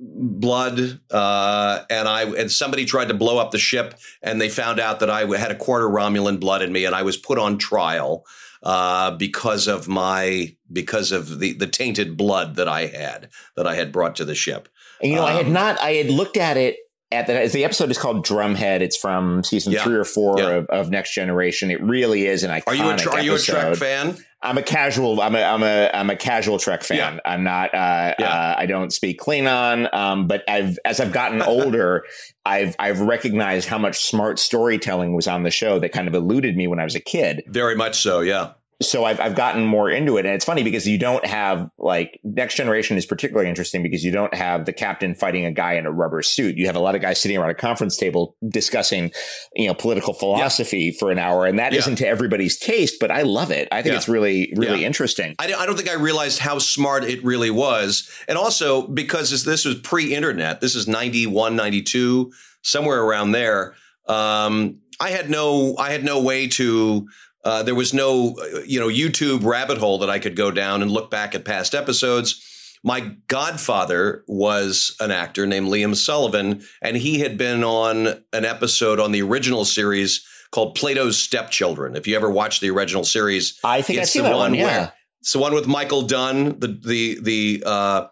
blood. 0.00 1.00
Uh, 1.10 1.84
and 1.90 2.08
I 2.08 2.24
and 2.24 2.50
somebody 2.50 2.84
tried 2.84 3.08
to 3.08 3.14
blow 3.14 3.38
up 3.38 3.50
the 3.50 3.58
ship, 3.58 3.94
and 4.22 4.40
they 4.40 4.48
found 4.48 4.80
out 4.80 5.00
that 5.00 5.10
I 5.10 5.24
had 5.36 5.50
a 5.50 5.56
quarter 5.56 5.88
Romulan 5.88 6.40
blood 6.40 6.62
in 6.62 6.72
me, 6.72 6.84
and 6.84 6.94
I 6.94 7.02
was 7.02 7.16
put 7.16 7.38
on 7.38 7.58
trial 7.58 8.24
uh, 8.62 9.12
because 9.12 9.66
of 9.66 9.88
my 9.88 10.56
because 10.72 11.12
of 11.12 11.38
the 11.38 11.52
the 11.54 11.66
tainted 11.66 12.16
blood 12.16 12.56
that 12.56 12.68
I 12.68 12.86
had 12.86 13.30
that 13.56 13.66
I 13.66 13.74
had 13.74 13.92
brought 13.92 14.16
to 14.16 14.24
the 14.24 14.34
ship. 14.34 14.68
And, 15.02 15.10
you 15.10 15.16
know, 15.16 15.24
um, 15.24 15.28
I 15.28 15.32
had 15.32 15.46
um, 15.46 15.52
not. 15.52 15.80
I 15.80 15.92
had 15.92 16.10
looked 16.10 16.36
at 16.36 16.56
it 16.56 16.76
at 17.12 17.26
the, 17.26 17.48
the 17.52 17.64
episode 17.64 17.90
is 17.90 17.98
called 17.98 18.24
Drumhead. 18.24 18.80
It's 18.80 18.96
from 18.96 19.42
season 19.42 19.72
yeah. 19.72 19.82
three 19.82 19.96
or 19.96 20.04
four 20.04 20.38
yeah. 20.38 20.48
of, 20.50 20.66
of, 20.66 20.90
Next 20.90 21.12
Generation. 21.12 21.70
It 21.70 21.82
really 21.82 22.26
is 22.26 22.44
an 22.44 22.50
iconic. 22.50 22.68
Are 22.68 22.74
you 22.74 22.84
a, 22.84 23.10
are 23.10 23.20
you 23.20 23.34
a 23.34 23.38
Trek 23.38 23.76
fan? 23.76 24.16
I'm 24.42 24.56
a 24.56 24.62
casual. 24.62 25.20
I'm 25.20 25.34
a 25.34 25.42
I'm 25.42 25.62
a 25.62 25.90
I'm 25.92 26.08
a 26.08 26.16
casual 26.16 26.58
Trek 26.58 26.82
fan. 26.82 27.14
Yeah. 27.14 27.20
I'm 27.24 27.44
not. 27.44 27.74
Uh, 27.74 28.14
uh, 28.18 28.54
I 28.56 28.66
don't 28.66 28.90
speak 28.90 29.20
Klingon. 29.20 29.92
Um, 29.92 30.28
but 30.28 30.48
I've 30.48 30.78
as 30.84 30.98
I've 30.98 31.12
gotten 31.12 31.42
older, 31.46 32.04
I've 32.46 32.74
I've 32.78 33.00
recognized 33.00 33.68
how 33.68 33.78
much 33.78 34.00
smart 34.00 34.38
storytelling 34.38 35.14
was 35.14 35.26
on 35.28 35.42
the 35.42 35.50
show 35.50 35.78
that 35.80 35.92
kind 35.92 36.08
of 36.08 36.14
eluded 36.14 36.56
me 36.56 36.66
when 36.68 36.78
I 36.78 36.84
was 36.84 36.94
a 36.94 37.00
kid. 37.00 37.42
Very 37.46 37.76
much 37.76 37.98
so. 37.98 38.20
Yeah 38.20 38.52
so 38.82 39.04
I've, 39.04 39.20
I've 39.20 39.34
gotten 39.34 39.64
more 39.64 39.90
into 39.90 40.16
it. 40.16 40.24
And 40.24 40.34
it's 40.34 40.44
funny 40.44 40.62
because 40.62 40.88
you 40.88 40.96
don't 40.96 41.24
have 41.26 41.70
like 41.76 42.18
next 42.24 42.54
generation 42.54 42.96
is 42.96 43.04
particularly 43.04 43.48
interesting 43.48 43.82
because 43.82 44.04
you 44.04 44.10
don't 44.10 44.32
have 44.32 44.64
the 44.64 44.72
captain 44.72 45.14
fighting 45.14 45.44
a 45.44 45.50
guy 45.50 45.74
in 45.74 45.84
a 45.84 45.92
rubber 45.92 46.22
suit. 46.22 46.56
You 46.56 46.64
have 46.66 46.76
a 46.76 46.80
lot 46.80 46.94
of 46.94 47.02
guys 47.02 47.20
sitting 47.20 47.36
around 47.36 47.50
a 47.50 47.54
conference 47.54 47.98
table 47.98 48.36
discussing, 48.48 49.12
you 49.54 49.66
know, 49.66 49.74
political 49.74 50.14
philosophy 50.14 50.84
yeah. 50.84 50.98
for 50.98 51.10
an 51.10 51.18
hour. 51.18 51.44
And 51.44 51.58
that 51.58 51.74
yeah. 51.74 51.82
not 51.86 51.98
to 51.98 52.06
everybody's 52.06 52.58
taste, 52.58 52.96
but 53.00 53.10
I 53.10 53.22
love 53.22 53.50
it. 53.50 53.68
I 53.70 53.82
think 53.82 53.92
yeah. 53.92 53.98
it's 53.98 54.08
really, 54.08 54.52
really 54.56 54.84
interesting. 54.86 55.34
I, 55.38 55.52
I 55.52 55.66
don't 55.66 55.76
think 55.76 55.90
I 55.90 55.94
realized 55.94 56.38
how 56.38 56.58
smart 56.58 57.04
it 57.04 57.22
really 57.22 57.50
was. 57.50 58.10
And 58.28 58.38
also 58.38 58.86
because 58.86 59.44
this 59.44 59.66
was 59.66 59.74
pre 59.74 60.14
internet, 60.14 60.62
this 60.62 60.74
is 60.74 60.88
91, 60.88 61.54
92, 61.54 62.32
somewhere 62.62 63.02
around 63.02 63.32
there. 63.32 63.74
Um, 64.06 64.78
I 64.98 65.10
had 65.10 65.28
no, 65.28 65.76
I 65.76 65.90
had 65.90 66.02
no 66.02 66.22
way 66.22 66.48
to 66.48 67.08
uh, 67.44 67.62
there 67.62 67.74
was 67.74 67.94
no, 67.94 68.36
you 68.66 68.78
know, 68.78 68.88
YouTube 68.88 69.44
rabbit 69.44 69.78
hole 69.78 69.98
that 69.98 70.10
I 70.10 70.18
could 70.18 70.36
go 70.36 70.50
down 70.50 70.82
and 70.82 70.90
look 70.90 71.10
back 71.10 71.34
at 71.34 71.44
past 71.44 71.74
episodes. 71.74 72.46
My 72.82 73.16
godfather 73.28 74.24
was 74.26 74.96
an 75.00 75.10
actor 75.10 75.46
named 75.46 75.68
Liam 75.68 75.94
Sullivan, 75.94 76.62
and 76.80 76.96
he 76.96 77.20
had 77.20 77.36
been 77.36 77.62
on 77.62 78.22
an 78.32 78.44
episode 78.44 78.98
on 79.00 79.12
the 79.12 79.22
original 79.22 79.64
series 79.64 80.24
called 80.50 80.74
Plato's 80.74 81.18
Stepchildren. 81.18 81.94
If 81.94 82.06
you 82.06 82.16
ever 82.16 82.30
watched 82.30 82.60
the 82.60 82.70
original 82.70 83.04
series, 83.04 83.58
I 83.62 83.82
think 83.82 84.00
I've 84.00 84.08
seen 84.08 84.22
that 84.22 84.34
one. 84.34 84.54
Yeah, 84.54 84.64
where, 84.64 84.92
it's 85.20 85.32
the 85.32 85.38
one 85.38 85.54
with 85.54 85.66
Michael 85.66 86.02
Dunn, 86.02 86.58
the 86.58 86.68
the 86.68 87.20
the 87.20 87.62
uh, 87.66 88.06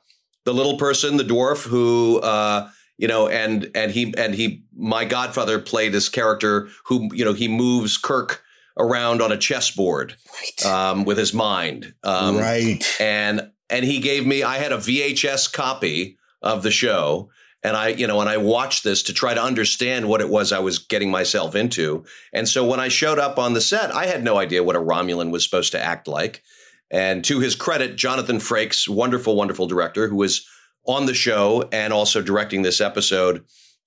the 0.44 0.52
little 0.52 0.76
person, 0.76 1.16
the 1.16 1.24
dwarf 1.24 1.66
who. 1.66 2.20
Uh, 2.20 2.70
you 2.98 3.06
know, 3.06 3.28
and 3.28 3.70
and 3.76 3.92
he 3.92 4.12
and 4.18 4.34
he, 4.34 4.64
my 4.76 5.04
godfather 5.04 5.60
played 5.60 5.92
this 5.92 6.08
character 6.08 6.68
who, 6.86 7.08
you 7.14 7.24
know, 7.24 7.32
he 7.32 7.46
moves 7.46 7.96
Kirk 7.96 8.42
around 8.78 9.20
on 9.20 9.32
a 9.32 9.36
chessboard 9.36 10.16
right. 10.40 10.66
um, 10.66 11.04
with 11.04 11.18
his 11.18 11.34
mind. 11.34 11.94
Um, 12.04 12.38
right. 12.38 12.82
And 13.00 13.50
and 13.70 13.84
he 13.84 13.98
gave 13.98 14.26
me. 14.26 14.42
I 14.42 14.58
had 14.58 14.72
a 14.72 14.78
VHS 14.78 15.52
copy 15.52 16.18
of 16.40 16.62
the 16.62 16.70
show, 16.70 17.30
and 17.62 17.76
I, 17.76 17.88
you 17.88 18.06
know, 18.06 18.20
and 18.20 18.30
I 18.30 18.36
watched 18.36 18.84
this 18.84 19.02
to 19.04 19.12
try 19.12 19.34
to 19.34 19.42
understand 19.42 20.08
what 20.08 20.20
it 20.20 20.28
was 20.28 20.52
I 20.52 20.60
was 20.60 20.78
getting 20.78 21.10
myself 21.10 21.54
into. 21.54 22.04
And 22.32 22.48
so 22.48 22.64
when 22.64 22.80
I 22.80 22.88
showed 22.88 23.18
up 23.18 23.38
on 23.38 23.54
the 23.54 23.60
set, 23.60 23.94
I 23.94 24.06
had 24.06 24.24
no 24.24 24.38
idea 24.38 24.62
what 24.62 24.76
a 24.76 24.80
Romulan 24.80 25.30
was 25.30 25.44
supposed 25.44 25.72
to 25.72 25.82
act 25.82 26.08
like. 26.08 26.42
And 26.90 27.24
to 27.26 27.40
his 27.40 27.54
credit, 27.54 27.96
Jonathan 27.96 28.38
Frakes, 28.38 28.88
wonderful, 28.88 29.36
wonderful 29.36 29.66
director, 29.66 30.08
who 30.08 30.16
was 30.16 30.46
on 30.86 31.04
the 31.04 31.14
show 31.14 31.68
and 31.70 31.92
also 31.92 32.22
directing 32.22 32.62
this 32.62 32.80
episode. 32.80 33.44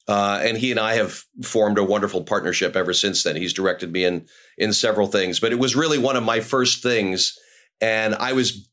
Uh, 0.08 0.40
and 0.44 0.58
he 0.58 0.72
and 0.72 0.80
I 0.80 0.96
have 0.96 1.24
formed 1.44 1.78
a 1.78 1.84
wonderful 1.84 2.24
partnership 2.24 2.76
ever 2.76 2.94
since 2.94 3.24
then. 3.24 3.36
He's 3.36 3.54
directed 3.54 3.92
me 3.92 4.04
in 4.04 4.26
in 4.58 4.74
several 4.74 5.08
things, 5.08 5.40
but 5.40 5.52
it 5.52 5.60
was 5.60 5.76
really 5.76 5.98
one 5.98 6.16
of 6.16 6.24
my 6.24 6.40
first 6.40 6.84
things. 6.84 7.38
And 7.80 8.16
I 8.16 8.34
was, 8.34 8.70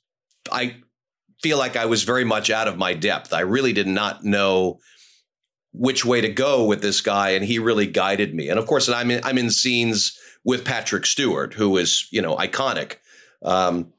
I 0.51 0.77
feel 1.43 1.59
like 1.59 1.77
I 1.77 1.87
was 1.87 2.03
very 2.03 2.25
much 2.25 2.51
out 2.51 2.69
of 2.69 2.77
my 2.77 2.95
depth. 2.95 3.33
I 3.33 3.41
really 3.41 3.73
did 3.73 3.87
not 3.87 4.25
know 4.25 4.79
which 5.73 6.05
way 6.05 6.21
to 6.21 6.29
go 6.29 6.65
with 6.65 6.83
this 6.83 7.01
guy, 7.01 7.31
and 7.31 7.45
he 7.45 7.59
really 7.59 7.87
guided 7.87 8.35
me. 8.35 8.49
And 8.49 8.59
of 8.59 8.67
course, 8.67 8.89
I'm 8.89 9.11
in, 9.11 9.23
I'm 9.23 9.39
in 9.39 9.51
scenes 9.51 10.19
with 10.45 10.65
Patrick 10.65 11.07
Stewart, 11.07 11.55
who 11.55 11.77
is 11.77 12.09
you 12.11 12.23
know 12.23 12.37
iconic. 12.37 12.97
Um, 13.43 13.93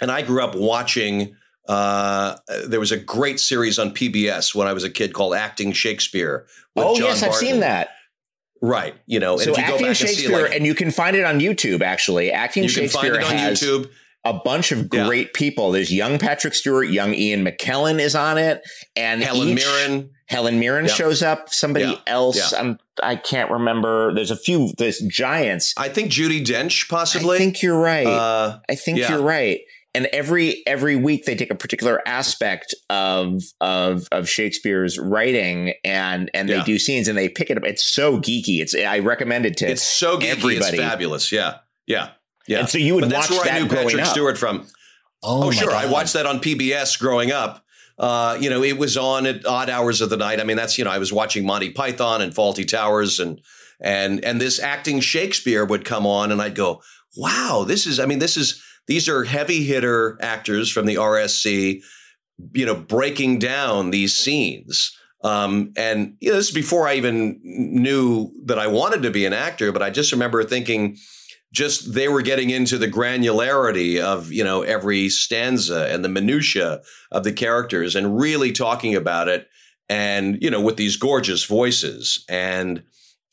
and 0.00 0.10
I 0.10 0.22
grew 0.22 0.42
up 0.42 0.54
watching. 0.54 1.34
Uh, 1.68 2.36
there 2.66 2.80
was 2.80 2.92
a 2.92 2.96
great 2.96 3.40
series 3.40 3.78
on 3.78 3.92
PBS 3.92 4.54
when 4.54 4.68
I 4.68 4.72
was 4.72 4.84
a 4.84 4.90
kid 4.90 5.12
called 5.12 5.34
Acting 5.34 5.72
Shakespeare. 5.72 6.46
oh 6.76 6.96
John 6.96 7.06
yes, 7.08 7.20
Barton. 7.20 7.28
I've 7.34 7.40
seen 7.40 7.60
that. 7.60 7.88
Right. 8.62 8.94
You 9.06 9.20
know, 9.20 9.36
so 9.36 9.54
acting 9.56 9.92
Shakespeare, 9.92 10.08
and, 10.08 10.16
see, 10.16 10.42
like, 10.42 10.54
and, 10.56 10.66
you 10.66 10.74
can 10.74 10.90
find 10.90 11.14
it 11.16 11.24
on 11.24 11.40
YouTube. 11.40 11.82
Actually, 11.82 12.32
acting 12.32 12.62
you 12.62 12.68
Shakespeare 12.68 13.12
can 13.12 13.22
find 13.22 13.32
it 13.32 13.32
on 13.32 13.38
has, 13.38 13.60
YouTube. 13.60 13.90
a 14.24 14.32
bunch 14.32 14.72
of 14.72 14.88
Yeah. 14.92 15.04
great 15.06 15.34
people. 15.34 15.72
There's 15.72 15.92
young 15.92 16.18
Patrick 16.18 16.54
Stewart, 16.54 16.88
young 16.88 17.14
Ian 17.14 17.44
McKellen 17.44 18.00
is 18.00 18.14
on 18.14 18.38
it, 18.38 18.62
and 18.96 19.22
Helen 19.22 19.50
each- 19.50 19.56
Mirren. 19.56 20.10
Helen 20.28 20.58
Mirren 20.58 20.86
Yeah. 20.86 20.92
shows 20.92 21.22
up. 21.22 21.52
Somebody 21.54 21.84
Yeah. 21.84 21.98
else, 22.06 22.52
Yeah. 22.52 22.58
I'm, 22.58 22.78
I 23.02 23.14
can't 23.14 23.50
remember. 23.50 24.12
There's 24.14 24.32
a 24.32 24.36
few. 24.36 24.72
There's 24.76 24.98
giants. 25.00 25.72
I 25.76 25.88
think 25.88 26.10
Judi 26.10 26.44
Dench, 26.44 26.88
possibly. 26.88 27.36
I 27.36 27.38
think 27.38 27.62
you're 27.62 27.78
right. 27.78 28.06
Uh, 28.06 28.58
I 28.68 28.74
think 28.74 28.98
yeah. 28.98 29.10
you're 29.10 29.22
right. 29.22 29.60
And 29.96 30.06
every 30.12 30.62
every 30.66 30.94
week 30.96 31.24
they 31.24 31.34
take 31.34 31.50
a 31.50 31.54
particular 31.54 32.00
aspect 32.06 32.74
of 32.90 33.42
of 33.60 34.06
of 34.12 34.28
Shakespeare's 34.28 34.98
writing 34.98 35.72
and 35.84 36.30
and 36.34 36.48
they 36.48 36.56
Yeah. 36.56 36.64
do 36.64 36.78
scenes 36.78 37.08
and 37.08 37.16
they 37.16 37.28
pick 37.30 37.48
it 37.50 37.56
up. 37.56 37.64
It's 37.64 37.82
so 37.84 38.18
geeky. 38.18 38.60
It's 38.60 38.74
I 38.74 38.98
recommend 38.98 39.46
it 39.46 39.56
to 39.58 39.66
it's 39.70 39.82
so 39.82 40.18
geeky. 40.18 40.30
everybody. 40.32 40.56
It's 40.56 40.76
fabulous. 40.76 41.32
Yeah. 41.32 41.54
Yeah. 41.86 42.10
Yeah. 42.46 42.60
And 42.60 42.68
so 42.68 42.78
you 42.78 42.94
would 42.94 43.02
but 43.02 43.10
that's 43.10 43.30
watch 43.30 43.38
where 43.44 43.48
I 43.54 43.54
that 43.58 43.62
knew 43.62 43.68
growing 43.68 43.86
Patrick 43.86 44.02
up. 44.04 44.08
Stewart 44.12 44.38
from. 44.38 44.66
Oh, 45.22 45.46
my 45.48 45.54
sure. 45.54 45.72
I 45.72 45.86
watched 45.86 46.12
that 46.12 46.26
on 46.26 46.40
PBS 46.40 46.98
growing 46.98 47.32
up. 47.32 47.64
Uh, 47.98 48.36
you 48.40 48.50
know, 48.50 48.62
it 48.62 48.76
was 48.76 48.96
on 48.98 49.24
at 49.26 49.46
odd 49.46 49.70
hours 49.70 50.00
of 50.02 50.10
the 50.10 50.16
night. 50.18 50.38
I 50.40 50.44
mean, 50.44 50.58
that's 50.58 50.76
you 50.76 50.84
know, 50.84 50.90
I 50.90 50.98
was 50.98 51.12
watching 51.12 51.46
Monty 51.46 51.70
Python 51.70 52.20
and 52.20 52.34
Fawlty 52.34 52.68
Towers, 52.68 53.18
and 53.18 53.40
and 53.80 54.22
and 54.24 54.38
this 54.40 54.60
acting 54.60 55.00
Shakespeare 55.00 55.64
would 55.64 55.84
come 55.86 56.06
on, 56.06 56.30
and 56.30 56.42
I'd 56.42 56.54
go, 56.54 56.82
"Wow, 57.16 57.64
this 57.66 57.86
is." 57.86 57.98
I 57.98 58.04
mean, 58.04 58.18
this 58.18 58.36
is 58.36 58.62
these 58.86 59.08
are 59.08 59.24
heavy 59.24 59.64
hitter 59.64 60.16
actors 60.20 60.70
from 60.70 60.86
the 60.86 60.96
RSC, 60.96 61.82
you 62.52 62.66
know, 62.66 62.74
breaking 62.74 63.38
down 63.38 63.90
these 63.90 64.14
scenes. 64.14 64.96
Um, 65.24 65.72
and 65.76 66.16
you 66.20 66.30
know, 66.30 66.36
this 66.36 66.48
is 66.48 66.54
before 66.54 66.86
I 66.86 66.94
even 66.94 67.40
knew 67.42 68.30
that 68.44 68.58
I 68.58 68.66
wanted 68.66 69.02
to 69.02 69.10
be 69.10 69.26
an 69.26 69.32
actor, 69.32 69.72
but 69.72 69.82
I 69.82 69.90
just 69.90 70.12
remember 70.12 70.44
thinking, 70.44 70.98
just 71.52 71.94
they 71.94 72.06
were 72.08 72.22
getting 72.22 72.50
into 72.50 72.76
the 72.76 72.88
granularity 72.88 74.00
of 74.00 74.30
you 74.30 74.44
know 74.44 74.62
every 74.62 75.08
stanza 75.08 75.88
and 75.90 76.04
the 76.04 76.08
minutia 76.08 76.82
of 77.10 77.24
the 77.24 77.32
characters 77.32 77.96
and 77.96 78.20
really 78.20 78.52
talking 78.52 78.94
about 78.94 79.28
it 79.28 79.48
and 79.88 80.42
you 80.42 80.50
know 80.50 80.60
with 80.60 80.76
these 80.76 80.96
gorgeous 80.96 81.44
voices 81.44 82.24
and 82.28 82.82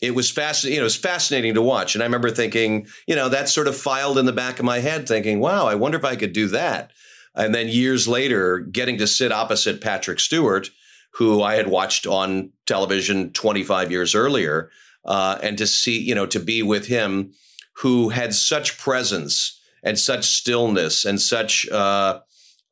it 0.04 0.14
was 0.14 0.30
fascinating 0.30 0.76
you 0.76 0.80
know 0.82 0.84
it 0.84 0.86
was 0.86 0.95
fascinating 0.95 1.54
to 1.54 1.62
watch. 1.62 1.95
And 1.95 2.04
i 2.04 2.06
remember 2.06 2.30
thinking 2.30 2.88
you 3.08 3.16
know 3.16 3.30
that 3.30 3.49
sort 3.49 3.68
of 3.68 3.78
filed 3.78 4.18
in 4.18 4.26
the 4.26 4.34
back 4.34 4.60
of 4.60 4.66
my 4.66 4.80
head 4.80 5.08
thinking 5.08 5.39
wow 5.39 5.66
i 5.66 5.76
wonder 5.76 5.97
if 5.97 6.06
i 6.06 6.16
could 6.16 6.34
do 6.34 6.47
that. 6.49 6.91
And 7.36 7.56
then 7.56 7.68
years 7.68 8.08
later 8.08 8.60
getting 8.60 8.97
to 8.99 9.08
sit 9.08 9.32
opposite 9.32 9.82
patrick 9.82 10.20
stewart 10.20 10.70
who 11.14 11.41
i 11.41 11.56
had 11.56 11.68
watched 11.68 12.06
on 12.06 12.51
television 12.66 13.32
25 13.32 13.91
years 13.91 14.14
earlier 14.14 14.70
uh, 15.06 15.38
and 15.41 15.58
to 15.58 15.68
see 15.68 15.99
you 15.99 16.16
know 16.16 16.26
to 16.26 16.39
be 16.39 16.62
with 16.62 16.88
him 16.88 17.34
who 17.78 18.10
had 18.10 18.34
such 18.34 18.78
presence 18.78 19.60
and 19.84 19.97
such 19.97 20.26
stillness 20.26 21.06
and 21.06 21.20
such 21.22 21.68
uh, 21.70 22.20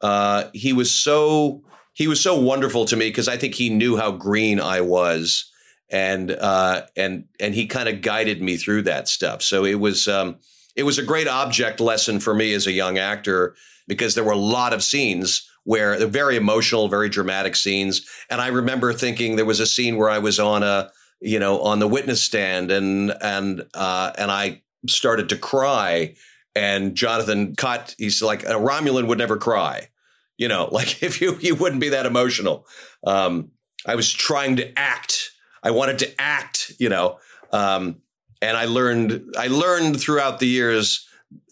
uh, 0.01 0.45
he 0.53 0.73
was 0.73 0.91
so 0.91 1.63
he 1.93 2.07
was 2.07 2.21
so 2.21 2.39
wonderful 2.39 2.85
to 2.85 2.95
me 2.95 3.09
because 3.09 3.27
I 3.27 3.37
think 3.37 3.55
he 3.55 3.69
knew 3.69 3.97
how 3.97 4.11
green 4.11 4.59
I 4.59 4.81
was 4.81 5.50
and 5.91 6.31
uh, 6.31 6.83
and 6.95 7.25
and 7.39 7.53
he 7.53 7.67
kind 7.67 7.89
of 7.89 8.01
guided 8.01 8.41
me 8.41 8.57
through 8.57 8.83
that 8.83 9.07
stuff. 9.07 9.41
So 9.41 9.65
it 9.65 9.79
was 9.79 10.07
um, 10.07 10.37
it 10.75 10.83
was 10.83 10.97
a 10.97 11.03
great 11.03 11.27
object 11.27 11.79
lesson 11.79 12.19
for 12.19 12.33
me 12.33 12.53
as 12.53 12.65
a 12.65 12.71
young 12.71 12.97
actor 12.97 13.55
because 13.87 14.15
there 14.15 14.23
were 14.23 14.31
a 14.31 14.37
lot 14.37 14.73
of 14.73 14.83
scenes 14.83 15.47
where 15.63 16.07
very 16.07 16.37
emotional, 16.37 16.87
very 16.87 17.09
dramatic 17.09 17.55
scenes, 17.55 18.07
and 18.29 18.41
I 18.41 18.47
remember 18.47 18.93
thinking 18.93 19.35
there 19.35 19.45
was 19.45 19.59
a 19.59 19.67
scene 19.67 19.97
where 19.97 20.09
I 20.09 20.19
was 20.19 20.39
on 20.39 20.63
a 20.63 20.91
you 21.19 21.39
know 21.39 21.61
on 21.61 21.79
the 21.79 21.87
witness 21.87 22.21
stand 22.21 22.71
and 22.71 23.13
and 23.21 23.65
uh, 23.73 24.13
and 24.17 24.31
I 24.31 24.61
started 24.87 25.29
to 25.29 25.37
cry 25.37 26.15
and 26.55 26.95
Jonathan 26.95 27.55
cut 27.55 27.95
he's 27.97 28.21
like 28.21 28.43
a 28.43 28.53
Romulan 28.53 29.07
would 29.07 29.17
never 29.17 29.37
cry. 29.37 29.89
You 30.37 30.47
know 30.47 30.69
like 30.71 31.03
if 31.03 31.19
you 31.19 31.37
you 31.41 31.55
wouldn't 31.55 31.81
be 31.81 31.89
that 31.89 32.05
emotional. 32.05 32.65
Um 33.05 33.51
I 33.85 33.95
was 33.95 34.11
trying 34.11 34.55
to 34.57 34.79
act 34.79 35.30
I 35.63 35.71
wanted 35.71 35.99
to 35.99 36.21
act 36.21 36.73
you 36.79 36.89
know 36.89 37.19
um 37.51 38.01
and 38.41 38.57
I 38.57 38.65
learned 38.65 39.21
I 39.37 39.47
learned 39.47 39.99
throughout 40.01 40.39
the 40.39 40.47
years 40.47 41.07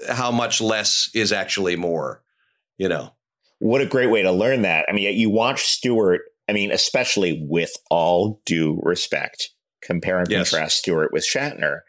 how 0.10 0.32
much 0.32 0.62
less 0.62 1.10
is 1.14 1.32
actually 1.32 1.76
more 1.76 2.24
you 2.78 2.90
know 2.90 3.14
What 3.60 3.82
a 3.82 3.86
great 3.86 4.08
way 4.10 4.22
to 4.24 4.32
learn 4.32 4.62
that. 4.62 4.86
I 4.88 4.94
mean, 4.94 5.18
you 5.18 5.30
watch 5.30 5.64
Stewart. 5.64 6.22
I 6.48 6.54
mean, 6.54 6.72
especially 6.72 7.46
with 7.48 7.74
all 7.92 8.42
due 8.46 8.80
respect, 8.84 9.50
compare 9.84 10.18
and 10.20 10.32
Yes. 10.32 10.50
contrast 10.50 10.78
Stewart 10.78 11.12
with 11.12 11.24
Shatner, 11.26 11.82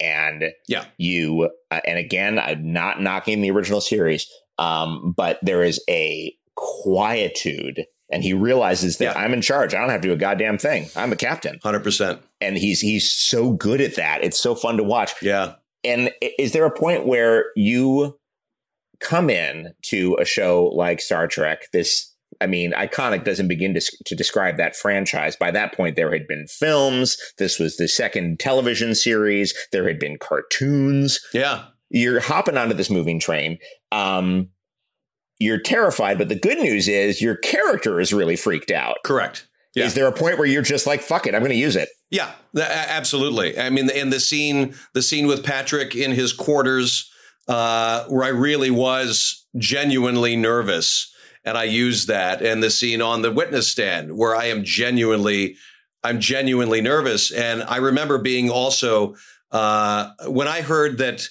and 0.00 0.52
Yeah. 0.68 0.86
you. 0.96 1.50
Uh, 1.70 1.80
and 1.86 1.98
again, 1.98 2.38
I'm 2.38 2.72
not 2.72 3.02
knocking 3.02 3.42
the 3.42 3.50
original 3.50 3.82
series, 3.82 4.26
um, 4.56 5.12
but 5.16 5.38
there 5.42 5.62
is 5.62 5.84
a 5.88 6.34
quietude, 6.56 7.84
and 8.10 8.22
he 8.22 8.32
realizes 8.32 8.96
that 8.98 9.14
Yeah. 9.16 9.20
I'm 9.22 9.32
in 9.32 9.42
charge. 9.42 9.74
I 9.74 9.80
don't 9.80 9.90
have 9.90 10.00
to 10.00 10.08
do 10.08 10.14
a 10.14 10.16
goddamn 10.16 10.58
thing. 10.58 10.88
I'm 10.96 11.12
a 11.12 11.16
captain, 11.16 11.58
100% 11.64 12.18
and 12.40 12.56
he's 12.56 12.80
he's 12.80 13.10
so 13.12 13.52
good 13.52 13.80
at 13.80 13.96
that. 13.96 14.22
It's 14.24 14.38
so 14.38 14.54
fun 14.54 14.76
to 14.76 14.82
watch. 14.84 15.12
yeah 15.22 15.54
And 15.84 16.10
is 16.38 16.52
there 16.52 16.64
a 16.64 16.70
point 16.76 17.06
where 17.06 17.46
you 17.56 18.18
come 19.00 19.30
in 19.30 19.74
to 19.82 20.16
a 20.20 20.24
show 20.24 20.66
like 20.74 21.00
Star 21.00 21.26
Trek? 21.28 21.62
This, 21.72 22.12
I 22.40 22.46
mean, 22.46 22.72
iconic 22.72 23.24
doesn't 23.24 23.48
begin 23.48 23.74
to, 23.74 23.80
to 24.06 24.14
describe 24.14 24.56
that 24.56 24.76
franchise. 24.76 25.36
By 25.36 25.50
that 25.52 25.72
point, 25.74 25.96
there 25.96 26.12
had 26.12 26.26
been 26.28 26.46
films. 26.48 27.16
This 27.38 27.58
was 27.58 27.76
the 27.76 27.88
second 27.88 28.38
television 28.40 28.94
series. 28.94 29.54
There 29.72 29.86
had 29.88 29.98
been 29.98 30.18
cartoons. 30.18 31.20
yeah 31.32 31.64
You're 31.90 32.20
hopping 32.20 32.56
onto 32.56 32.74
this 32.74 32.90
moving 32.90 33.18
train. 33.20 33.58
Um, 33.92 34.48
you're 35.38 35.58
terrified, 35.58 36.18
but 36.18 36.28
the 36.28 36.38
good 36.38 36.58
news 36.58 36.88
is 36.88 37.22
your 37.22 37.36
character 37.36 38.00
is 38.00 38.12
really 38.12 38.36
freaked 38.36 38.70
out. 38.70 38.96
correct 39.04 39.46
Yeah. 39.74 39.84
Is 39.84 39.94
there 39.94 40.08
a 40.08 40.12
point 40.12 40.38
where 40.38 40.46
you're 40.46 40.62
just 40.62 40.86
like, 40.86 41.00
fuck 41.00 41.26
it, 41.26 41.34
I'm 41.34 41.40
going 41.40 41.50
to 41.50 41.56
use 41.56 41.76
it? 41.76 41.88
Yeah, 42.10 42.32
absolutely. 42.56 43.58
I 43.58 43.70
mean, 43.70 43.90
in 43.90 44.10
the 44.10 44.18
scene, 44.18 44.74
the 44.94 45.02
scene 45.02 45.26
with 45.26 45.44
Patrick 45.44 45.94
in 45.94 46.10
his 46.12 46.32
quarters, 46.32 47.10
uh, 47.46 48.04
where 48.06 48.24
I 48.24 48.28
really 48.28 48.70
was 48.70 49.46
genuinely 49.56 50.36
nervous, 50.36 51.14
and 51.44 51.56
I 51.56 51.64
used 51.64 52.08
that, 52.08 52.42
and 52.42 52.62
the 52.62 52.70
scene 52.70 53.00
on 53.00 53.22
the 53.22 53.30
witness 53.30 53.68
stand 53.68 54.16
where 54.16 54.34
I 54.34 54.46
am 54.46 54.64
genuinely, 54.64 55.56
I'm 56.02 56.18
genuinely 56.18 56.80
nervous, 56.80 57.30
and 57.30 57.62
I 57.62 57.76
remember 57.76 58.18
being 58.18 58.50
also 58.50 59.14
uh, 59.52 60.10
when 60.26 60.48
I 60.48 60.62
heard 60.62 60.98
that. 60.98 61.28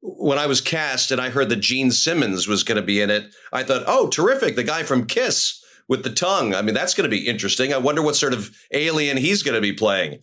When 0.00 0.38
I 0.38 0.46
was 0.46 0.60
cast 0.60 1.10
and 1.10 1.20
I 1.20 1.30
heard 1.30 1.48
that 1.48 1.56
Gene 1.56 1.90
Simmons 1.90 2.46
was 2.46 2.62
going 2.62 2.76
to 2.76 2.82
be 2.82 3.00
in 3.00 3.10
it, 3.10 3.34
I 3.52 3.62
thought, 3.62 3.84
"Oh, 3.86 4.08
terrific! 4.08 4.54
The 4.54 4.62
guy 4.62 4.84
from 4.84 5.06
Kiss 5.06 5.62
with 5.88 6.04
the 6.04 6.10
tongue. 6.10 6.54
I 6.54 6.62
mean, 6.62 6.74
that's 6.74 6.94
going 6.94 7.10
to 7.10 7.16
be 7.16 7.26
interesting. 7.26 7.72
I 7.72 7.78
wonder 7.78 8.02
what 8.02 8.14
sort 8.14 8.34
of 8.34 8.54
alien 8.72 9.16
he's 9.16 9.42
going 9.42 9.54
to 9.54 9.60
be 9.60 9.72
playing. 9.72 10.20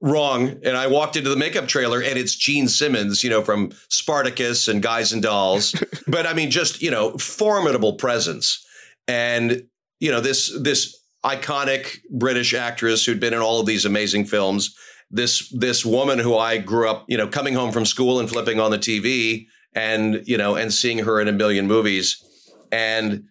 Wrong. 0.00 0.58
And 0.62 0.76
I 0.76 0.86
walked 0.86 1.16
into 1.16 1.30
the 1.30 1.36
makeup 1.36 1.66
trailer 1.66 2.02
and 2.02 2.18
it's 2.18 2.36
Jean 2.36 2.68
Simmons, 2.68 3.24
you 3.24 3.30
know, 3.30 3.42
from 3.42 3.72
Spartacus 3.88 4.68
and 4.68 4.82
Guys 4.82 5.12
and 5.12 5.22
Dolls. 5.22 5.74
but 6.06 6.26
I 6.26 6.34
mean, 6.34 6.50
just, 6.50 6.82
you 6.82 6.90
know, 6.90 7.16
formidable 7.16 7.94
presence. 7.94 8.64
And, 9.08 9.62
you 10.00 10.12
know, 10.12 10.20
this, 10.20 10.54
this 10.60 11.00
iconic 11.24 12.00
British 12.10 12.52
actress 12.52 13.06
who'd 13.06 13.20
been 13.20 13.32
in 13.32 13.40
all 13.40 13.60
of 13.60 13.66
these 13.66 13.86
amazing 13.86 14.26
films, 14.26 14.76
this, 15.14 15.48
this 15.50 15.84
woman 15.84 16.18
who 16.18 16.36
I 16.36 16.58
grew 16.58 16.88
up, 16.88 17.04
you 17.08 17.16
know, 17.16 17.28
coming 17.28 17.54
home 17.54 17.72
from 17.72 17.86
school 17.86 18.20
and 18.20 18.28
flipping 18.28 18.60
on 18.60 18.70
the 18.70 18.78
TV 18.78 19.46
and, 19.74 20.22
you 20.26 20.36
know, 20.36 20.56
and 20.56 20.72
seeing 20.72 20.98
her 21.00 21.20
in 21.20 21.28
a 21.28 21.32
million 21.32 21.66
movies. 21.66 22.22
And, 22.70 23.24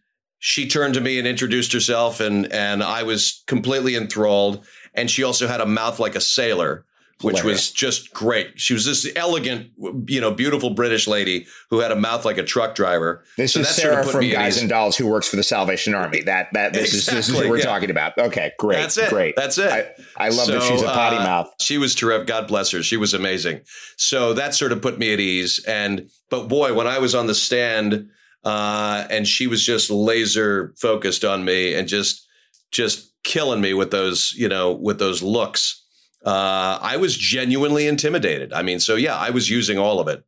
she 0.46 0.68
turned 0.68 0.94
to 0.94 1.00
me 1.00 1.18
and 1.18 1.26
introduced 1.26 1.72
herself 1.72 2.20
and 2.20 2.52
and 2.52 2.84
I 2.84 3.04
was 3.04 3.46
completely 3.48 3.96
enthralled 3.96 4.66
and 4.94 5.10
she 5.10 5.24
also 5.24 5.48
had 5.48 5.62
a 5.62 5.66
mouth 5.66 6.02
like 6.02 6.16
a 6.16 6.22
sailor 6.22 6.86
which 7.22 7.38
Hilarious. 7.38 7.70
was 7.70 7.72
just 7.72 8.14
great. 8.14 8.60
She 8.60 8.74
was 8.74 8.86
this 8.86 9.10
elegant, 9.16 9.72
you 10.08 10.20
know, 10.20 10.32
beautiful 10.32 10.72
British 10.72 11.08
lady 11.08 11.48
who 11.70 11.80
had 11.80 11.92
a 11.92 11.96
mouth 11.96 12.26
like 12.26 12.38
a 12.38 12.44
truck 12.44 12.76
driver. 12.76 13.24
This 13.38 13.54
So 13.54 13.62
is 13.62 13.68
that 13.68 13.74
sort 13.74 13.88
of 13.88 13.94
Sarah 13.94 14.04
put 14.04 14.12
from 14.14 14.30
Guys 14.30 14.60
and 14.60 14.70
Dolls 14.70 14.98
who 14.98 15.08
works 15.08 15.28
for 15.28 15.36
the 15.36 15.44
Salvation 15.44 15.94
Army. 15.94 16.22
That 16.22 16.50
that 16.54 16.74
this 16.74 16.94
is 16.94 17.06
this 17.06 17.14
is 17.14 17.30
Exactly, 17.30 17.46
what 17.46 17.50
we're 17.52 17.58
yeah. 17.60 17.64
talking 17.64 17.90
about. 17.90 18.18
Okay, 18.18 18.52
great. 18.60 18.78
That's 18.78 18.98
it. 18.98 19.10
Great. 19.10 19.36
That's 19.36 19.58
it. 19.58 19.70
I, 20.18 20.26
I 20.26 20.30
love 20.30 20.48
that 20.48 20.62
So, 20.62 20.70
she's 20.70 20.82
a 20.82 20.86
potty 20.86 21.18
uh, 21.18 21.24
mouth. 21.24 21.54
She 21.62 21.78
was 21.78 21.96
terrific. 21.96 22.28
God 22.28 22.48
bless 22.48 22.72
her. 22.72 22.84
She 22.84 22.98
was 22.98 23.14
amazing. 23.14 23.62
So 23.98 24.34
that 24.34 24.54
sort 24.54 24.72
of 24.72 24.82
put 24.82 24.98
me 25.00 25.14
at 25.14 25.20
ease. 25.20 25.64
And 25.68 26.10
but 26.30 26.48
boy, 26.48 26.74
when 26.74 26.88
I 26.88 27.00
was 27.00 27.16
on 27.16 27.28
the 27.28 27.36
stand, 27.36 28.10
uh, 28.44 29.08
and 29.10 29.28
she 29.28 29.48
was 29.48 29.66
just 29.66 29.90
laser 29.90 30.74
focused 30.78 31.24
on 31.24 31.46
me 31.46 31.74
and 31.74 31.88
just 31.88 32.28
just 32.72 33.14
killing 33.24 33.62
me 33.62 33.74
with 33.74 33.92
those, 33.92 34.34
you 34.36 34.50
know, 34.50 34.74
with 34.74 35.00
those 35.00 35.22
looks. 35.24 35.83
Uh, 36.26 36.80
I 36.82 36.98
was 36.98 37.18
genuinely 37.18 37.88
intimidated. 37.88 38.54
I 38.54 38.62
mean, 38.62 38.80
so 38.80 38.96
yeah, 38.96 39.16
I 39.16 39.30
was 39.30 39.50
using 39.50 39.78
all 39.78 40.00
of 40.00 40.08
it. 40.08 40.24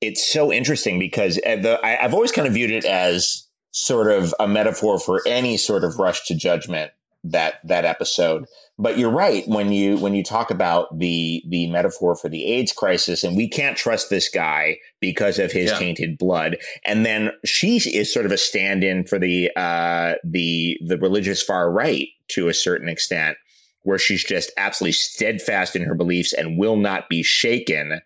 It's 0.00 0.26
so 0.26 0.52
interesting 0.52 0.98
because 0.98 1.38
uh, 1.46 1.56
the, 1.56 1.80
I, 1.84 2.04
I've 2.04 2.14
always 2.14 2.32
kind 2.32 2.48
of 2.48 2.54
viewed 2.54 2.70
it 2.70 2.84
as 2.84 3.46
sort 3.72 4.10
of 4.10 4.34
a 4.40 4.48
metaphor 4.48 4.98
for 4.98 5.20
any 5.26 5.56
sort 5.56 5.84
of 5.84 5.98
rush 5.98 6.26
to 6.26 6.34
judgment 6.34 6.92
that 7.24 7.54
that 7.64 7.84
episode. 7.84 8.46
But 8.78 8.96
you're 8.96 9.10
right 9.10 9.46
when 9.46 9.72
you 9.72 9.98
when 9.98 10.14
you 10.14 10.24
talk 10.24 10.50
about 10.50 10.98
the 10.98 11.42
the 11.48 11.66
metaphor 11.66 12.16
for 12.16 12.30
the 12.30 12.46
AIDS 12.46 12.72
crisis, 12.72 13.22
and 13.22 13.36
we 13.36 13.48
can't 13.48 13.76
trust 13.76 14.08
this 14.08 14.28
guy 14.28 14.78
because 15.00 15.38
of 15.38 15.52
his 15.52 15.70
yeah. 15.70 15.78
tainted 15.78 16.16
blood. 16.16 16.56
And 16.84 17.04
then 17.04 17.32
she 17.44 17.76
is 17.76 18.12
sort 18.12 18.24
of 18.24 18.32
a 18.32 18.38
stand-in 18.38 19.04
for 19.04 19.18
the 19.18 19.50
uh, 19.54 20.14
the 20.24 20.78
the 20.86 20.96
religious 20.96 21.42
far 21.42 21.70
right 21.70 22.08
to 22.28 22.48
a 22.48 22.54
certain 22.54 22.88
extent, 22.88 23.36
where 23.82 23.98
she's 23.98 24.24
just 24.24 24.52
absolutely 24.56 24.92
steadfast 24.92 25.74
in 25.74 25.82
her 25.82 25.94
beliefs 25.94 26.32
and 26.32 26.58
will 26.58 26.76
not 26.76 27.08
be 27.08 27.22
shaken 27.22 28.00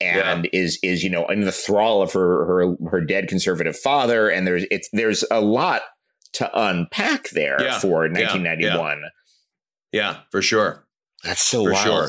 and 0.00 0.44
yeah. 0.44 0.60
is 0.60 0.78
is 0.82 1.02
you 1.02 1.10
know 1.10 1.26
in 1.26 1.40
the 1.40 1.52
thrall 1.52 2.02
of 2.02 2.12
her 2.12 2.46
her 2.46 2.76
her 2.90 3.00
dead 3.00 3.28
conservative 3.28 3.76
father 3.76 4.28
and 4.28 4.46
there's 4.46 4.64
it's 4.70 4.88
there's 4.92 5.24
a 5.30 5.40
lot 5.40 5.82
to 6.32 6.50
unpack 6.54 7.30
there 7.30 7.60
yeah. 7.60 7.78
for 7.78 8.02
1991 8.02 9.00
yeah, 9.92 10.00
yeah. 10.00 10.16
for 10.30 10.42
sure 10.42 10.86
that's 11.24 11.42
so 11.42 11.64
for 11.64 11.72
wild. 11.72 11.84
sure 11.84 12.08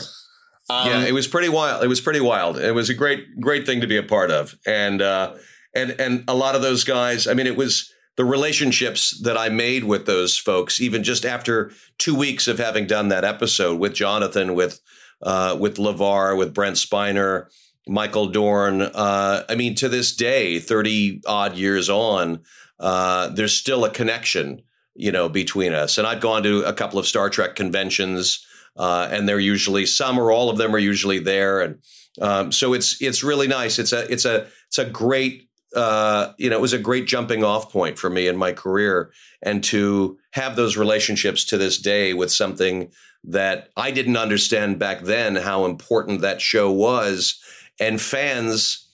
um, 0.69 0.87
yeah 0.87 1.05
it 1.05 1.13
was 1.13 1.27
pretty 1.27 1.49
wild 1.49 1.83
it 1.83 1.87
was 1.87 2.01
pretty 2.01 2.19
wild 2.19 2.57
it 2.57 2.73
was 2.73 2.89
a 2.89 2.93
great 2.93 3.39
great 3.39 3.65
thing 3.65 3.81
to 3.81 3.87
be 3.87 3.97
a 3.97 4.03
part 4.03 4.29
of 4.29 4.55
and 4.67 5.01
uh 5.01 5.33
and 5.73 5.91
and 5.99 6.23
a 6.27 6.35
lot 6.35 6.55
of 6.55 6.61
those 6.61 6.83
guys 6.83 7.27
i 7.27 7.33
mean 7.33 7.47
it 7.47 7.57
was 7.57 7.91
the 8.17 8.25
relationships 8.25 9.19
that 9.21 9.37
I 9.37 9.49
made 9.49 9.83
with 9.83 10.05
those 10.05 10.37
folks, 10.37 10.81
even 10.81 11.03
just 11.03 11.25
after 11.25 11.71
two 11.97 12.15
weeks 12.15 12.47
of 12.47 12.57
having 12.57 12.85
done 12.85 13.09
that 13.09 13.23
episode 13.23 13.79
with 13.79 13.93
Jonathan, 13.93 14.55
with 14.55 14.81
uh, 15.21 15.57
with 15.59 15.77
LeVar, 15.77 16.37
with 16.37 16.53
Brent 16.53 16.77
Spiner, 16.77 17.47
Michael 17.87 18.27
Dorn. 18.27 18.81
Uh, 18.81 19.43
I 19.49 19.55
mean, 19.55 19.75
to 19.75 19.89
this 19.89 20.15
day, 20.15 20.59
30 20.59 21.21
odd 21.25 21.57
years 21.57 21.89
on, 21.89 22.39
uh, 22.79 23.29
there's 23.29 23.53
still 23.53 23.83
a 23.83 23.89
connection, 23.89 24.61
you 24.95 25.11
know, 25.11 25.27
between 25.27 25.73
us. 25.73 25.97
And 25.97 26.07
I've 26.07 26.21
gone 26.21 26.43
to 26.43 26.63
a 26.63 26.73
couple 26.73 26.99
of 26.99 27.07
Star 27.07 27.29
Trek 27.29 27.55
conventions, 27.55 28.45
uh, 28.77 29.09
and 29.11 29.27
they're 29.27 29.39
usually 29.39 29.85
some 29.85 30.17
or 30.17 30.31
all 30.31 30.49
of 30.49 30.57
them 30.57 30.73
are 30.73 30.79
usually 30.79 31.19
there. 31.19 31.61
And 31.61 31.79
um, 32.21 32.51
so 32.51 32.73
it's 32.73 33.01
it's 33.01 33.23
really 33.23 33.47
nice. 33.47 33.79
It's 33.79 33.91
a 33.91 34.09
it's 34.11 34.25
a 34.25 34.47
it's 34.67 34.77
a 34.77 34.85
great 34.85 35.48
uh, 35.75 36.33
you 36.37 36.49
know 36.49 36.57
it 36.57 36.61
was 36.61 36.73
a 36.73 36.79
great 36.79 37.07
jumping 37.07 37.43
off 37.43 37.71
point 37.71 37.97
for 37.97 38.09
me 38.09 38.27
in 38.27 38.37
my 38.37 38.51
career, 38.51 39.11
and 39.41 39.63
to 39.65 40.17
have 40.31 40.55
those 40.55 40.77
relationships 40.77 41.43
to 41.45 41.57
this 41.57 41.77
day 41.77 42.13
with 42.13 42.31
something 42.31 42.91
that 43.23 43.69
I 43.75 43.91
didn't 43.91 44.17
understand 44.17 44.79
back 44.79 45.01
then 45.01 45.35
how 45.35 45.65
important 45.65 46.21
that 46.21 46.41
show 46.41 46.71
was 46.71 47.39
and 47.79 47.99
fans 47.99 48.87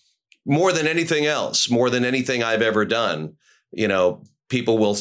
more 0.46 0.72
than 0.72 0.88
anything 0.88 1.26
else, 1.26 1.70
more 1.70 1.90
than 1.90 2.06
anything 2.06 2.44
I've 2.44 2.62
ever 2.62 2.86
done. 2.86 3.36
You 3.72 3.88
know, 3.88 4.24
people 4.50 4.78
will 4.78 4.98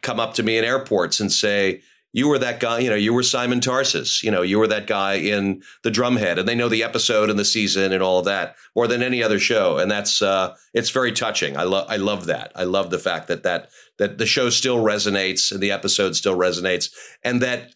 come 0.00 0.20
up 0.20 0.34
to 0.34 0.42
me 0.42 0.58
in 0.58 0.64
airports 0.64 1.20
and 1.20 1.30
say, 1.32 1.82
you 2.12 2.28
were 2.28 2.38
that 2.38 2.58
guy, 2.58 2.78
you 2.78 2.88
know, 2.88 2.96
you 2.96 3.12
were 3.12 3.22
Simon 3.22 3.60
Tarses, 3.60 4.22
you 4.22 4.30
know, 4.30 4.42
you 4.42 4.58
were 4.58 4.66
that 4.66 4.86
guy 4.86 5.14
in 5.14 5.62
the 5.82 5.90
drumhead 5.90 6.38
and 6.38 6.48
they 6.48 6.54
know 6.54 6.68
the 6.68 6.82
episode 6.82 7.28
and 7.28 7.38
the 7.38 7.44
season 7.44 7.92
and 7.92 8.02
all 8.02 8.18
of 8.18 8.24
that 8.24 8.56
more 8.74 8.86
than 8.86 9.02
any 9.02 9.22
other 9.22 9.38
show. 9.38 9.78
And 9.78 9.90
that's, 9.90 10.22
uh, 10.22 10.54
it's 10.72 10.90
very 10.90 11.12
touching. 11.12 11.56
I 11.56 11.64
love, 11.64 11.86
I 11.90 11.96
love 11.96 12.26
that. 12.26 12.52
I 12.56 12.64
love 12.64 12.90
the 12.90 12.98
fact 12.98 13.28
that, 13.28 13.42
that, 13.42 13.68
that 13.98 14.18
the 14.18 14.26
show 14.26 14.48
still 14.48 14.78
resonates 14.78 15.52
and 15.52 15.60
the 15.60 15.70
episode 15.70 16.16
still 16.16 16.36
resonates 16.36 16.90
and 17.22 17.42
that 17.42 17.74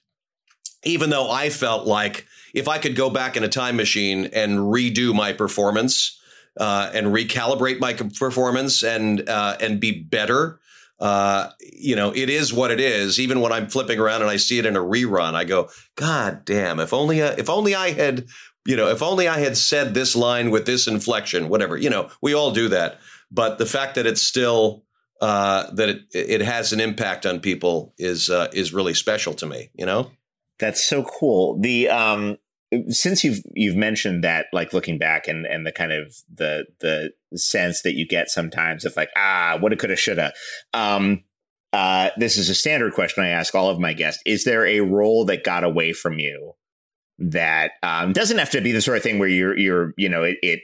even 0.85 1.11
though 1.11 1.30
I 1.30 1.51
felt 1.51 1.87
like 1.87 2.26
if 2.55 2.68
I 2.68 2.78
could 2.78 2.97
go 2.97 3.11
back 3.11 3.37
in 3.37 3.45
a 3.45 3.49
time 3.49 3.76
machine 3.76 4.26
and 4.33 4.59
redo 4.59 5.14
my 5.14 5.33
performance 5.33 6.18
uh, 6.59 6.91
and 6.93 7.09
recalibrate 7.09 7.80
my 7.80 7.95
performance 7.95 8.83
and 8.83 9.28
uh, 9.28 9.57
and 9.61 9.80
be 9.80 10.03
better, 10.03 10.61
uh, 11.03 11.50
you 11.61 11.96
know, 11.96 12.14
it 12.14 12.30
is 12.30 12.53
what 12.53 12.70
it 12.70 12.78
is. 12.78 13.18
Even 13.18 13.40
when 13.40 13.50
I'm 13.50 13.68
flipping 13.68 13.98
around 13.98 14.22
and 14.22 14.30
I 14.30 14.36
see 14.36 14.61
it 14.61 14.66
in 14.66 14.76
a 14.76 14.80
rerun, 14.80 15.34
I 15.34 15.42
go, 15.42 15.68
God 15.96 16.44
damn! 16.44 16.78
If 16.78 16.92
only 16.92 17.20
uh, 17.20 17.34
if 17.36 17.50
only 17.50 17.74
I 17.74 17.90
had, 17.90 18.26
you 18.64 18.76
know, 18.76 18.86
if 18.86 19.03
only 19.03 19.26
I 19.26 19.40
had 19.40 19.57
said 19.57 19.94
this 19.94 20.14
line 20.14 20.53
with 20.53 20.64
this 20.64 20.86
inflection, 20.86 21.48
whatever. 21.48 21.76
You 21.76 21.90
know, 21.90 22.09
we 22.22 22.34
all 22.34 22.53
do 22.53 22.68
that. 22.68 23.00
But 23.32 23.59
the 23.59 23.66
fact 23.66 23.96
that 23.96 24.07
it's 24.07 24.22
still 24.22 24.84
uh, 25.20 25.72
that 25.72 25.88
it 25.88 26.03
it 26.14 26.40
has 26.40 26.72
an 26.72 26.78
impact 26.78 27.26
on 27.26 27.40
people 27.40 27.94
is 27.98 28.30
uh, 28.30 28.46
is 28.53 28.72
really 28.72 28.94
special 28.94 29.34
to 29.34 29.46
me. 29.46 29.70
You 29.74 29.86
know. 29.86 30.12
That's 30.61 30.84
so 30.84 31.03
cool. 31.03 31.59
The 31.59 31.88
um 31.88 32.38
since 32.89 33.25
you've 33.25 33.41
you've 33.55 33.77
mentioned 33.77 34.25
that 34.25 34.47
like 34.53 34.73
looking 34.73 34.99
back 34.99 35.29
and 35.29 35.47
and 35.47 35.66
the 35.66 35.73
kind 35.73 35.93
of 35.93 36.16
the 36.33 36.64
the 36.81 37.12
sense 37.37 37.83
that 37.83 37.95
you 37.95 38.07
get 38.07 38.31
sometimes 38.31 38.85
of 38.85 38.97
like 38.97 39.11
ah 39.16 39.59
woulda 39.61 39.77
coulda 39.77 39.97
shoulda 39.97 40.33
um 40.73 41.23
uh 41.73 42.11
this 42.16 42.37
is 42.37 42.49
a 42.49 42.55
standard 42.55 42.93
question 42.93 43.25
i 43.25 43.29
ask 43.29 43.55
all 43.55 43.68
of 43.68 43.79
my 43.79 43.93
guests 43.93 44.23
is 44.27 44.45
there 44.45 44.66
a 44.66 44.81
role 44.81 45.25
that 45.25 45.45
got 45.45 45.64
away 45.64 45.93
from 45.93 46.18
you 46.18 46.53
that 47.18 47.73
um 47.83 48.12
doesn't 48.12 48.39
have 48.39 48.51
to 48.51 48.61
be 48.61 48.73
the 48.73 48.81
sort 48.81 48.97
of 48.97 49.03
thing 49.03 49.18
where 49.18 49.29
you're 49.29 49.57
you're 49.57 49.95
you 49.97 50.09
know 50.09 50.23
it, 50.23 50.39
it 50.43 50.61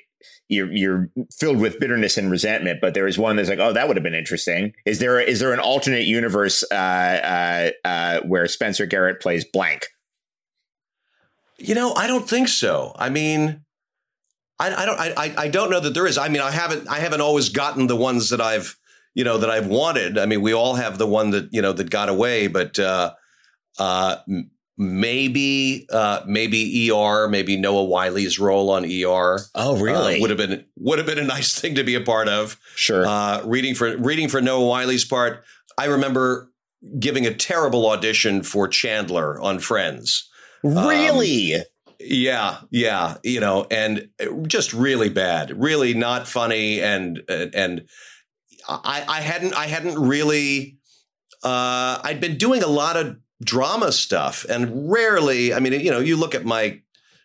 you're 0.49 0.73
you're 0.73 1.11
filled 1.31 1.59
with 1.59 1.79
bitterness 1.79 2.17
and 2.17 2.31
resentment, 2.31 2.81
but 2.81 2.95
there 2.95 3.07
is 3.07 3.19
one 3.19 3.37
that's 3.37 3.49
like, 3.49 3.59
oh, 3.59 3.73
that 3.73 3.87
would 3.87 3.97
have 3.97 4.03
been 4.03 4.15
interesting. 4.15 4.73
Is 4.87 4.99
there 4.99 5.21
is 5.21 5.41
there 5.41 5.53
an 5.53 5.61
alternate 5.61 6.07
universe 6.07 6.65
uh, 6.73 6.75
uh, 6.75 7.71
uh, 7.87 8.21
where 8.23 8.49
Spencer 8.49 8.87
Garrett 8.87 9.21
plays 9.21 9.45
blank? 9.45 9.89
You 11.59 11.75
know, 11.75 11.93
I 11.95 12.07
don't 12.07 12.29
think 12.29 12.49
so. 12.49 12.95
I 12.97 13.11
mean, 13.11 13.65
I, 14.59 14.75
I 14.75 14.87
don't 14.87 14.99
I, 14.99 15.35
I 15.37 15.49
don't 15.49 15.71
know 15.71 15.81
that 15.81 15.95
there 15.95 16.07
is. 16.07 16.19
I 16.19 16.29
mean, 16.29 16.43
I 16.43 16.51
haven't 16.51 16.89
I 16.89 16.99
haven't 16.99 17.21
always 17.21 17.49
gotten 17.49 17.87
the 17.87 17.97
ones 17.97 18.31
that 18.31 18.41
I've 18.41 18.77
you 19.15 19.25
know 19.25 19.39
that 19.39 19.51
I've 19.51 19.67
wanted. 19.67 20.19
I 20.19 20.27
mean, 20.27 20.41
we 20.41 20.53
all 20.53 20.75
have 20.75 20.99
the 20.99 21.07
one 21.07 21.31
that 21.31 21.49
you 21.53 21.61
know 21.61 21.73
that 21.73 21.91
got 21.91 22.09
away, 22.09 22.47
but 22.47 22.79
uh, 22.79 23.15
uh, 23.79 24.17
maybe 24.77 25.87
uh, 25.93 26.23
maybe 26.27 26.91
ER, 26.91 27.29
maybe 27.29 27.57
Noah 27.57 27.85
Wyle's 27.85 28.39
role 28.39 28.71
on 28.71 28.85
ER. 28.85 29.41
Oh, 29.55 29.77
really? 29.77 30.19
Uh, 30.19 30.21
would 30.21 30.31
have 30.31 30.39
been 30.39 30.65
would 30.77 30.99
have 30.99 31.07
been 31.07 31.19
a 31.19 31.25
nice 31.25 31.59
thing 31.59 31.75
to 31.75 31.85
be 31.85 31.97
a 31.97 32.01
part 32.01 32.29
of. 32.29 32.59
Sure. 32.77 33.05
Uh, 33.07 33.43
reading 33.45 33.75
for 33.75 33.97
reading 33.97 34.29
for 34.29 34.41
Noah 34.41 34.67
Wyle's 34.67 35.05
part, 35.05 35.45
I 35.77 35.87
remember 35.87 36.51
giving 36.99 37.27
a 37.27 37.35
terrible 37.35 37.89
audition 37.91 38.43
for 38.43 38.69
Chandler 38.69 39.41
on 39.41 39.59
Friends. 39.59 40.29
Really? 40.63 41.57
Um, 41.57 41.63
yeah, 42.01 42.59
yeah, 42.71 43.17
you 43.25 43.41
know, 43.41 43.67
and 43.71 44.09
just 44.47 44.73
really 44.73 45.09
bad, 45.09 45.51
really 45.61 45.95
not 45.95 46.29
funny, 46.29 46.81
and 46.81 47.23
and 47.29 47.87
I, 48.69 49.05
I 49.09 49.21
hadn't 49.21 49.55
I 49.55 49.67
hadn't 49.67 49.99
really 49.99 50.79
uh, 51.43 52.01
I'd 52.03 52.21
been 52.21 52.37
doing 52.37 52.63
a 52.63 52.69
lot 52.69 52.97
of 52.97 53.17
drama 53.43 53.93
stuff. 53.93 54.45
And 54.49 54.91
rarely, 54.91 55.55
I 55.55 55.61
mean, 55.61 55.73
you 55.73 55.91
know, 55.91 56.01
you 56.01 56.17
look 56.17 56.35
at 56.35 56.45
my 56.45 56.81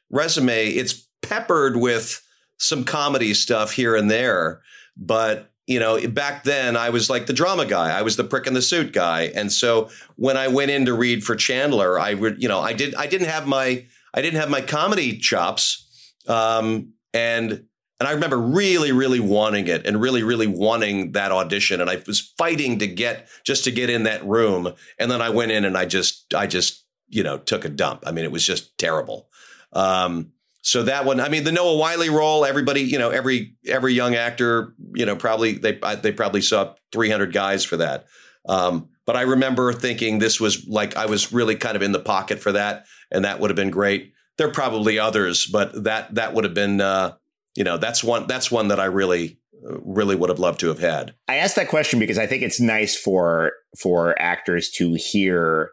resume, 0.10 0.68
it's 0.68 1.08
peppered 1.22 1.78
with 1.78 2.22
some 2.58 2.84
comedy 2.84 3.34
stuff 3.34 3.72
here 3.72 3.96
and 3.96 4.10
there. 4.12 4.62
But, 4.96 5.52
you 5.68 5.80
know, 5.80 6.06
back 6.10 6.44
then 6.44 6.76
I 6.76 6.90
was 6.90 7.10
like 7.10 7.26
the 7.26 7.34
drama 7.34 7.66
guy. 7.66 7.98
I 7.98 8.02
was 8.02 8.18
the 8.18 8.24
prick 8.24 8.48
in 8.48 8.54
the 8.54 8.62
suit 8.62 8.92
guy. 8.92 9.32
And 9.34 9.52
so 9.52 9.90
when 10.16 10.36
I 10.36 10.48
went 10.48 10.72
in 10.72 10.86
to 10.86 10.94
read 10.94 11.24
for 11.24 11.36
Chandler, 11.36 12.00
I 12.00 12.14
would, 12.16 12.42
you 12.42 12.50
know, 12.50 12.60
I 12.60 12.74
did 12.74 12.96
I 12.96 13.08
didn't 13.08 13.28
have 13.28 13.48
my 13.48 13.86
I 14.14 14.22
didn't 14.22 14.40
have 14.40 14.50
my 14.50 14.62
comedy 14.62 15.18
chops. 15.18 16.16
Um, 16.28 16.94
and 17.14 17.66
and 18.00 18.10
I 18.10 18.12
remember 18.12 18.38
really, 18.38 18.92
really 18.92 19.22
wanting 19.22 19.70
it 19.70 19.86
and 19.86 20.02
really, 20.02 20.24
really 20.24 20.48
wanting 20.48 21.14
that 21.14 21.32
audition. 21.32 21.80
And 21.80 21.90
I 21.90 22.04
was 22.06 22.20
fighting 22.38 22.80
to 22.80 22.88
get 22.88 23.30
just 23.46 23.64
to 23.64 23.72
get 23.72 23.90
in 23.90 24.04
that 24.04 24.26
room. 24.26 24.74
And 25.00 25.10
then 25.10 25.22
I 25.22 25.30
went 25.30 25.54
in 25.54 25.64
and 25.64 25.78
I 25.78 25.86
just, 25.86 26.34
I 26.34 26.46
just, 26.46 26.84
you 27.08 27.24
know, 27.24 27.38
took 27.38 27.64
a 27.64 27.70
dump. 27.70 28.04
I 28.06 28.12
mean, 28.12 28.26
it 28.26 28.32
was 28.32 28.46
just 28.46 28.78
terrible. 28.78 29.30
Um, 29.72 30.33
so 30.64 30.84
that 30.84 31.04
one, 31.04 31.20
I 31.20 31.28
mean, 31.28 31.44
the 31.44 31.52
Noah 31.52 31.76
Wyle 31.76 32.10
role, 32.10 32.46
everybody, 32.46 32.82
you 32.82 32.98
know, 32.98 33.10
every 33.10 33.56
every 33.68 33.94
young 33.94 34.16
actor, 34.16 34.74
you 34.96 35.06
know, 35.06 35.16
probably 35.16 35.58
they 35.58 35.78
they 36.02 36.14
probably 36.14 36.42
saw 36.42 36.74
300 36.94 37.34
guys 37.34 37.66
for 37.66 37.78
that. 37.78 38.06
Um, 38.48 38.88
but 39.06 39.18
I 39.18 39.24
remember 39.24 39.74
thinking 39.74 40.20
this 40.20 40.40
was 40.40 40.66
like 40.66 40.96
I 40.96 41.06
was 41.06 41.34
really 41.34 41.58
kind 41.58 41.76
of 41.76 41.82
in 41.82 41.92
the 41.92 42.00
pocket 42.00 42.40
for 42.40 42.54
that, 42.54 42.86
and 43.12 43.26
that 43.26 43.42
would 43.42 43.50
have 43.50 43.58
been 43.58 43.72
great. 43.72 44.14
There 44.38 44.48
are 44.48 44.54
probably 44.54 44.98
others, 44.98 45.46
but 45.46 45.84
that 45.84 46.16
that 46.16 46.34
would 46.34 46.46
have 46.46 46.54
been 46.54 46.80
uh, 46.80 47.16
you 47.56 47.66
know 47.66 47.78
that's 47.78 48.02
one 48.02 48.26
that's 48.28 48.50
one 48.50 48.70
that 48.70 48.80
I 48.80 48.86
really 48.86 49.40
really 49.84 50.16
would 50.16 50.30
have 50.30 50.40
loved 50.40 50.62
to 50.62 50.70
have 50.70 50.80
had. 50.80 51.14
I 51.28 51.36
asked 51.36 51.58
that 51.58 51.68
question 51.68 52.00
because 52.00 52.18
I 52.18 52.26
think 52.26 52.42
it's 52.42 52.62
nice 52.62 52.98
for 52.98 53.52
for 53.78 54.18
actors 54.18 54.72
to 54.78 54.94
hear 54.94 55.72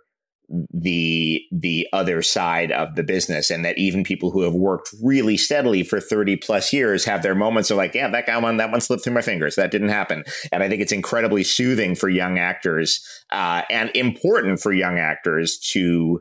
the 0.72 1.42
the 1.52 1.86
other 1.92 2.22
side 2.22 2.72
of 2.72 2.96
the 2.96 3.04
business 3.04 3.50
and 3.50 3.64
that 3.64 3.78
even 3.78 4.02
people 4.02 4.32
who 4.32 4.42
have 4.42 4.54
worked 4.54 4.90
really 5.02 5.36
steadily 5.36 5.84
for 5.84 6.00
30 6.00 6.36
plus 6.36 6.72
years 6.72 7.04
have 7.04 7.22
their 7.22 7.36
moments 7.36 7.70
of 7.70 7.76
like 7.76 7.94
yeah 7.94 8.08
that 8.08 8.26
guy 8.26 8.36
one 8.36 8.56
that 8.56 8.70
one 8.70 8.80
slipped 8.80 9.04
through 9.04 9.12
my 9.12 9.22
fingers 9.22 9.54
that 9.54 9.70
didn't 9.70 9.90
happen 9.90 10.24
and 10.50 10.62
i 10.62 10.68
think 10.68 10.82
it's 10.82 10.90
incredibly 10.90 11.44
soothing 11.44 11.94
for 11.94 12.08
young 12.08 12.38
actors 12.38 13.04
uh, 13.30 13.62
and 13.70 13.90
important 13.94 14.60
for 14.60 14.72
young 14.72 14.98
actors 14.98 15.56
to 15.58 16.20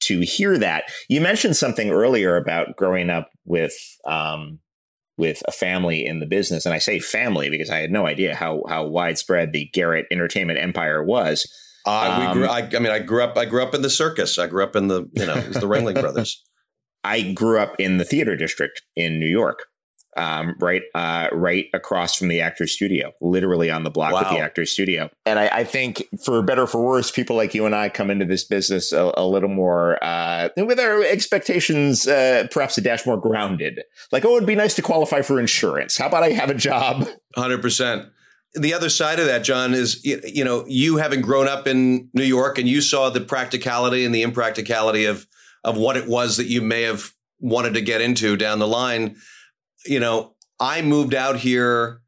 to 0.00 0.20
hear 0.20 0.58
that 0.58 0.84
you 1.08 1.20
mentioned 1.20 1.56
something 1.56 1.90
earlier 1.90 2.36
about 2.36 2.76
growing 2.76 3.08
up 3.08 3.30
with 3.44 3.74
um, 4.04 4.58
with 5.16 5.42
a 5.46 5.52
family 5.52 6.04
in 6.06 6.18
the 6.18 6.26
business. 6.26 6.64
And 6.64 6.74
I 6.74 6.78
say 6.78 6.98
family 6.98 7.50
because 7.50 7.68
I 7.68 7.80
had 7.80 7.92
no 7.92 8.06
idea 8.06 8.34
how 8.34 8.62
how 8.68 8.86
widespread 8.86 9.52
the 9.52 9.68
Garrett 9.74 10.06
entertainment 10.10 10.58
empire 10.58 11.04
was. 11.04 11.46
Uh, 11.86 12.16
we 12.20 12.26
Um, 12.26 12.32
grew, 12.36 12.46
I, 12.46 12.58
I 12.60 12.78
mean, 12.78 12.92
I 12.92 12.98
grew 12.98 13.22
up. 13.22 13.36
I 13.38 13.44
grew 13.46 13.62
up 13.62 13.74
in 13.74 13.82
the 13.82 13.90
circus. 13.90 14.38
I 14.38 14.46
grew 14.46 14.62
up 14.62 14.76
in 14.76 14.88
the 14.88 15.08
you 15.14 15.26
know 15.26 15.34
it 15.34 15.48
was 15.48 15.56
the 15.56 15.66
Ringling 15.68 16.00
Brothers. 16.00 16.42
I 17.04 17.32
grew 17.32 17.58
up 17.58 17.76
in 17.78 17.96
the 17.96 18.04
theater 18.04 18.36
district 18.36 18.82
in 18.94 19.18
New 19.18 19.26
York, 19.28 19.60
um, 20.18 20.54
right, 20.60 20.82
uh, 20.94 21.28
right 21.32 21.64
across 21.72 22.14
from 22.14 22.28
the 22.28 22.42
Actors 22.42 22.72
Studio, 22.72 23.12
literally 23.22 23.70
on 23.70 23.84
the 23.84 23.90
block 23.90 24.12
Wow. 24.12 24.34
the 24.34 24.38
Actors 24.40 24.70
Studio. 24.70 25.08
And 25.24 25.38
I, 25.38 25.46
I 25.48 25.64
think, 25.64 26.04
for 26.22 26.42
better 26.42 26.64
or 26.64 26.66
for 26.66 26.84
worse, 26.84 27.10
people 27.10 27.36
like 27.36 27.54
you 27.54 27.64
and 27.64 27.74
I 27.74 27.88
come 27.88 28.10
into 28.10 28.26
this 28.26 28.44
business 28.44 28.92
a, 28.92 29.12
a 29.16 29.24
little 29.26 29.48
more 29.48 29.96
uh, 30.04 30.50
with 30.58 30.78
our 30.78 31.02
expectations, 31.02 32.06
uh, 32.06 32.48
perhaps 32.50 32.76
a 32.76 32.82
dash 32.82 33.06
more 33.06 33.16
grounded. 33.16 33.80
Like, 34.12 34.26
oh, 34.26 34.36
it'd 34.36 34.46
be 34.46 34.54
nice 34.54 34.74
to 34.74 34.82
qualify 34.82 35.22
for 35.22 35.40
insurance. 35.40 35.96
How 35.96 36.08
about 36.08 36.22
I 36.22 36.32
have 36.32 36.50
a 36.50 36.54
job? 36.54 37.08
Hundred 37.34 37.62
percent. 37.62 38.06
The 38.54 38.74
other 38.74 38.88
side 38.88 39.20
of 39.20 39.26
that, 39.26 39.44
John, 39.44 39.74
is 39.74 40.04
you 40.04 40.44
know 40.44 40.64
you 40.66 40.96
having 40.96 41.20
grown 41.20 41.48
up 41.48 41.66
in 41.66 42.08
New 42.14 42.24
York 42.24 42.58
and 42.58 42.68
you 42.68 42.80
saw 42.80 43.10
the 43.10 43.20
practicality 43.20 44.04
and 44.04 44.14
the 44.14 44.22
impracticality 44.22 45.04
of 45.04 45.26
of 45.62 45.76
what 45.76 45.96
it 45.96 46.08
was 46.08 46.36
that 46.36 46.46
you 46.46 46.60
may 46.60 46.82
have 46.82 47.12
wanted 47.38 47.74
to 47.74 47.80
get 47.80 48.00
into 48.00 48.36
down 48.36 48.58
the 48.58 48.66
line. 48.66 49.16
You 49.86 50.00
know, 50.00 50.34
I 50.58 50.82
moved 50.82 51.14
out 51.14 51.36
here. 51.36 52.02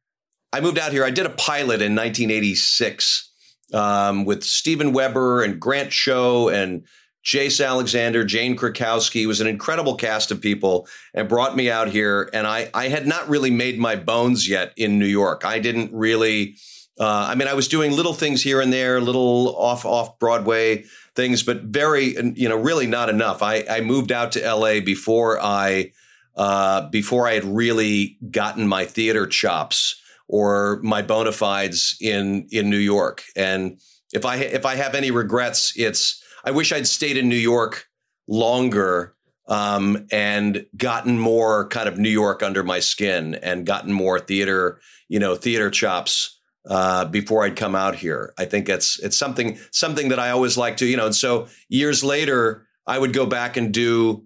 I 0.52 0.60
moved 0.60 0.78
out 0.78 0.92
here. 0.92 1.04
I 1.04 1.10
did 1.10 1.26
a 1.26 1.30
pilot 1.30 1.80
in 1.80 1.94
1986 1.94 3.30
um, 3.72 4.24
with 4.24 4.44
Steven 4.44 4.92
Weber 4.92 5.42
and 5.42 5.60
Grant 5.60 5.92
Show 5.92 6.48
and 6.48 6.84
Jace 7.24 7.64
Alexander, 7.64 8.24
Jane 8.24 8.56
Krakowski. 8.56 9.26
Was 9.26 9.40
an 9.40 9.46
incredible 9.46 9.94
cast 9.94 10.30
of 10.30 10.40
people 10.40 10.88
and 11.14 11.28
brought 11.28 11.56
me 11.56 11.70
out 11.70 11.88
here. 11.88 12.28
And 12.32 12.46
I, 12.46 12.70
I 12.74 12.88
had 12.88 13.06
not 13.06 13.28
really 13.28 13.50
made 13.50 13.78
my 13.78 13.96
bones 13.96 14.48
yet 14.48 14.72
in 14.76 14.98
New 14.98 15.06
York. 15.06 15.44
I 15.44 15.58
didn't 15.60 15.92
really, 15.92 16.56
uh, 16.98 17.26
I 17.30 17.34
mean, 17.34 17.48
I 17.48 17.54
was 17.54 17.68
doing 17.68 17.92
little 17.92 18.14
things 18.14 18.42
here 18.42 18.60
and 18.60 18.72
there, 18.72 19.00
little 19.00 19.54
off, 19.56 19.84
off 19.84 20.18
Broadway 20.18 20.84
things, 21.14 21.42
but 21.42 21.62
very, 21.62 22.16
you 22.34 22.48
know, 22.48 22.56
really 22.56 22.86
not 22.86 23.08
enough. 23.08 23.42
I, 23.42 23.64
I 23.70 23.80
moved 23.82 24.10
out 24.10 24.32
to 24.32 24.54
LA 24.54 24.80
before 24.80 25.40
I, 25.40 25.92
uh, 26.34 26.88
before 26.88 27.28
I 27.28 27.34
had 27.34 27.44
really 27.44 28.16
gotten 28.30 28.66
my 28.66 28.84
theater 28.84 29.26
chops 29.26 30.00
or 30.26 30.80
my 30.82 31.02
bona 31.02 31.30
fides 31.30 31.96
in, 32.00 32.48
in 32.50 32.70
New 32.70 32.78
York. 32.78 33.22
And 33.36 33.78
if 34.12 34.24
I, 34.24 34.36
if 34.36 34.64
I 34.66 34.76
have 34.76 34.94
any 34.94 35.10
regrets, 35.10 35.74
it's, 35.76 36.21
I 36.44 36.50
wish 36.50 36.72
I'd 36.72 36.86
stayed 36.86 37.16
in 37.16 37.28
New 37.28 37.36
York 37.36 37.86
longer 38.28 39.14
um, 39.48 40.06
and 40.10 40.66
gotten 40.76 41.18
more 41.18 41.68
kind 41.68 41.88
of 41.88 41.98
New 41.98 42.08
York 42.10 42.42
under 42.42 42.62
my 42.62 42.80
skin 42.80 43.34
and 43.36 43.66
gotten 43.66 43.92
more 43.92 44.18
theater, 44.18 44.80
you 45.08 45.18
know, 45.18 45.34
theater 45.34 45.70
chops 45.70 46.38
uh, 46.68 47.04
before 47.06 47.44
I'd 47.44 47.56
come 47.56 47.74
out 47.74 47.96
here. 47.96 48.32
I 48.38 48.44
think 48.44 48.68
it's 48.68 48.98
it's 49.00 49.16
something 49.18 49.58
something 49.72 50.08
that 50.10 50.18
I 50.20 50.30
always 50.30 50.56
like 50.56 50.76
to, 50.78 50.86
you 50.86 50.96
know. 50.96 51.06
And 51.06 51.14
so 51.14 51.48
years 51.68 52.04
later, 52.04 52.66
I 52.86 52.98
would 52.98 53.12
go 53.12 53.26
back 53.26 53.56
and 53.56 53.72
do 53.74 54.24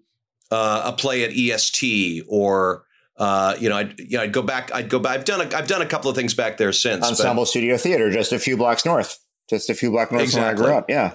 uh, 0.50 0.82
a 0.86 0.92
play 0.92 1.24
at 1.24 1.32
EST 1.32 2.24
or. 2.28 2.84
Uh, 3.18 3.56
you 3.58 3.70
know, 3.70 3.76
I'd 3.78 3.98
you 3.98 4.18
know, 4.18 4.24
I'd 4.24 4.32
go 4.34 4.42
back. 4.42 4.70
I'd 4.74 4.90
go 4.90 4.98
back. 4.98 5.14
I've 5.18 5.24
done 5.24 5.40
a, 5.40 5.56
I've 5.56 5.66
done 5.66 5.80
a 5.80 5.86
couple 5.86 6.10
of 6.10 6.16
things 6.16 6.34
back 6.34 6.58
there 6.58 6.70
since. 6.70 7.00
but- 7.00 7.08
Ensemble 7.12 7.46
Studio 7.46 7.78
Theater, 7.78 8.10
just 8.10 8.30
a 8.30 8.38
few 8.38 8.58
blocks 8.58 8.84
north, 8.84 9.18
just 9.48 9.70
a 9.70 9.74
few 9.74 9.90
blocks 9.90 10.12
north 10.12 10.30
from 10.30 10.42
where 10.42 10.50
I 10.50 10.54
grew 10.54 10.66
up. 10.74 10.90
Yeah. 10.90 11.14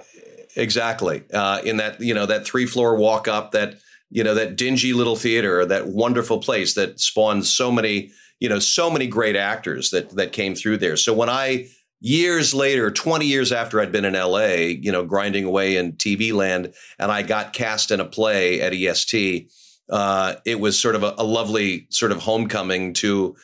Exactly. 0.56 1.24
Uh, 1.34 1.62
in 1.64 1.78
that, 1.78 2.02
you 2.02 2.14
know, 2.14 2.26
that 2.26 2.46
three 2.46 2.66
floor 2.66 2.96
walk 2.96 3.28
up, 3.28 3.52
that, 3.52 3.76
you 4.10 4.24
know, 4.24 4.34
that 4.34 4.56
dingy 4.56 4.94
little 4.94 5.16
theater, 5.16 5.66
that 5.66 5.88
wonderful 5.88 6.40
place 6.40 6.74
that 6.74 7.00
spawned 7.00 7.46
so 7.46 7.72
many, 7.72 8.12
you 8.40 8.50
know, 8.50 8.60
so 8.60 8.90
many 8.90 9.08
great 9.08 9.36
actors 9.36 9.92
that, 9.92 10.10
that 10.12 10.34
came 10.34 10.56
through 10.56 10.78
there. 10.78 10.98
So 10.98 11.14
when 11.14 11.30
I, 11.30 11.70
years 12.02 12.54
later, 12.54 12.92
20 12.92 13.26
years 13.26 13.52
after 13.52 13.80
I'd 13.80 13.92
been 13.92 14.06
in 14.06 14.14
LA, 14.14 14.48
you 14.82 14.92
know, 14.92 15.06
grinding 15.06 15.46
away 15.46 15.78
in 15.78 15.94
TV 15.94 16.34
land, 16.34 16.74
and 17.00 17.12
I 17.12 17.22
got 17.22 17.54
cast 17.54 17.92
in 17.92 18.00
a 18.00 18.06
play 18.06 18.60
at 18.62 18.74
EST, 18.74 19.50
uh, 19.90 20.36
it 20.46 20.60
was 20.60 20.80
sort 20.80 20.96
of 20.96 21.04
a, 21.04 21.14
a 21.18 21.24
lovely 21.24 21.88
sort 21.90 22.12
of 22.12 22.20
homecoming 22.20 22.94
to, 22.96 23.36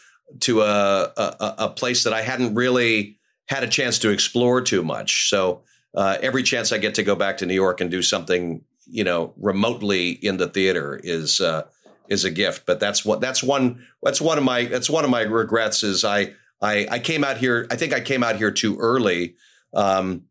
to 0.41 0.61
a, 0.61 1.11
a, 1.15 1.55
a 1.59 1.69
place 1.69 2.03
that 2.03 2.13
I 2.13 2.21
hadn't 2.21 2.55
really 2.55 3.17
had 3.47 3.63
a 3.63 3.67
chance 3.67 3.99
to 3.99 4.09
explore 4.09 4.61
too 4.61 4.83
much. 4.83 5.29
So, 5.29 5.63
uh, 5.95 6.17
every 6.21 6.43
chance 6.43 6.71
I 6.71 6.77
get 6.77 6.95
to 6.95 7.03
go 7.03 7.15
back 7.15 7.37
to 7.37 7.45
New 7.45 7.53
York 7.53 7.81
and 7.81 7.89
do 7.89 8.01
something, 8.01 8.63
you 8.85 9.03
know, 9.03 9.33
remotely 9.37 10.11
in 10.11 10.37
the 10.37 10.47
theater 10.47 10.99
is 11.03 11.41
uh, 11.41 11.63
is 12.09 12.25
a 12.25 12.31
gift. 12.31 12.65
But 12.65 12.79
that's 12.79 13.03
what 13.05 13.21
that's 13.21 13.43
one 13.43 13.85
that's 14.03 14.21
one 14.21 14.37
of 14.37 14.43
my 14.43 14.65
that's 14.65 14.89
one 14.89 15.03
of 15.03 15.09
my 15.09 15.21
regrets 15.21 15.83
is 15.83 16.03
I 16.03 16.33
I, 16.61 16.87
I 16.89 16.99
came 16.99 17.23
out 17.23 17.37
here. 17.37 17.67
I 17.69 17.75
think 17.75 17.93
I 17.93 18.01
came 18.01 18.23
out 18.23 18.37
here 18.37 18.51
too 18.51 18.77
early, 18.79 19.35
um, 19.73 20.23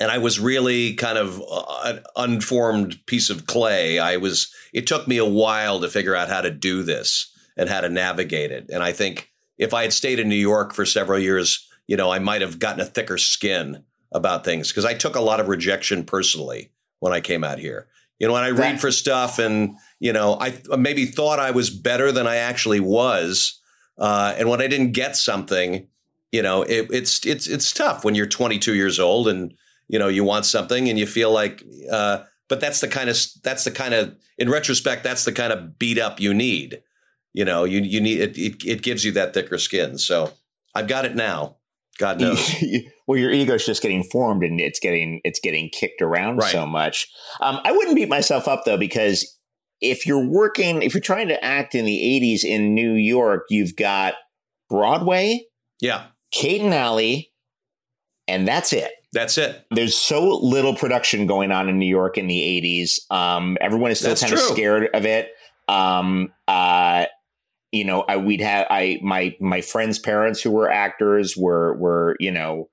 and 0.00 0.10
I 0.10 0.18
was 0.18 0.40
really 0.40 0.94
kind 0.94 1.18
of 1.18 1.40
uh, 1.40 1.82
an 1.84 2.02
unformed 2.16 3.04
piece 3.06 3.30
of 3.30 3.46
clay. 3.46 3.98
I 3.98 4.16
was. 4.16 4.52
It 4.72 4.86
took 4.86 5.06
me 5.06 5.18
a 5.18 5.24
while 5.24 5.80
to 5.80 5.88
figure 5.88 6.16
out 6.16 6.28
how 6.28 6.40
to 6.40 6.50
do 6.50 6.82
this 6.82 7.32
and 7.56 7.68
how 7.68 7.80
to 7.80 7.88
navigate 7.88 8.50
it. 8.50 8.70
And 8.72 8.82
I 8.82 8.92
think 8.92 9.30
if 9.58 9.74
I 9.74 9.82
had 9.82 9.92
stayed 9.92 10.18
in 10.18 10.28
New 10.28 10.34
York 10.34 10.72
for 10.72 10.86
several 10.86 11.18
years, 11.18 11.68
you 11.86 11.96
know, 11.96 12.10
I 12.10 12.18
might 12.18 12.40
have 12.40 12.58
gotten 12.58 12.80
a 12.80 12.86
thicker 12.86 13.18
skin 13.18 13.84
about 14.12 14.44
things 14.44 14.68
because 14.68 14.84
I 14.84 14.94
took 14.94 15.16
a 15.16 15.20
lot 15.20 15.40
of 15.40 15.48
rejection 15.48 16.04
personally 16.04 16.72
when 16.98 17.12
I 17.12 17.20
came 17.20 17.44
out 17.44 17.58
here. 17.58 17.88
You 18.18 18.26
know, 18.26 18.34
when 18.34 18.44
I 18.44 18.50
read 18.50 18.80
for 18.80 18.92
stuff 18.92 19.38
and, 19.38 19.76
you 19.98 20.12
know, 20.12 20.36
I 20.38 20.60
maybe 20.76 21.06
thought 21.06 21.38
I 21.38 21.52
was 21.52 21.70
better 21.70 22.12
than 22.12 22.26
I 22.26 22.36
actually 22.36 22.80
was. 22.80 23.58
Uh, 23.96 24.34
and 24.36 24.48
when 24.48 24.60
I 24.60 24.66
didn't 24.66 24.92
get 24.92 25.16
something, 25.16 25.88
you 26.30 26.42
know, 26.42 26.62
it, 26.62 26.88
it's, 26.90 27.24
it's, 27.24 27.46
it's 27.46 27.72
tough 27.72 28.04
when 28.04 28.14
you're 28.14 28.26
22 28.26 28.74
years 28.74 29.00
old 29.00 29.26
and, 29.26 29.54
you 29.88 29.98
know, 29.98 30.08
you 30.08 30.22
want 30.22 30.44
something 30.44 30.88
and 30.88 30.98
you 30.98 31.06
feel 31.06 31.32
like, 31.32 31.64
uh, 31.90 32.24
but 32.48 32.60
that's 32.60 32.80
the 32.80 32.88
kind 32.88 33.08
of, 33.08 33.16
that's 33.42 33.64
the 33.64 33.70
kind 33.70 33.94
of, 33.94 34.14
in 34.36 34.50
retrospect, 34.50 35.02
that's 35.02 35.24
the 35.24 35.32
kind 35.32 35.52
of 35.52 35.78
beat 35.78 35.98
up 35.98 36.20
you 36.20 36.34
need. 36.34 36.82
You 37.32 37.46
know, 37.46 37.64
you, 37.64 37.80
you 37.80 38.02
need, 38.02 38.20
it, 38.20 38.36
it, 38.36 38.64
it 38.66 38.82
gives 38.82 39.02
you 39.02 39.12
that 39.12 39.32
thicker 39.32 39.56
skin. 39.56 39.96
So 39.96 40.32
I've 40.74 40.88
got 40.88 41.06
it 41.06 41.16
now. 41.16 41.56
God 42.00 42.20
knows. 42.20 42.54
well, 43.06 43.18
your 43.18 43.30
ego's 43.30 43.64
just 43.66 43.82
getting 43.82 44.02
formed 44.02 44.42
and 44.42 44.58
it's 44.60 44.80
getting 44.80 45.20
it's 45.22 45.38
getting 45.38 45.68
kicked 45.68 46.00
around 46.00 46.38
Right. 46.38 46.50
so 46.50 46.64
much. 46.66 47.08
Um, 47.40 47.60
I 47.62 47.72
wouldn't 47.72 47.94
beat 47.94 48.08
myself 48.08 48.48
up 48.48 48.64
though 48.64 48.78
because 48.78 49.36
if 49.82 50.06
you're 50.06 50.26
working, 50.26 50.82
if 50.82 50.94
you're 50.94 51.00
trying 51.02 51.28
to 51.28 51.44
act 51.44 51.74
in 51.74 51.84
the 51.84 51.98
'80s 52.20 52.42
in 52.44 52.74
New 52.74 52.94
York, 52.94 53.44
you've 53.50 53.76
got 53.76 54.14
Broadway, 54.70 55.44
Yeah, 55.80 56.06
Kate 56.32 56.60
and 56.62 56.72
Allie, 56.74 57.30
and 58.28 58.46
that's 58.48 58.72
it. 58.72 58.90
that's 59.12 59.36
it. 59.38 59.66
There's 59.70 59.96
so 59.96 60.28
little 60.38 60.74
production 60.74 61.26
going 61.26 61.50
on 61.52 61.68
in 61.68 61.78
New 61.78 61.86
York 61.88 62.16
in 62.16 62.28
the 62.28 62.40
80s. 62.40 63.00
Um, 63.12 63.56
everyone 63.60 63.90
is 63.90 63.98
still 63.98 64.10
That's 64.12 64.20
kind 64.22 64.32
of 64.32 64.38
scared 64.38 64.88
of 64.94 65.04
it. 65.04 65.30
Um, 65.68 66.32
uh, 66.48 67.06
you 67.72 67.84
know, 67.84 68.02
I 68.08 68.16
we'd 68.16 68.40
have 68.40 68.66
I 68.70 68.98
my 69.02 69.34
my 69.40 69.60
friends' 69.60 69.98
parents 69.98 70.42
who 70.42 70.50
were 70.50 70.70
actors 70.70 71.36
were 71.36 71.76
were 71.78 72.16
you 72.20 72.30
know 72.30 72.68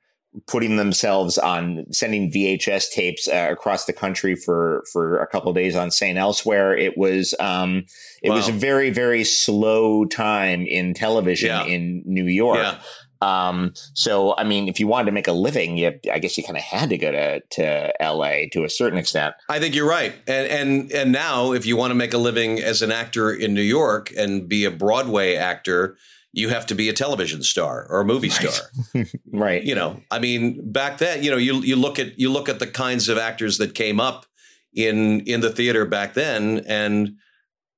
putting 0.45 0.75
themselves 0.75 1.37
on 1.39 1.85
sending 1.91 2.31
VHS 2.31 2.91
tapes 2.91 3.27
uh, 3.27 3.47
across 3.49 3.85
the 3.85 3.93
country 3.93 4.35
for 4.35 4.83
for 4.91 5.17
a 5.19 5.27
couple 5.27 5.49
of 5.49 5.55
days 5.55 5.75
on 5.75 5.89
St. 5.89 6.17
Elsewhere. 6.17 6.75
It 6.77 6.97
was 6.97 7.33
um, 7.39 7.85
it 8.21 8.29
was 8.29 8.47
a 8.47 8.51
very 8.51 8.89
very 8.89 9.23
slow 9.23 10.05
time 10.05 10.65
in 10.65 10.93
television 10.93 11.49
Yeah. 11.49 11.63
in 11.65 12.03
New 12.05 12.25
York. 12.25 12.59
Yeah. 12.59 12.79
Um, 13.22 13.74
so 13.93 14.36
I 14.38 14.43
mean, 14.43 14.68
if 14.68 14.80
you 14.80 14.88
wanted 14.88 15.05
to 15.05 15.11
make 15.11 15.28
a 15.28 15.32
living, 15.34 15.78
you 15.78 15.99
I 16.11 16.20
guess 16.20 16.38
you 16.38 16.43
kind 16.43 16.57
of 16.57 16.63
had 16.63 16.89
to 16.89 16.97
go 16.97 17.11
to 17.11 17.39
to 17.39 17.93
LA 18.01 18.45
to 18.51 18.63
a 18.63 18.70
certain 18.70 18.97
extent. 18.99 19.36
I 19.49 19.59
think 19.59 19.76
you're 19.76 19.89
right. 19.89 20.13
And 20.28 20.47
and 20.47 20.91
and 20.91 21.11
now 21.11 21.51
if 21.53 21.65
you 21.65 21.76
want 21.78 21.91
to 21.91 21.95
make 21.95 22.13
a 22.13 22.18
living 22.18 22.59
as 22.59 22.82
an 22.82 22.91
actor 22.91 23.32
in 23.32 23.53
New 23.53 23.61
York 23.61 24.11
and 24.18 24.47
be 24.47 24.65
a 24.65 24.72
Broadway 24.72 25.36
actor, 25.36 25.97
you 26.34 26.49
have 26.49 26.65
to 26.68 26.76
be 26.76 26.89
a 26.89 26.93
television 26.93 27.41
star 27.43 27.88
or 27.89 28.01
a 28.01 28.05
movie 28.05 28.30
Right. 28.30 28.49
star. 28.51 29.05
Right. 29.32 29.63
You 29.63 29.76
know, 29.76 30.01
I 30.11 30.20
mean, 30.20 30.72
back 30.72 30.97
then, 30.99 31.24
you 31.24 31.32
know, 31.32 31.38
you 31.38 31.61
you 31.61 31.76
look 31.76 31.99
at 31.99 32.18
you 32.20 32.32
look 32.32 32.49
at 32.49 32.59
the 32.59 32.68
kinds 32.68 33.09
of 33.09 33.18
actors 33.18 33.57
that 33.59 33.74
came 33.76 33.99
up 33.99 34.26
in 34.74 35.22
in 35.22 35.41
the 35.41 35.49
theater 35.49 35.86
back 35.86 36.13
then 36.13 36.63
and 36.68 37.15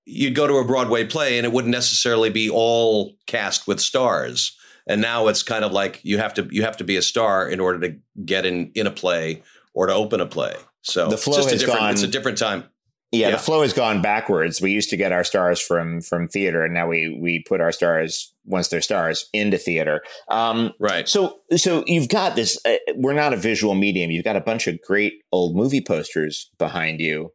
you'd 0.06 0.34
go 0.36 0.48
to 0.48 0.56
a 0.56 0.66
Broadway 0.66 1.06
play 1.06 1.38
and 1.38 1.46
it 1.46 1.52
wouldn't 1.54 1.72
necessarily 1.72 2.30
be 2.32 2.50
all 2.50 3.14
cast 3.28 3.68
with 3.68 3.80
stars. 3.80 4.58
And 4.90 5.00
now 5.02 5.28
it's 5.28 5.44
kind 5.44 5.64
of 5.64 5.72
like 5.72 6.02
you 6.04 6.18
have 6.18 6.34
to 6.34 6.48
you 6.52 6.64
have 6.64 6.76
to 6.78 6.84
be 6.84 6.98
a 6.98 7.02
star 7.02 7.48
in 7.48 7.62
order 7.62 7.80
to 7.88 7.96
get 8.26 8.46
in 8.46 8.72
in 8.76 8.88
a 8.88 8.92
play 8.92 9.42
or 9.74 9.86
to 9.88 9.94
open 9.94 10.20
a 10.20 10.26
play. 10.26 10.56
So 10.82 11.08
The 11.08 11.14
it's 11.14 11.24
flow 11.24 11.36
just 11.38 11.48
a 11.48 11.52
has 11.52 11.60
different 11.62 11.80
gone- 11.80 11.92
it's 11.94 12.04
a 12.04 12.08
different 12.08 12.38
time. 12.38 12.64
Yeah, 13.12 13.30
Yeah. 13.30 13.32
the 13.32 13.38
flow 13.40 13.62
has 13.64 13.74
gone 13.74 14.02
backwards. 14.04 14.62
We 14.62 14.70
used 14.72 14.90
to 14.92 14.98
get 14.98 15.12
our 15.12 15.24
stars 15.24 15.60
from 15.60 16.02
from 16.02 16.28
theater, 16.28 16.64
and 16.64 16.74
now 16.74 16.88
we 16.88 17.18
we 17.22 17.44
put 17.48 17.60
our 17.62 17.72
stars 17.72 18.34
once 18.46 18.68
they're 18.68 18.82
stars 18.82 19.28
into 19.34 19.58
theater. 19.58 20.02
Um, 20.30 20.74
Right. 20.80 21.08
so 21.10 21.40
so 21.56 21.84
you've 21.88 22.10
got 22.10 22.36
this. 22.36 22.60
Uh, 22.66 22.76
we're 22.96 23.14
not 23.14 23.34
a 23.34 23.38
visual 23.38 23.74
medium. 23.76 24.12
You've 24.12 24.26
got 24.26 24.36
a 24.36 24.42
bunch 24.42 24.68
of 24.68 24.80
great 24.82 25.14
old 25.32 25.56
movie 25.56 25.82
posters 25.82 26.52
behind 26.60 27.00
you, 27.00 27.32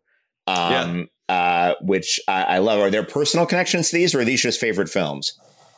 um, 0.47 1.09
uh, 1.29 1.75
which 1.83 2.21
I, 2.29 2.43
I 2.45 2.59
love. 2.59 2.81
Are 2.81 2.91
there 2.91 3.03
personal 3.05 3.47
connections 3.47 3.91
to 3.91 3.97
these, 3.97 4.15
or 4.15 4.21
are 4.21 4.25
these 4.25 4.43
just 4.43 4.61
favorite 4.61 4.89
films? 4.89 5.33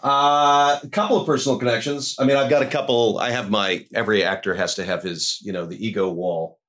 Uh, 0.06 0.78
a 0.84 0.88
couple 0.88 1.18
of 1.20 1.26
personal 1.26 1.58
connections. 1.58 2.14
I 2.20 2.24
mean, 2.24 2.36
I've 2.36 2.48
got 2.48 2.62
a 2.62 2.66
couple. 2.66 3.18
I 3.18 3.30
have 3.30 3.50
my 3.50 3.84
every 3.92 4.22
actor 4.22 4.54
has 4.54 4.76
to 4.76 4.84
have 4.84 5.02
his, 5.02 5.40
you 5.42 5.52
know, 5.52 5.66
the 5.66 5.84
ego 5.84 6.08
wall. 6.08 6.60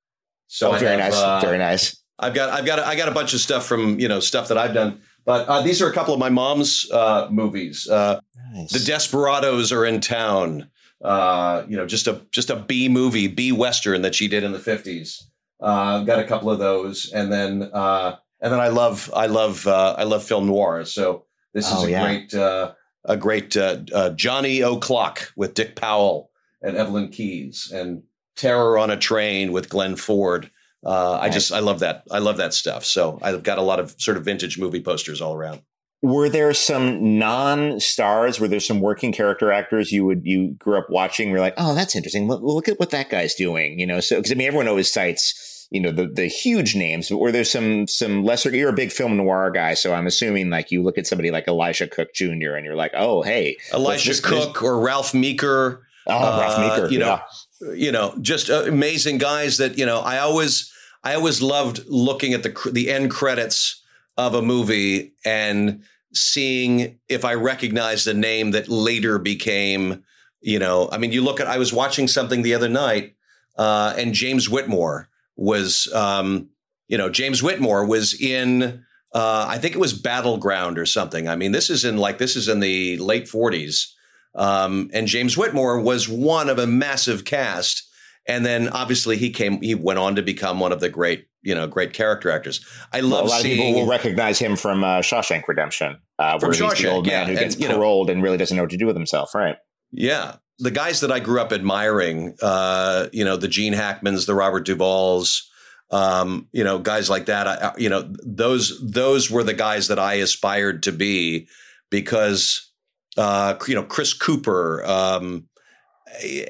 So 0.48 0.70
oh, 0.74 0.78
very 0.78 1.00
have, 1.00 1.12
nice, 1.12 1.22
uh, 1.22 1.40
very 1.42 1.60
nice. 1.60 2.02
I've 2.18 2.34
got, 2.34 2.50
I've 2.50 2.66
got, 2.66 2.80
I 2.80 2.96
got 2.96 3.10
a 3.10 3.12
bunch 3.12 3.36
of 3.36 3.40
stuff 3.40 3.66
from 3.68 4.00
you 4.00 4.08
know 4.08 4.20
stuff 4.20 4.48
that 4.48 4.58
I've 4.58 4.74
done. 4.74 5.02
But 5.24 5.48
uh, 5.48 5.62
these 5.62 5.82
are 5.84 5.90
a 5.90 5.94
couple 5.94 6.14
of 6.16 6.20
my 6.20 6.30
mom's 6.30 6.90
uh, 6.92 7.28
movies. 7.30 7.88
Uh, 7.88 8.20
Nice. 8.54 8.72
the 8.72 8.80
Desperados 8.80 9.74
are 9.74 9.86
in 9.86 10.00
town. 10.00 10.70
Uh, 11.04 11.64
you 11.68 11.76
know, 11.78 11.86
just 11.86 12.08
a 12.08 12.26
just 12.32 12.50
a 12.50 12.56
B 12.56 12.88
movie, 12.90 13.28
B 13.28 13.52
western 13.52 14.02
that 14.02 14.16
she 14.16 14.28
did 14.28 14.44
in 14.44 14.52
the 14.54 14.60
fifties. 14.60 15.22
Uh, 15.62 16.04
got 16.06 16.18
a 16.20 16.24
couple 16.24 16.50
of 16.50 16.58
those, 16.58 17.12
and 17.12 17.32
then 17.32 17.70
uh, 17.74 18.16
and 18.42 18.52
then 18.54 18.60
I 18.60 18.70
love 18.70 19.12
I 19.16 19.28
love 19.28 19.68
uh, 19.68 19.96
I 19.98 20.06
love 20.06 20.24
film 20.24 20.48
noir. 20.48 20.86
So 20.86 21.26
this 21.54 21.68
is 21.68 21.84
Oh, 21.84 21.86
a 21.86 21.90
yeah. 21.92 22.04
great 22.04 22.34
uh, 22.34 22.72
a 23.08 23.18
great 23.18 23.56
uh, 23.58 23.80
uh, 23.94 24.10
Johnny 24.12 24.62
O'clock 24.62 25.34
with 25.36 25.54
Dick 25.54 25.76
Powell 25.76 26.30
and 26.62 26.78
Evelyn 26.78 27.10
Keyes, 27.10 27.72
and 27.74 28.04
Terror 28.36 28.78
on 28.78 28.90
a 28.90 28.98
Train 28.98 29.52
with 29.52 29.70
Glenn 29.70 29.96
Ford. 29.96 30.52
Uh, 30.86 31.18
I 31.20 31.30
just 31.30 31.52
I 31.52 31.60
love 31.60 31.80
that 31.80 32.04
I 32.12 32.20
love 32.20 32.38
that 32.38 32.54
stuff. 32.54 32.86
So 32.86 33.20
I've 33.22 33.44
got 33.44 33.58
a 33.58 33.64
lot 33.64 33.80
of 33.80 33.96
sort 33.98 34.18
of 34.18 34.26
vintage 34.26 34.60
movie 34.60 34.82
posters 34.82 35.22
all 35.22 35.34
around. 35.34 35.62
Were 36.04 36.30
there 36.30 36.54
some 36.54 37.18
non-stars? 37.18 38.40
Were 38.40 38.48
there 38.48 38.60
some 38.60 38.82
working 38.82 39.12
character 39.12 39.52
actors 39.52 39.92
you 39.92 40.06
would 40.06 40.22
you 40.24 40.50
grew 40.60 40.78
up 40.78 40.88
watching? 40.90 41.32
Were 41.32 41.40
like, 41.40 41.56
oh, 41.58 41.74
that's 41.74 41.96
interesting. 41.96 42.28
Look, 42.28 42.42
look 42.44 42.68
at 42.68 42.80
what 42.80 42.92
that 42.92 43.10
guy's 43.10 43.34
doing. 43.34 43.80
You 43.80 43.88
know, 43.88 44.00
so 44.00 44.18
because 44.18 44.32
I 44.32 44.36
mean, 44.36 44.48
everyone 44.48 44.68
always 44.68 44.92
cites 44.92 45.57
you 45.70 45.82
know 45.82 45.92
the 45.92 46.08
the 46.08 46.28
huge 46.28 46.76
names, 46.76 47.10
but 47.10 47.18
were 47.18 47.32
there 47.32 47.44
some 47.44 47.88
some 47.88 48.24
lesser? 48.24 48.56
You're 48.56 48.70
a 48.70 48.74
big 48.74 48.92
film 48.92 49.18
noir 49.18 49.52
guy, 49.52 49.74
so 49.74 49.94
I'm 49.94 50.08
assuming 50.08 50.50
like 50.50 50.72
you 50.72 50.82
look 50.84 50.98
at 50.98 51.08
somebody 51.08 51.32
like 51.32 51.48
Elisha 51.48 51.88
Cook 51.88 52.14
Jr. 52.14 52.54
and 52.56 52.66
you're 52.66 52.76
like, 52.76 52.92
oh, 52.96 53.22
hey, 53.22 53.58
Elisha 53.72 54.10
this- 54.10 54.20
Cook 54.22 54.62
or 54.64 54.80
Ralph 54.80 55.14
Meeker. 55.14 55.86
oh, 56.08 56.40
Ralph 56.40 56.58
Uh, 56.58 56.62
Meeker, 56.62 56.94
you 56.94 57.00
know, 57.00 57.20
yeah. 57.62 57.74
you 57.74 57.92
know, 57.92 58.16
just 58.22 58.50
uh, 58.50 58.64
amazing 58.66 59.18
guys 59.18 59.58
that 59.58 59.78
you 59.78 59.86
know. 59.86 60.00
I 60.00 60.20
always, 60.20 60.72
I 61.04 61.16
always 61.16 61.42
loved 61.42 61.82
looking 61.88 62.34
at 62.34 62.44
the 62.44 62.70
the 62.72 62.90
end 62.90 63.12
credits 63.12 63.82
of 64.18 64.34
a 64.36 64.42
movie 64.42 65.14
and 65.26 65.84
seeing 66.14 66.98
if 67.10 67.24
I 67.26 67.34
recognized 67.34 68.08
a 68.08 68.14
name 68.14 68.52
that 68.52 68.70
later 68.70 69.20
became, 69.20 70.04
you 70.42 70.58
know, 70.60 70.90
I 70.92 70.98
mean, 70.98 71.12
you 71.12 71.22
look 71.24 71.40
at. 71.42 71.48
I 71.48 71.58
was 71.58 71.74
watching 71.74 72.08
something 72.08 72.42
the 72.42 72.56
other 72.56 72.70
night, 72.70 73.16
uh, 73.58 73.94
and 73.98 74.14
James 74.14 74.50
Whitmore 74.50 75.10
was, 75.38 75.88
um, 75.94 76.50
you 76.90 76.98
know, 76.98 77.10
James 77.10 77.42
Whitmore 77.42 77.86
was 77.86 78.20
in. 78.20 78.84
Uh, 79.14 79.46
I 79.48 79.58
think 79.58 79.74
it 79.74 79.80
was 79.80 79.94
Battleground 79.94 80.78
or 80.78 80.86
something. 80.86 81.30
I 81.30 81.38
mean, 81.38 81.54
this 81.54 81.70
is 81.70 81.86
in 81.86 81.98
like 81.98 82.18
this 82.18 82.36
is 82.36 82.50
in 82.50 82.60
the 82.60 82.98
late 82.98 83.28
forties. 83.30 83.94
Um, 84.36 84.90
and 84.94 85.08
James 85.08 85.36
Whitmore 85.38 85.80
was 85.82 86.08
one 86.08 86.50
of 86.50 86.60
a 86.60 86.68
massive 86.68 87.26
cast. 87.26 87.84
And 88.28 88.46
then 88.46 88.68
obviously 88.70 89.18
he 89.18 89.32
came, 89.32 89.62
he 89.62 89.74
went 89.74 89.98
on 90.00 90.16
to 90.18 90.22
become 90.22 90.60
one 90.60 90.72
of 90.72 90.80
the 90.80 90.90
great, 90.90 91.28
you 91.42 91.56
know, 91.56 91.66
great 91.66 91.94
character 91.94 92.30
actors. 92.30 92.64
I 92.92 93.00
Well, 93.00 93.10
love 93.10 93.26
a 93.26 93.30
lot 93.30 93.40
of 93.40 93.46
people 93.46 93.74
will 93.74 93.88
recognize 93.88 94.38
him 94.38 94.56
from 94.58 94.84
uh, 94.84 95.00
Shawshank 95.00 95.48
Redemption, 95.48 95.98
uh, 96.20 96.38
From 96.38 96.50
where 96.50 96.70
he's 96.70 96.82
the 96.82 96.92
old 96.92 97.08
man 97.08 97.14
yeah, 97.14 97.26
who 97.26 97.32
and, 97.32 97.40
gets 97.40 97.58
know- 97.58 97.68
paroled 97.70 98.10
and 98.10 98.22
really 98.22 98.38
doesn't 98.38 98.56
know 98.56 98.64
what 98.64 98.72
to 98.72 98.78
do 98.78 98.86
with 98.86 98.98
himself, 98.98 99.34
right? 99.34 99.56
Yeah. 99.92 100.36
The 100.60 100.72
guys 100.72 101.02
that 101.02 101.12
I 101.12 101.20
grew 101.20 101.40
up 101.40 101.54
admiring, 101.54 102.36
uh, 102.42 103.08
you 103.14 103.24
know, 103.24 103.38
the 103.38 103.48
Gene 103.48 103.74
Hackmans, 103.74 104.26
the 104.26 104.34
Robert 104.34 104.66
Duvalls, 104.66 105.44
um, 105.92 106.48
you 106.52 106.64
know, 106.64 106.80
guys 106.80 107.10
like 107.10 107.28
that, 107.28 107.48
I, 107.48 107.74
you 107.78 107.90
know, 107.90 108.12
those, 108.24 108.80
those 108.82 109.30
were 109.30 109.44
the 109.44 109.54
guys 109.54 109.88
that 109.88 110.00
I 110.00 110.16
aspired 110.16 110.84
to 110.84 110.92
be 110.92 111.48
because, 111.90 112.72
uh, 113.18 113.56
you 113.68 113.76
know, 113.76 113.84
Chris 113.84 114.14
Cooper, 114.14 114.84
um, 114.86 115.48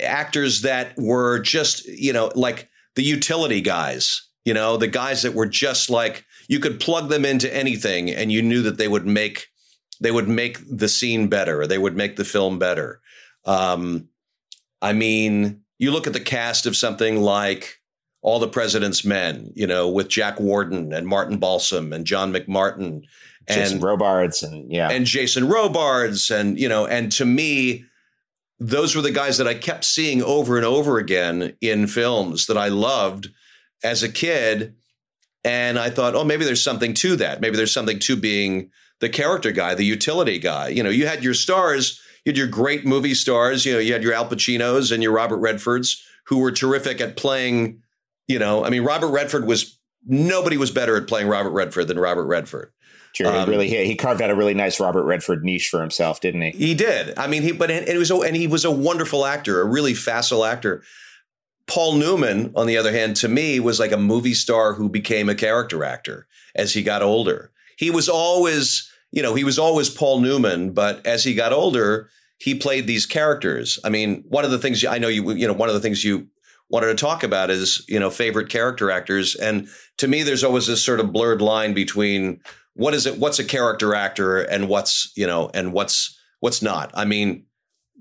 actors 0.01 0.61
that 0.61 0.93
were 0.97 1.39
just, 1.39 1.85
you 1.85 2.13
know, 2.13 2.31
like 2.35 2.69
the 2.95 3.03
utility 3.03 3.61
guys, 3.61 4.27
you 4.45 4.53
know, 4.53 4.77
the 4.77 4.87
guys 4.87 5.21
that 5.23 5.33
were 5.33 5.45
just 5.45 5.89
like, 5.89 6.25
you 6.47 6.59
could 6.59 6.79
plug 6.79 7.09
them 7.09 7.25
into 7.25 7.53
anything 7.53 8.09
and 8.09 8.31
you 8.31 8.41
knew 8.41 8.61
that 8.61 8.77
they 8.77 8.87
would 8.87 9.05
make, 9.05 9.47
they 9.99 10.11
would 10.11 10.29
make 10.29 10.59
the 10.69 10.87
scene 10.87 11.27
better. 11.27 11.67
They 11.67 11.77
would 11.77 11.97
make 11.97 12.15
the 12.15 12.25
film 12.25 12.57
better. 12.57 13.01
Um, 13.47 14.09
I 14.81 14.93
mean, 14.93 15.61
you 15.79 15.91
look 15.91 16.05
at 16.05 16.13
the 16.13 16.19
cast 16.19 16.65
of 16.65 16.75
something 16.75 17.21
like 17.21 17.79
All 18.21 18.39
the 18.39 18.47
President's 18.47 19.03
Men, 19.03 19.51
you 19.55 19.65
know, 19.65 19.89
with 19.89 20.09
Jack 20.09 20.39
Warden 20.39 20.93
and 20.93 21.07
Martin 21.07 21.37
Balsam 21.37 21.93
and 21.93 22.05
John 22.05 22.31
McMartin 22.31 23.03
Jason 23.49 23.75
and 23.75 23.83
Robards 23.83 24.43
and 24.43 24.71
yeah, 24.71 24.89
and 24.89 25.05
Jason 25.05 25.47
Robards 25.47 26.29
and 26.29 26.59
you 26.59 26.67
know, 26.67 26.85
and 26.85 27.11
to 27.13 27.25
me, 27.25 27.85
those 28.59 28.95
were 28.95 29.01
the 29.01 29.11
guys 29.11 29.37
that 29.37 29.47
I 29.47 29.53
kept 29.53 29.85
seeing 29.85 30.21
over 30.21 30.57
and 30.57 30.65
over 30.65 30.97
again 30.97 31.55
in 31.61 31.87
films 31.87 32.47
that 32.47 32.57
I 32.57 32.67
loved 32.67 33.29
as 33.83 34.03
a 34.03 34.09
kid. 34.09 34.75
And 35.43 35.79
I 35.79 35.89
thought, 35.89 36.15
oh, 36.15 36.25
maybe 36.25 36.43
there's 36.43 36.63
something 36.63 36.93
to 36.95 37.15
that. 37.17 37.39
Maybe 37.39 37.55
there's 37.55 37.73
something 37.73 37.99
to 37.99 38.15
being 38.17 38.71
the 38.99 39.07
character 39.07 39.51
guy, 39.51 39.75
the 39.75 39.85
utility 39.85 40.39
guy. 40.39 40.69
You 40.69 40.83
know, 40.83 40.89
you 40.89 41.07
had 41.07 41.23
your 41.23 41.35
stars, 41.35 42.01
you 42.27 42.31
had 42.31 42.37
your 42.37 42.47
great 42.47 42.85
movie 42.85 43.13
stars, 43.13 43.65
you 43.65 43.71
know, 43.71 43.79
you 43.79 43.93
had 43.93 44.03
your 44.03 44.11
Al 44.11 44.27
Pacinos 44.27 44.91
and 44.91 45.01
your 45.01 45.13
Robert 45.13 45.39
Redfords 45.39 46.01
who 46.25 46.39
were 46.39 46.51
terrific 46.51 46.99
at 46.99 47.15
playing, 47.15 47.81
you 48.27 48.37
know, 48.37 48.65
I 48.65 48.69
mean, 48.69 48.83
Robert 48.83 49.07
Redford 49.07 49.47
was 49.47 49.79
nobody 50.05 50.57
was 50.57 50.69
better 50.69 50.97
at 50.97 51.07
playing 51.07 51.29
Robert 51.29 51.51
Redford 51.51 51.87
than 51.87 51.97
Robert 51.97 52.25
Redford. 52.25 52.73
Sure, 53.13 53.31
he 53.31 53.37
Um, 53.37 53.49
really 53.49 53.69
he, 53.69 53.85
he 53.85 53.95
carved 53.95 54.21
out 54.21 54.29
a 54.29 54.35
really 54.35 54.53
nice 54.53 54.77
Robert 54.77 55.03
Redford 55.03 55.45
niche 55.45 55.69
for 55.69 55.79
himself, 55.79 56.19
didn't 56.19 56.41
he? 56.41 56.51
He 56.51 56.73
did. 56.75 57.17
I 57.17 57.27
mean, 57.27 57.43
he 57.43 57.53
but 57.53 57.71
and 57.71 57.87
it 57.87 57.97
was 57.97 58.11
and 58.11 58.35
he 58.35 58.45
was 58.45 58.65
a 58.65 58.71
wonderful 58.71 59.25
actor, 59.25 59.61
a 59.61 59.65
really 59.65 59.93
facile 59.93 60.43
actor. 60.43 60.83
Paul 61.65 61.95
Newman, 61.95 62.51
on 62.57 62.67
the 62.67 62.77
other 62.77 62.91
hand, 62.91 63.15
to 63.17 63.29
me 63.29 63.61
was 63.61 63.79
like 63.79 63.93
a 63.93 63.97
movie 63.97 64.33
star 64.33 64.73
who 64.73 64.89
became 64.89 65.29
a 65.29 65.35
character 65.35 65.85
actor 65.85 66.27
as 66.55 66.73
he 66.73 66.83
got 66.83 67.01
older. 67.01 67.51
He 67.77 67.89
was 67.89 68.09
always, 68.09 68.91
you 69.11 69.23
know, 69.23 69.33
he 69.33 69.45
was 69.45 69.57
always 69.57 69.89
Paul 69.89 70.19
Newman, 70.19 70.71
but 70.71 71.05
as 71.05 71.23
he 71.23 71.33
got 71.33 71.53
older, 71.53 72.09
he 72.37 72.55
played 72.55 72.87
these 72.87 73.05
characters. 73.05 73.79
I 73.83 73.89
mean, 73.89 74.23
one 74.27 74.45
of 74.45 74.51
the 74.51 74.59
things 74.59 74.85
I 74.85 74.97
know 74.97 75.07
you, 75.07 75.31
you 75.31 75.47
know, 75.47 75.53
one 75.53 75.69
of 75.69 75.75
the 75.75 75.81
things 75.81 76.03
you 76.03 76.27
wanted 76.69 76.87
to 76.87 76.95
talk 76.95 77.23
about 77.23 77.49
is, 77.49 77.83
you 77.87 77.99
know, 77.99 78.09
favorite 78.09 78.49
character 78.49 78.91
actors. 78.91 79.35
And 79.35 79.67
to 79.97 80.07
me, 80.07 80.23
there's 80.23 80.43
always 80.43 80.67
this 80.67 80.83
sort 80.83 80.99
of 80.99 81.13
blurred 81.13 81.41
line 81.41 81.73
between 81.73 82.41
what 82.73 82.93
is 82.93 83.05
it, 83.05 83.17
what's 83.17 83.39
a 83.39 83.43
character 83.43 83.95
actor 83.95 84.39
and 84.39 84.67
what's, 84.67 85.11
you 85.15 85.25
know, 85.25 85.49
and 85.53 85.73
what's, 85.73 86.17
what's 86.41 86.61
not. 86.61 86.91
I 86.93 87.05
mean, 87.05 87.45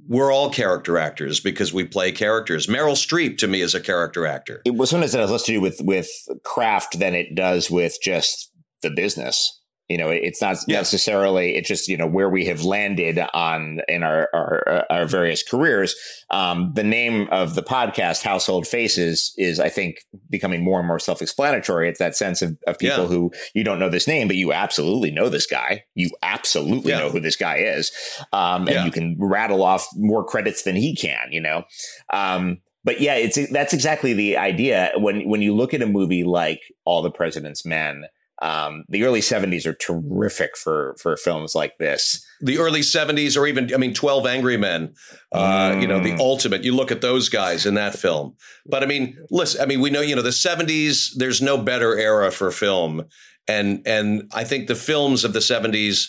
we're 0.08 0.32
all 0.32 0.50
character 0.50 0.98
actors 0.98 1.40
because 1.40 1.72
we 1.72 1.84
play 1.84 2.12
characters. 2.12 2.66
Meryl 2.66 2.92
Streep 2.92 3.38
to 3.38 3.48
me 3.48 3.60
is 3.60 3.74
a 3.74 3.80
character 3.80 4.26
actor. 4.26 4.62
It 4.64 4.74
was 4.74 4.90
sometimes 4.90 5.14
it 5.14 5.20
has 5.20 5.30
less 5.30 5.42
to 5.44 5.52
do 5.52 5.60
with 5.60 5.80
with 5.80 6.08
craft 6.44 6.98
than 6.98 7.14
it 7.14 7.34
does 7.34 7.70
with 7.70 7.96
just 8.02 8.52
the 8.82 8.90
business. 8.90 9.60
You 9.88 9.98
know, 9.98 10.10
it's 10.10 10.42
not 10.42 10.56
necessarily. 10.66 11.54
It's 11.56 11.68
just 11.68 11.86
you 11.88 11.96
know 11.96 12.06
where 12.08 12.28
we 12.28 12.44
have 12.46 12.64
landed 12.64 13.20
on 13.32 13.80
in 13.88 14.02
our 14.02 14.28
our, 14.34 14.84
our 14.90 15.06
various 15.06 15.42
careers. 15.42 15.94
Um, 16.30 16.72
the 16.74 16.82
name 16.82 17.28
of 17.30 17.54
the 17.54 17.62
podcast, 17.62 18.22
Household 18.24 18.66
Faces, 18.66 19.32
is 19.36 19.60
I 19.60 19.68
think 19.68 19.98
becoming 20.28 20.64
more 20.64 20.80
and 20.80 20.88
more 20.88 20.98
self 20.98 21.22
explanatory. 21.22 21.88
It's 21.88 22.00
that 22.00 22.16
sense 22.16 22.42
of, 22.42 22.56
of 22.66 22.78
people 22.78 23.02
Yeah. 23.04 23.06
who 23.08 23.30
you 23.54 23.62
don't 23.62 23.78
know 23.78 23.88
this 23.88 24.08
name, 24.08 24.26
but 24.26 24.36
you 24.36 24.52
absolutely 24.52 25.12
know 25.12 25.28
this 25.28 25.46
guy. 25.46 25.84
You 25.94 26.10
absolutely 26.22 26.90
Yeah. 26.90 26.98
know 26.98 27.10
who 27.10 27.20
this 27.20 27.36
guy 27.36 27.58
is, 27.58 27.92
um, 28.32 28.62
and 28.62 28.70
Yeah. 28.70 28.84
you 28.84 28.90
can 28.90 29.16
rattle 29.20 29.62
off 29.62 29.86
more 29.94 30.24
credits 30.24 30.62
than 30.62 30.74
he 30.74 30.96
can. 30.96 31.28
You 31.30 31.40
know. 31.42 31.62
Um, 32.12 32.58
but 32.82 33.00
yeah, 33.00 33.14
it's 33.14 33.38
that's 33.50 33.72
exactly 33.72 34.14
the 34.14 34.36
idea. 34.36 34.90
When 34.96 35.28
when 35.28 35.42
you 35.42 35.54
look 35.54 35.74
at 35.74 35.82
a 35.82 35.86
movie 35.86 36.24
like 36.24 36.60
All 36.84 37.02
the 37.02 37.10
President's 37.10 37.64
Men, 37.64 38.04
um, 38.42 38.84
the 38.88 39.04
early 39.04 39.20
'70s 39.20 39.66
are 39.66 39.74
terrific 39.74 40.56
for 40.56 40.94
for 40.98 41.16
films 41.16 41.54
like 41.54 41.78
this. 41.78 42.24
The 42.40 42.58
early 42.58 42.80
70s, 42.82 43.34
or 43.36 43.46
even, 43.46 43.72
I 43.72 43.78
mean, 43.78 43.94
12 43.94 44.26
Angry 44.26 44.58
Men, 44.58 44.92
uh, 45.32 45.74
you 45.80 45.86
know, 45.86 46.00
the 46.00 46.12
Mm. 46.12 46.20
ultimate. 46.20 46.62
You 46.64 46.74
look 46.74 46.92
at 46.92 47.00
those 47.00 47.30
guys 47.30 47.64
in 47.64 47.74
that 47.74 47.98
film. 47.98 48.34
But 48.66 48.82
I 48.82 48.86
mean, 48.86 49.16
listen, 49.30 49.62
I 49.62 49.64
mean, 49.64 49.80
we 49.80 49.88
know, 49.88 50.02
you 50.02 50.14
know, 50.14 50.20
the 50.20 50.32
70s, 50.32 51.12
there's 51.16 51.40
no 51.40 51.56
better 51.56 51.98
era 51.98 52.30
for 52.30 52.50
film. 52.50 53.04
And, 53.48 53.80
and 53.86 54.30
I 54.34 54.44
think 54.44 54.66
the 54.66 54.74
films 54.74 55.24
of 55.24 55.32
the 55.32 55.38
70s 55.40 56.08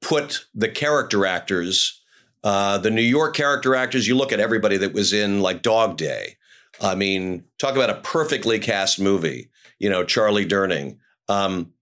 put 0.00 0.46
the 0.52 0.68
character 0.68 1.26
actors, 1.26 2.02
uh, 2.42 2.78
the 2.78 2.90
New 2.90 3.02
York 3.02 3.36
character 3.36 3.76
actors, 3.76 4.08
you 4.08 4.16
look 4.16 4.32
at 4.32 4.40
everybody 4.40 4.76
that 4.78 4.92
was 4.92 5.12
in 5.12 5.40
like 5.40 5.62
Dog 5.62 5.96
Day. 5.96 6.38
I 6.80 6.96
mean, 6.96 7.44
talk 7.60 7.76
about 7.76 7.90
a 7.90 8.00
perfectly 8.00 8.58
cast 8.58 8.98
movie, 8.98 9.50
you 9.78 9.88
know, 9.88 10.02
Charlie 10.02 10.46
Durning. 10.46 10.96
Um, 11.32 11.72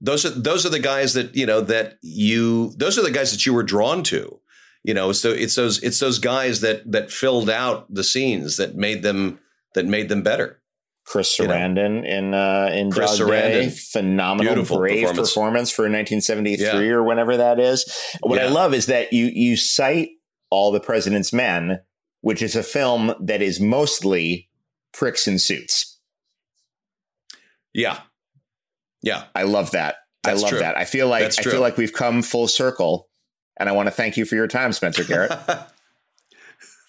those 0.00 0.24
are 0.26 0.30
those 0.30 0.66
are 0.66 0.70
the 0.70 0.78
guys 0.78 1.14
that 1.14 1.34
you 1.34 1.46
know 1.46 1.60
that 1.62 1.98
you 2.02 2.72
those 2.76 2.98
are 2.98 3.02
the 3.02 3.10
guys 3.10 3.30
that 3.32 3.46
you 3.46 3.54
were 3.54 3.62
drawn 3.62 4.02
to 4.04 4.40
you 4.84 4.92
know 4.92 5.10
so 5.12 5.30
it's 5.30 5.54
those 5.54 5.82
it's 5.82 5.98
those 5.98 6.18
guys 6.18 6.60
that 6.60 6.90
that 6.92 7.10
filled 7.10 7.48
out 7.48 7.86
the 7.92 8.04
scenes 8.04 8.56
that 8.58 8.76
made 8.76 9.02
them 9.02 9.38
that 9.74 9.86
made 9.86 10.08
them 10.10 10.22
better 10.22 10.60
Chris 11.06 11.38
Sarandon 11.38 11.96
you 11.96 12.02
know, 12.02 12.16
in 12.18 12.34
uh, 12.34 12.70
in 12.74 12.90
Chris 12.90 13.16
Dog 13.18 13.28
Sarandon. 13.28 13.52
Day, 13.52 13.68
phenomenal, 13.70 14.54
Beautiful 14.54 14.78
brave 14.78 15.02
performance. 15.06 15.28
performance, 15.30 15.70
for 15.70 15.82
1973 15.82 16.66
Yeah. 16.66 16.94
or 16.94 17.02
whenever 17.04 17.36
that 17.36 17.60
is. 17.60 17.84
What 18.20 18.40
I 18.40 18.48
love 18.48 18.74
is 18.74 18.86
that 18.86 19.12
you 19.12 19.26
you 19.26 19.56
cite 19.56 20.10
All 20.50 20.72
the 20.72 20.80
President's 20.80 21.32
Men, 21.32 21.80
which 22.22 22.42
is 22.42 22.56
a 22.56 22.62
film 22.64 23.14
that 23.20 23.40
is 23.40 23.60
mostly 23.60 24.50
pricks 24.92 25.28
in 25.28 25.38
suits. 25.38 26.00
Yeah. 27.72 28.00
Yeah. 29.02 29.24
I 29.34 29.44
love 29.44 29.72
that. 29.72 29.96
That's 30.22 30.40
I 30.40 30.42
love 30.42 30.50
true. 30.50 30.58
that. 30.60 30.76
I 30.76 30.84
feel 30.84 31.08
like 31.08 31.22
That's 31.22 31.38
I 31.38 31.42
feel 31.42 31.60
like 31.60 31.76
we've 31.76 31.92
come 31.92 32.22
full 32.22 32.48
circle, 32.48 33.08
and 33.58 33.68
I 33.68 33.72
want 33.72 33.86
to 33.86 33.92
thank 33.92 34.16
you 34.16 34.24
for 34.24 34.34
your 34.34 34.48
time, 34.48 34.72
Spencer 34.72 35.04
Garrett. 35.04 35.32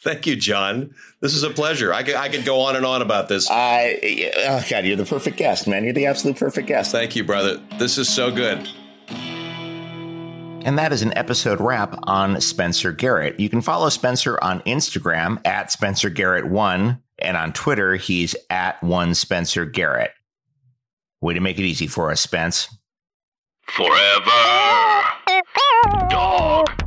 Thank 0.03 0.25
you, 0.25 0.35
John. 0.35 0.93
This 1.21 1.33
is 1.33 1.43
a 1.43 1.49
pleasure. 1.49 1.93
I 1.93 2.03
could, 2.03 2.15
I 2.15 2.29
could 2.29 2.45
go 2.45 2.61
on 2.61 2.75
and 2.75 2.85
on 2.85 3.01
about 3.01 3.27
this. 3.27 3.49
I 3.49 4.31
oh 4.45 4.63
god, 4.69 4.85
you're 4.85 4.95
the 4.95 5.05
perfect 5.05 5.37
guest, 5.37 5.67
man. 5.67 5.83
You're 5.83 5.93
the 5.93 6.05
absolute 6.05 6.37
perfect 6.37 6.67
guest. 6.67 6.91
Thank 6.91 7.15
you, 7.15 7.23
brother. 7.23 7.61
This 7.77 7.97
is 7.97 8.07
so 8.07 8.31
good. 8.31 8.69
And 9.09 10.77
that 10.77 10.93
is 10.93 11.01
an 11.01 11.17
episode 11.17 11.59
wrap 11.59 11.97
on 12.03 12.39
Spencer 12.41 12.91
Garrett. 12.91 13.39
You 13.39 13.49
can 13.49 13.61
follow 13.61 13.89
Spencer 13.89 14.37
on 14.41 14.61
Instagram 14.61 15.45
at 15.45 15.71
Spencer 15.71 16.09
Garrett1, 16.09 17.01
and 17.19 17.37
on 17.37 17.53
Twitter, 17.53 17.95
he's 17.95 18.35
at 18.49 18.81
one 18.83 19.13
Spencer 19.13 19.65
Garrett. 19.65 20.11
Way 21.21 21.33
to 21.33 21.39
make 21.39 21.57
it 21.57 21.63
easy 21.63 21.87
for 21.87 22.11
us, 22.11 22.21
Spence. 22.21 22.67
Forever. 23.67 24.31
Dog. 26.09 26.86